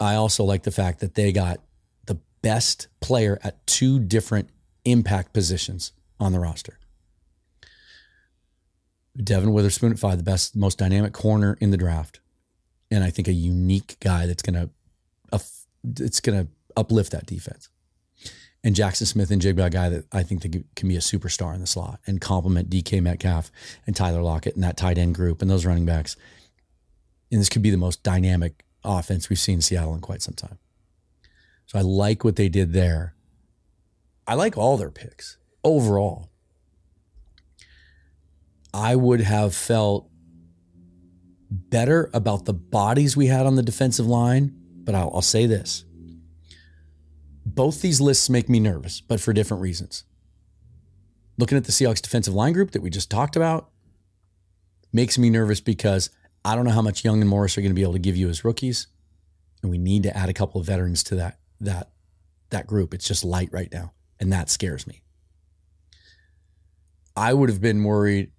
I 0.00 0.14
also 0.14 0.44
like 0.44 0.62
the 0.62 0.70
fact 0.70 1.00
that 1.00 1.14
they 1.14 1.32
got 1.32 1.60
the 2.06 2.18
best 2.42 2.88
player 3.00 3.38
at 3.42 3.66
two 3.66 3.98
different 3.98 4.50
impact 4.84 5.32
positions 5.32 5.92
on 6.18 6.32
the 6.32 6.40
roster. 6.40 6.78
Devon 9.16 9.52
Witherspoon 9.52 9.92
at 9.92 9.98
five, 9.98 10.18
the 10.18 10.24
best, 10.24 10.56
most 10.56 10.78
dynamic 10.78 11.12
corner 11.12 11.56
in 11.60 11.70
the 11.70 11.76
draft, 11.76 12.20
and 12.90 13.04
I 13.04 13.10
think 13.10 13.28
a 13.28 13.32
unique 13.32 13.96
guy 14.00 14.26
that's 14.26 14.42
gonna, 14.42 14.70
it's 16.00 16.20
gonna 16.20 16.48
uplift 16.76 17.12
that 17.12 17.26
defense. 17.26 17.68
And 18.64 18.74
Jaxon 18.74 19.06
Smith-Njigba, 19.06 19.66
a 19.66 19.70
guy 19.70 19.90
that 19.90 20.06
I 20.10 20.22
think 20.22 20.40
that 20.42 20.64
can 20.74 20.88
be 20.88 20.96
a 20.96 21.00
superstar 21.00 21.54
in 21.54 21.60
the 21.60 21.66
slot 21.66 22.00
and 22.06 22.18
complement 22.18 22.70
DK 22.70 23.02
Metcalf 23.02 23.52
and 23.86 23.94
Tyler 23.94 24.22
Lockett 24.22 24.54
and 24.54 24.64
that 24.64 24.78
tight 24.78 24.96
end 24.96 25.14
group 25.14 25.42
and 25.42 25.50
those 25.50 25.66
running 25.66 25.84
backs. 25.84 26.16
And 27.34 27.40
this 27.40 27.48
could 27.48 27.62
be 27.62 27.70
the 27.70 27.76
most 27.76 28.04
dynamic 28.04 28.64
offense 28.84 29.28
we've 29.28 29.40
seen 29.40 29.60
Seattle 29.60 29.92
in 29.92 30.00
quite 30.00 30.22
some 30.22 30.34
time. 30.34 30.56
So 31.66 31.80
I 31.80 31.82
like 31.82 32.22
what 32.22 32.36
they 32.36 32.48
did 32.48 32.72
there. 32.72 33.16
I 34.24 34.34
like 34.34 34.56
all 34.56 34.76
their 34.76 34.92
picks 34.92 35.36
overall. 35.64 36.30
I 38.72 38.94
would 38.94 39.20
have 39.20 39.52
felt 39.52 40.08
better 41.50 42.08
about 42.14 42.44
the 42.44 42.54
bodies 42.54 43.16
we 43.16 43.26
had 43.26 43.46
on 43.46 43.56
the 43.56 43.64
defensive 43.64 44.06
line, 44.06 44.54
but 44.84 44.94
I'll, 44.94 45.10
I'll 45.12 45.20
say 45.20 45.46
this. 45.46 45.84
Both 47.44 47.82
these 47.82 48.00
lists 48.00 48.30
make 48.30 48.48
me 48.48 48.60
nervous, 48.60 49.00
but 49.00 49.20
for 49.20 49.32
different 49.32 49.60
reasons. 49.60 50.04
Looking 51.36 51.58
at 51.58 51.64
the 51.64 51.72
Seahawks 51.72 52.00
defensive 52.00 52.32
line 52.32 52.52
group 52.52 52.70
that 52.70 52.80
we 52.82 52.90
just 52.90 53.10
talked 53.10 53.34
about 53.34 53.70
makes 54.92 55.18
me 55.18 55.30
nervous 55.30 55.60
because 55.60 56.10
I 56.44 56.54
don't 56.54 56.64
know 56.64 56.72
how 56.72 56.82
much 56.82 57.04
Young 57.04 57.20
and 57.20 57.28
Morris 57.28 57.56
are 57.56 57.62
going 57.62 57.70
to 57.70 57.74
be 57.74 57.82
able 57.82 57.94
to 57.94 57.98
give 57.98 58.16
you 58.16 58.28
as 58.28 58.44
rookies, 58.44 58.86
and 59.62 59.70
we 59.70 59.78
need 59.78 60.02
to 60.02 60.16
add 60.16 60.28
a 60.28 60.34
couple 60.34 60.60
of 60.60 60.66
veterans 60.66 61.02
to 61.04 61.14
that 61.16 61.38
that 61.60 61.90
that 62.50 62.66
group. 62.66 62.92
It's 62.92 63.06
just 63.06 63.24
light 63.24 63.48
right 63.52 63.72
now, 63.72 63.92
and 64.20 64.32
that 64.32 64.50
scares 64.50 64.86
me. 64.86 65.02
I 67.16 67.32
would 67.32 67.48
have 67.48 67.60
been 67.60 67.82
worried. 67.82 68.30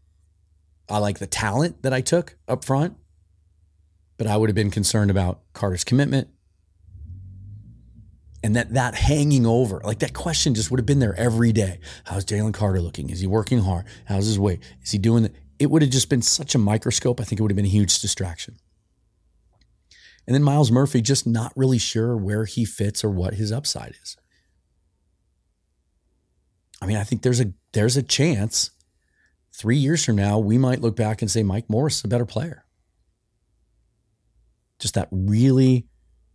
I 0.88 1.00
like 1.00 1.18
the 1.20 1.28
talent 1.28 1.82
that 1.82 1.94
I 1.94 2.02
took 2.02 2.38
up 2.48 2.64
front, 2.64 2.96
but 4.18 4.28
I 4.28 4.38
would 4.38 4.50
have 4.50 4.56
been 4.56 4.72
concerned 4.72 5.10
about 5.10 5.42
Carter's 5.54 5.84
commitment 5.84 6.30
and 8.46 8.56
that 8.56 8.76
that 8.76 8.94
hanging 8.94 9.48
over, 9.48 9.82
like 9.84 9.98
that 10.00 10.14
question 10.14 10.54
just 10.54 10.70
would 10.70 10.80
have 10.80 10.86
been 10.86 11.00
there 11.00 11.16
every 11.16 11.52
day. 11.52 11.80
How's 12.04 12.24
Jalen 12.24 12.54
Carter 12.54 12.80
looking? 12.80 13.10
Is 13.10 13.20
he 13.20 13.26
working 13.26 13.58
hard? 13.58 13.86
How's 14.06 14.28
his 14.28 14.38
weight? 14.38 14.60
Is 14.84 14.92
he 14.92 15.00
doing 15.00 15.24
the, 15.24 15.32
it 15.60 15.70
would 15.70 15.82
have 15.82 15.92
just 15.92 16.10
been 16.10 16.22
such 16.22 16.56
a 16.56 16.60
microscope. 16.60 17.20
I 17.20 17.24
think 17.24 17.40
it 17.40 17.44
would 17.44 17.52
have 17.52 17.56
been 17.58 17.66
a 17.66 17.70
huge 17.70 18.00
distraction. 18.00 18.58
And 20.28 20.34
then 20.34 20.44
Myles 20.44 20.72
Murphy, 20.72 21.02
just 21.02 21.28
not 21.28 21.54
really 21.56 21.78
sure 21.78 22.18
where 22.18 22.46
he 22.46 22.66
fits 22.66 23.04
or 23.04 23.10
what 23.10 23.36
his 23.36 23.52
upside 23.52 23.96
is. 24.02 24.18
I 26.82 26.88
mean, 26.88 26.98
I 26.98 27.04
think 27.04 27.22
there's 27.22 27.40
a 27.40 27.54
there's 27.74 27.98
a 27.98 28.04
chance 28.04 28.72
three 29.54 29.78
years 29.78 30.04
from 30.04 30.16
now 30.16 30.38
we 30.38 30.58
might 30.58 30.82
look 30.82 30.96
back 30.96 31.22
and 31.22 31.32
say 31.32 31.44
Mike 31.44 31.70
Morris 31.70 32.00
is 32.00 32.04
a 32.04 32.08
better 32.08 32.26
player. 32.26 32.66
Just 34.80 34.96
that 34.96 35.08
really 35.12 35.88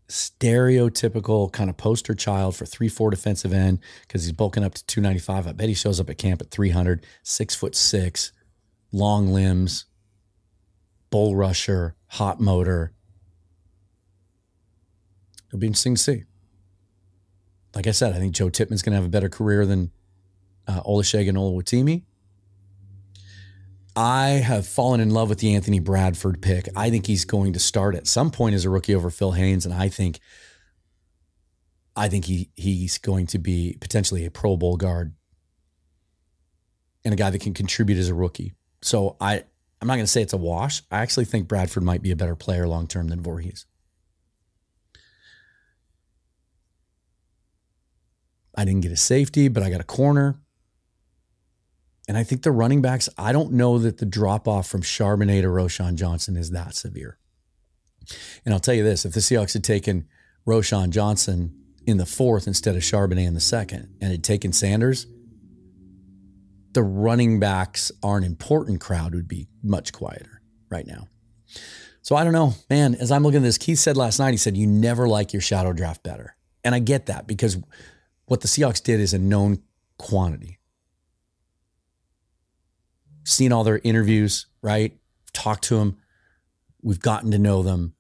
stereotypical 0.09 1.53
kind 1.53 1.71
of 1.71 1.77
poster 1.77 2.15
child 2.15 2.57
for 2.57 2.67
three 2.67 2.89
four 2.89 3.11
defensive 3.11 3.53
end 3.53 3.81
because 4.03 4.25
he's 4.25 4.33
bulking 4.33 4.65
up 4.65 4.75
to 4.75 4.87
295. 4.87 5.47
I 5.47 5.53
bet 5.53 5.69
he 5.69 5.75
shows 5.75 6.01
up 6.01 6.11
at 6.11 6.19
camp 6.19 6.41
at 6.41 6.51
300, 6.51 7.05
six 7.23 7.55
foot 7.55 7.77
six, 7.77 8.33
long 8.93 9.29
limbs, 9.29 9.87
bull 11.11 11.37
rusher, 11.37 11.97
hot 12.07 12.41
motor. 12.41 12.93
It'll 15.49 15.59
be 15.59 15.67
interesting 15.67 15.97
to 15.97 16.01
see. 16.01 16.25
Like 17.75 17.87
I 17.87 17.93
said, 17.93 18.15
I 18.15 18.19
think 18.19 18.35
Joe 18.35 18.51
Tippmann's 18.51 18.83
going 18.83 18.93
to 18.93 18.97
have 18.97 19.05
a 19.05 19.11
better 19.11 19.29
career 19.29 19.65
than 19.67 19.91
uh, 20.67 20.83
Olusegun 20.83 21.35
Oluwatimi. 21.35 22.03
I 23.97 24.29
have 24.29 24.67
fallen 24.67 25.01
in 25.01 25.11
love 25.11 25.29
with 25.29 25.41
the 25.41 25.55
Anthony 25.55 25.81
Bradford 25.81 26.41
pick. 26.41 26.69
I 26.77 26.91
think 26.91 27.07
he's 27.07 27.25
going 27.25 27.53
to 27.53 27.59
start 27.59 27.95
at 27.95 28.07
some 28.07 28.31
point 28.31 28.55
as 28.55 28.65
a 28.65 28.71
rookie 28.71 28.95
over 28.95 29.11
Phil 29.11 29.33
Haynes, 29.33 29.65
and 29.67 29.75
I 29.75 29.89
think, 29.89 30.21
I 31.97 32.09
think 32.09 32.25
he 32.27 32.51
he's 32.55 32.99
going 32.99 33.27
to 33.29 33.39
be 33.39 33.77
potentially 33.81 34.25
a 34.25 34.31
Pro 34.31 34.57
Bowl 34.57 34.77
guard 34.77 35.15
and 37.05 37.13
a 37.13 37.17
guy 37.17 37.31
that 37.31 37.41
can 37.41 37.53
contribute 37.53 37.99
as 37.99 38.09
a 38.09 38.15
rookie. 38.15 38.55
So 38.83 39.17
I, 39.21 39.45
I'm 39.81 39.89
not 39.89 39.95
going 39.95 40.05
to 40.05 40.11
say 40.11 40.23
it's 40.23 40.33
a 40.33 40.39
wash. 40.39 40.83
I 40.91 40.99
actually 40.99 41.25
think 41.25 41.49
Bradford 41.49 41.83
might 41.83 42.03
be 42.03 42.11
a 42.11 42.17
better 42.17 42.37
player 42.37 42.67
long 42.67 42.87
term 42.87 43.09
than 43.09 43.23
Voorhees. 43.23 43.67
I 48.55 48.65
didn't 48.65 48.83
get 48.83 48.93
a 48.93 48.97
safety, 48.97 49.49
but 49.49 49.63
I 49.63 49.71
got 49.71 49.81
a 49.81 49.85
corner. 49.85 50.41
And 52.09 52.19
I 52.19 52.25
think 52.25 52.43
the 52.43 52.51
running 52.51 52.83
backs, 52.83 53.09
I 53.17 53.33
don't 53.33 53.53
know 53.53 53.79
that 53.79 53.99
the 53.99 54.07
drop 54.07 54.49
off 54.49 54.67
from 54.67 54.83
Charbonnet 54.83 55.43
to 55.43 55.49
Roschon 55.49 55.95
Johnson 55.95 56.37
is 56.37 56.51
that 56.51 56.75
severe. 56.75 57.19
And 58.45 58.53
I'll 58.53 58.61
tell 58.61 58.75
you 58.75 58.83
this 58.83 59.05
if 59.05 59.13
the 59.13 59.21
Seahawks 59.21 59.53
had 59.53 59.63
taken 59.63 60.09
Roschon 60.47 60.91
Johnson 60.91 61.57
in 61.87 61.99
the 61.99 62.07
fourth 62.07 62.47
instead 62.47 62.77
of 62.77 62.83
Charbonnet 62.83 63.27
in 63.27 63.35
the 63.35 63.41
second 63.41 63.95
and 64.01 64.11
had 64.11 64.25
taken 64.25 64.53
Sanders, 64.53 65.07
the 66.73 66.83
running 66.83 67.41
backs 67.41 67.91
are 68.03 68.17
an 68.17 68.25
important 68.25 68.81
crowd 68.81 69.15
would 69.15 69.29
be 69.29 69.49
much 69.63 69.93
quieter 69.93 70.41
right 70.71 70.87
now. 70.87 71.09
So 72.03 72.17
I 72.17 72.25
don't 72.25 72.33
know, 72.33 72.55
man. 72.69 72.95
As 72.95 73.11
I'm 73.11 73.23
looking 73.23 73.39
at 73.39 73.43
this, 73.43 73.59
Keith 73.59 73.79
said 73.79 73.97
last 73.97 74.19
night, 74.19 74.31
he 74.31 74.37
said, 74.37 74.57
You 74.57 74.67
never 74.67 75.09
like 75.09 75.33
your 75.33 75.43
shadow 75.43 75.73
draft 75.73 76.03
better. 76.03 76.37
And 76.65 76.75
I 76.75 76.79
get 76.79 77.07
that 77.07 77.27
because 77.27 77.59
what 78.27 78.41
the 78.41 78.49
Seahawks 78.49 78.83
did 78.83 79.01
is 79.01 79.13
a 79.13 79.19
known 79.19 79.63
quantity. 79.99 80.59
Seen 83.25 83.53
all 83.53 83.65
their 83.65 83.81
interviews, 83.85 84.47
right? 84.63 84.97
Talked 85.33 85.65
to 85.65 85.79
them. 85.79 85.99
We've 86.83 87.01
gotten 87.01 87.31
to 87.33 87.39
know 87.39 87.63
them. 87.63 87.95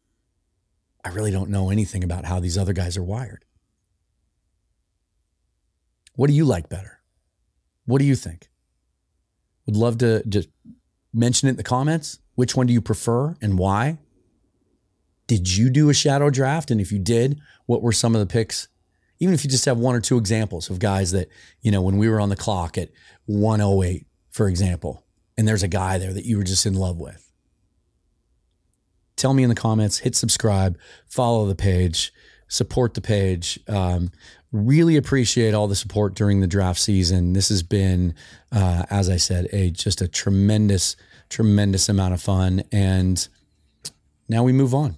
I 1.04 1.10
really 1.10 1.30
don't 1.30 1.50
know 1.50 1.70
anything 1.70 2.04
about 2.04 2.24
how 2.24 2.40
these 2.40 2.58
other 2.58 2.72
guys 2.72 2.96
are 2.96 3.02
wired. 3.02 3.44
What 6.14 6.26
do 6.28 6.34
you 6.34 6.44
like 6.44 6.68
better? 6.68 7.00
What 7.86 7.98
do 7.98 8.04
you 8.04 8.14
think? 8.14 8.49
Would 9.70 9.76
love 9.76 9.98
to 9.98 10.24
just 10.28 10.48
mention 11.14 11.46
it 11.46 11.52
in 11.52 11.56
the 11.56 11.62
comments. 11.62 12.18
Which 12.34 12.56
one 12.56 12.66
do 12.66 12.72
you 12.72 12.80
prefer 12.80 13.36
and 13.40 13.56
why? 13.56 13.98
Did 15.28 15.56
you 15.56 15.70
do 15.70 15.90
a 15.90 15.94
shadow 15.94 16.28
draft? 16.28 16.72
And 16.72 16.80
if 16.80 16.90
you 16.90 16.98
did, 16.98 17.38
what 17.66 17.80
were 17.80 17.92
some 17.92 18.16
of 18.16 18.20
the 18.20 18.26
picks? 18.26 18.66
Even 19.20 19.32
if 19.32 19.44
you 19.44 19.50
just 19.50 19.66
have 19.66 19.78
one 19.78 19.94
or 19.94 20.00
two 20.00 20.18
examples 20.18 20.70
of 20.70 20.80
guys 20.80 21.12
that, 21.12 21.28
you 21.60 21.70
know, 21.70 21.82
when 21.82 21.98
we 21.98 22.08
were 22.08 22.20
on 22.20 22.30
the 22.30 22.36
clock 22.36 22.76
at 22.76 22.88
108, 23.26 24.06
for 24.32 24.48
example, 24.48 25.04
and 25.38 25.46
there's 25.46 25.62
a 25.62 25.68
guy 25.68 25.98
there 25.98 26.12
that 26.12 26.24
you 26.24 26.36
were 26.36 26.42
just 26.42 26.66
in 26.66 26.74
love 26.74 26.98
with. 26.98 27.30
Tell 29.14 29.34
me 29.34 29.44
in 29.44 29.50
the 29.50 29.54
comments, 29.54 29.98
hit 29.98 30.16
subscribe, 30.16 30.76
follow 31.06 31.46
the 31.46 31.54
page, 31.54 32.12
support 32.48 32.94
the 32.94 33.00
page. 33.00 33.60
Um, 33.68 34.10
really 34.52 34.96
appreciate 34.96 35.54
all 35.54 35.68
the 35.68 35.76
support 35.76 36.14
during 36.14 36.40
the 36.40 36.46
draft 36.46 36.80
season. 36.80 37.32
This 37.32 37.48
has 37.48 37.62
been, 37.62 38.14
uh, 38.50 38.84
as 38.90 39.08
I 39.08 39.16
said, 39.16 39.48
a 39.52 39.70
just 39.70 40.00
a 40.00 40.08
tremendous, 40.08 40.96
tremendous 41.28 41.88
amount 41.88 42.14
of 42.14 42.22
fun. 42.22 42.62
And 42.72 43.26
now 44.28 44.42
we 44.42 44.52
move 44.52 44.74
on, 44.74 44.96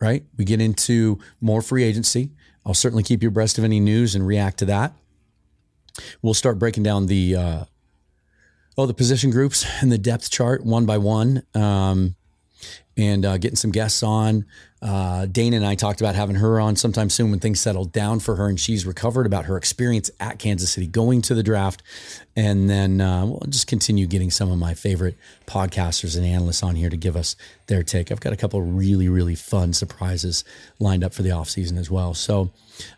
right? 0.00 0.24
We 0.36 0.44
get 0.44 0.60
into 0.60 1.18
more 1.40 1.62
free 1.62 1.84
agency. 1.84 2.30
I'll 2.64 2.74
certainly 2.74 3.02
keep 3.02 3.22
you 3.22 3.28
abreast 3.28 3.58
of 3.58 3.64
any 3.64 3.80
news 3.80 4.14
and 4.14 4.26
react 4.26 4.58
to 4.58 4.64
that. 4.66 4.92
We'll 6.22 6.34
start 6.34 6.58
breaking 6.58 6.82
down 6.82 7.06
the 7.06 7.36
uh, 7.36 7.64
oh 8.76 8.86
the 8.86 8.94
position 8.94 9.30
groups 9.30 9.66
and 9.80 9.90
the 9.90 9.98
depth 9.98 10.30
chart 10.30 10.64
one 10.64 10.86
by 10.86 10.98
one. 10.98 11.42
Um, 11.54 12.16
and 12.96 13.24
uh, 13.24 13.36
getting 13.38 13.56
some 13.56 13.70
guests 13.70 14.02
on. 14.02 14.46
Uh, 14.82 15.26
Dana 15.26 15.56
and 15.56 15.66
I 15.66 15.74
talked 15.74 16.00
about 16.00 16.14
having 16.14 16.36
her 16.36 16.60
on 16.60 16.76
sometime 16.76 17.10
soon 17.10 17.30
when 17.30 17.40
things 17.40 17.60
settle 17.60 17.86
down 17.86 18.20
for 18.20 18.36
her 18.36 18.46
and 18.46 18.60
she's 18.60 18.86
recovered 18.86 19.26
about 19.26 19.46
her 19.46 19.56
experience 19.56 20.10
at 20.20 20.38
Kansas 20.38 20.70
City 20.70 20.86
going 20.86 21.22
to 21.22 21.34
the 21.34 21.42
draft. 21.42 21.82
And 22.36 22.68
then 22.68 23.00
uh, 23.00 23.26
we'll 23.26 23.42
just 23.48 23.66
continue 23.66 24.06
getting 24.06 24.30
some 24.30 24.50
of 24.50 24.58
my 24.58 24.74
favorite 24.74 25.16
podcasters 25.46 26.16
and 26.16 26.24
analysts 26.24 26.62
on 26.62 26.76
here 26.76 26.90
to 26.90 26.96
give 26.96 27.16
us 27.16 27.36
their 27.66 27.82
take. 27.82 28.12
I've 28.12 28.20
got 28.20 28.32
a 28.32 28.36
couple 28.36 28.62
really, 28.62 29.08
really 29.08 29.34
fun 29.34 29.72
surprises 29.72 30.44
lined 30.78 31.02
up 31.02 31.14
for 31.14 31.22
the 31.22 31.30
offseason 31.30 31.78
as 31.78 31.90
well. 31.90 32.14
So, 32.14 32.50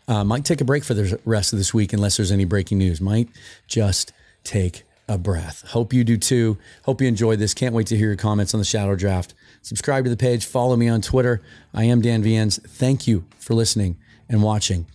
uh, 0.07 0.23
might 0.25 0.43
take 0.43 0.61
a 0.61 0.65
break 0.65 0.83
for 0.83 0.93
the 0.93 1.19
rest 1.23 1.53
of 1.53 1.59
this 1.59 1.73
week 1.73 1.93
unless 1.93 2.17
there's 2.17 2.31
any 2.31 2.45
breaking 2.45 2.77
news. 2.77 2.99
Might 2.99 3.29
just 3.67 4.11
take 4.43 4.83
a 5.09 5.17
breath. 5.17 5.67
Hope 5.69 5.91
you 5.91 6.05
do 6.05 6.15
too. 6.15 6.57
Hope 6.83 7.01
you 7.01 7.07
enjoyed 7.07 7.39
this. 7.39 7.53
Can't 7.53 7.75
wait 7.75 7.87
to 7.87 7.97
hear 7.97 8.07
your 8.07 8.15
comments 8.15 8.53
on 8.53 8.59
the 8.59 8.65
Shadow 8.65 8.95
Draft. 8.95 9.33
Subscribe 9.63 10.05
to 10.05 10.09
the 10.09 10.15
page. 10.15 10.45
Follow 10.45 10.77
me 10.77 10.87
on 10.87 11.01
Twitter. 11.01 11.41
I 11.73 11.83
am 11.85 11.99
Dan 11.99 12.23
Viens. 12.23 12.59
Thank 12.65 13.07
you 13.07 13.25
for 13.37 13.55
listening 13.55 13.97
and 14.29 14.41
watching. 14.43 14.85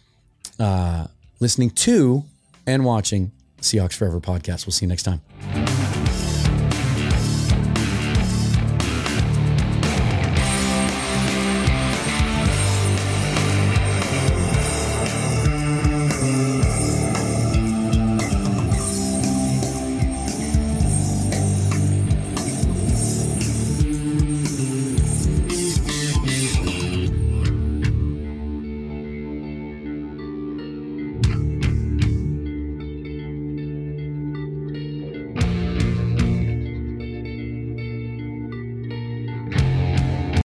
Uh, 0.59 1.09
listening 1.41 1.71
to 1.71 2.25
and 2.67 2.85
watching 2.85 3.33
Seahawks 3.61 3.95
Forever 3.95 4.21
podcast. 4.21 4.67
We'll 4.67 4.73
see 4.73 4.87
you 4.87 4.89
next 4.89 5.03
time. 5.03 5.84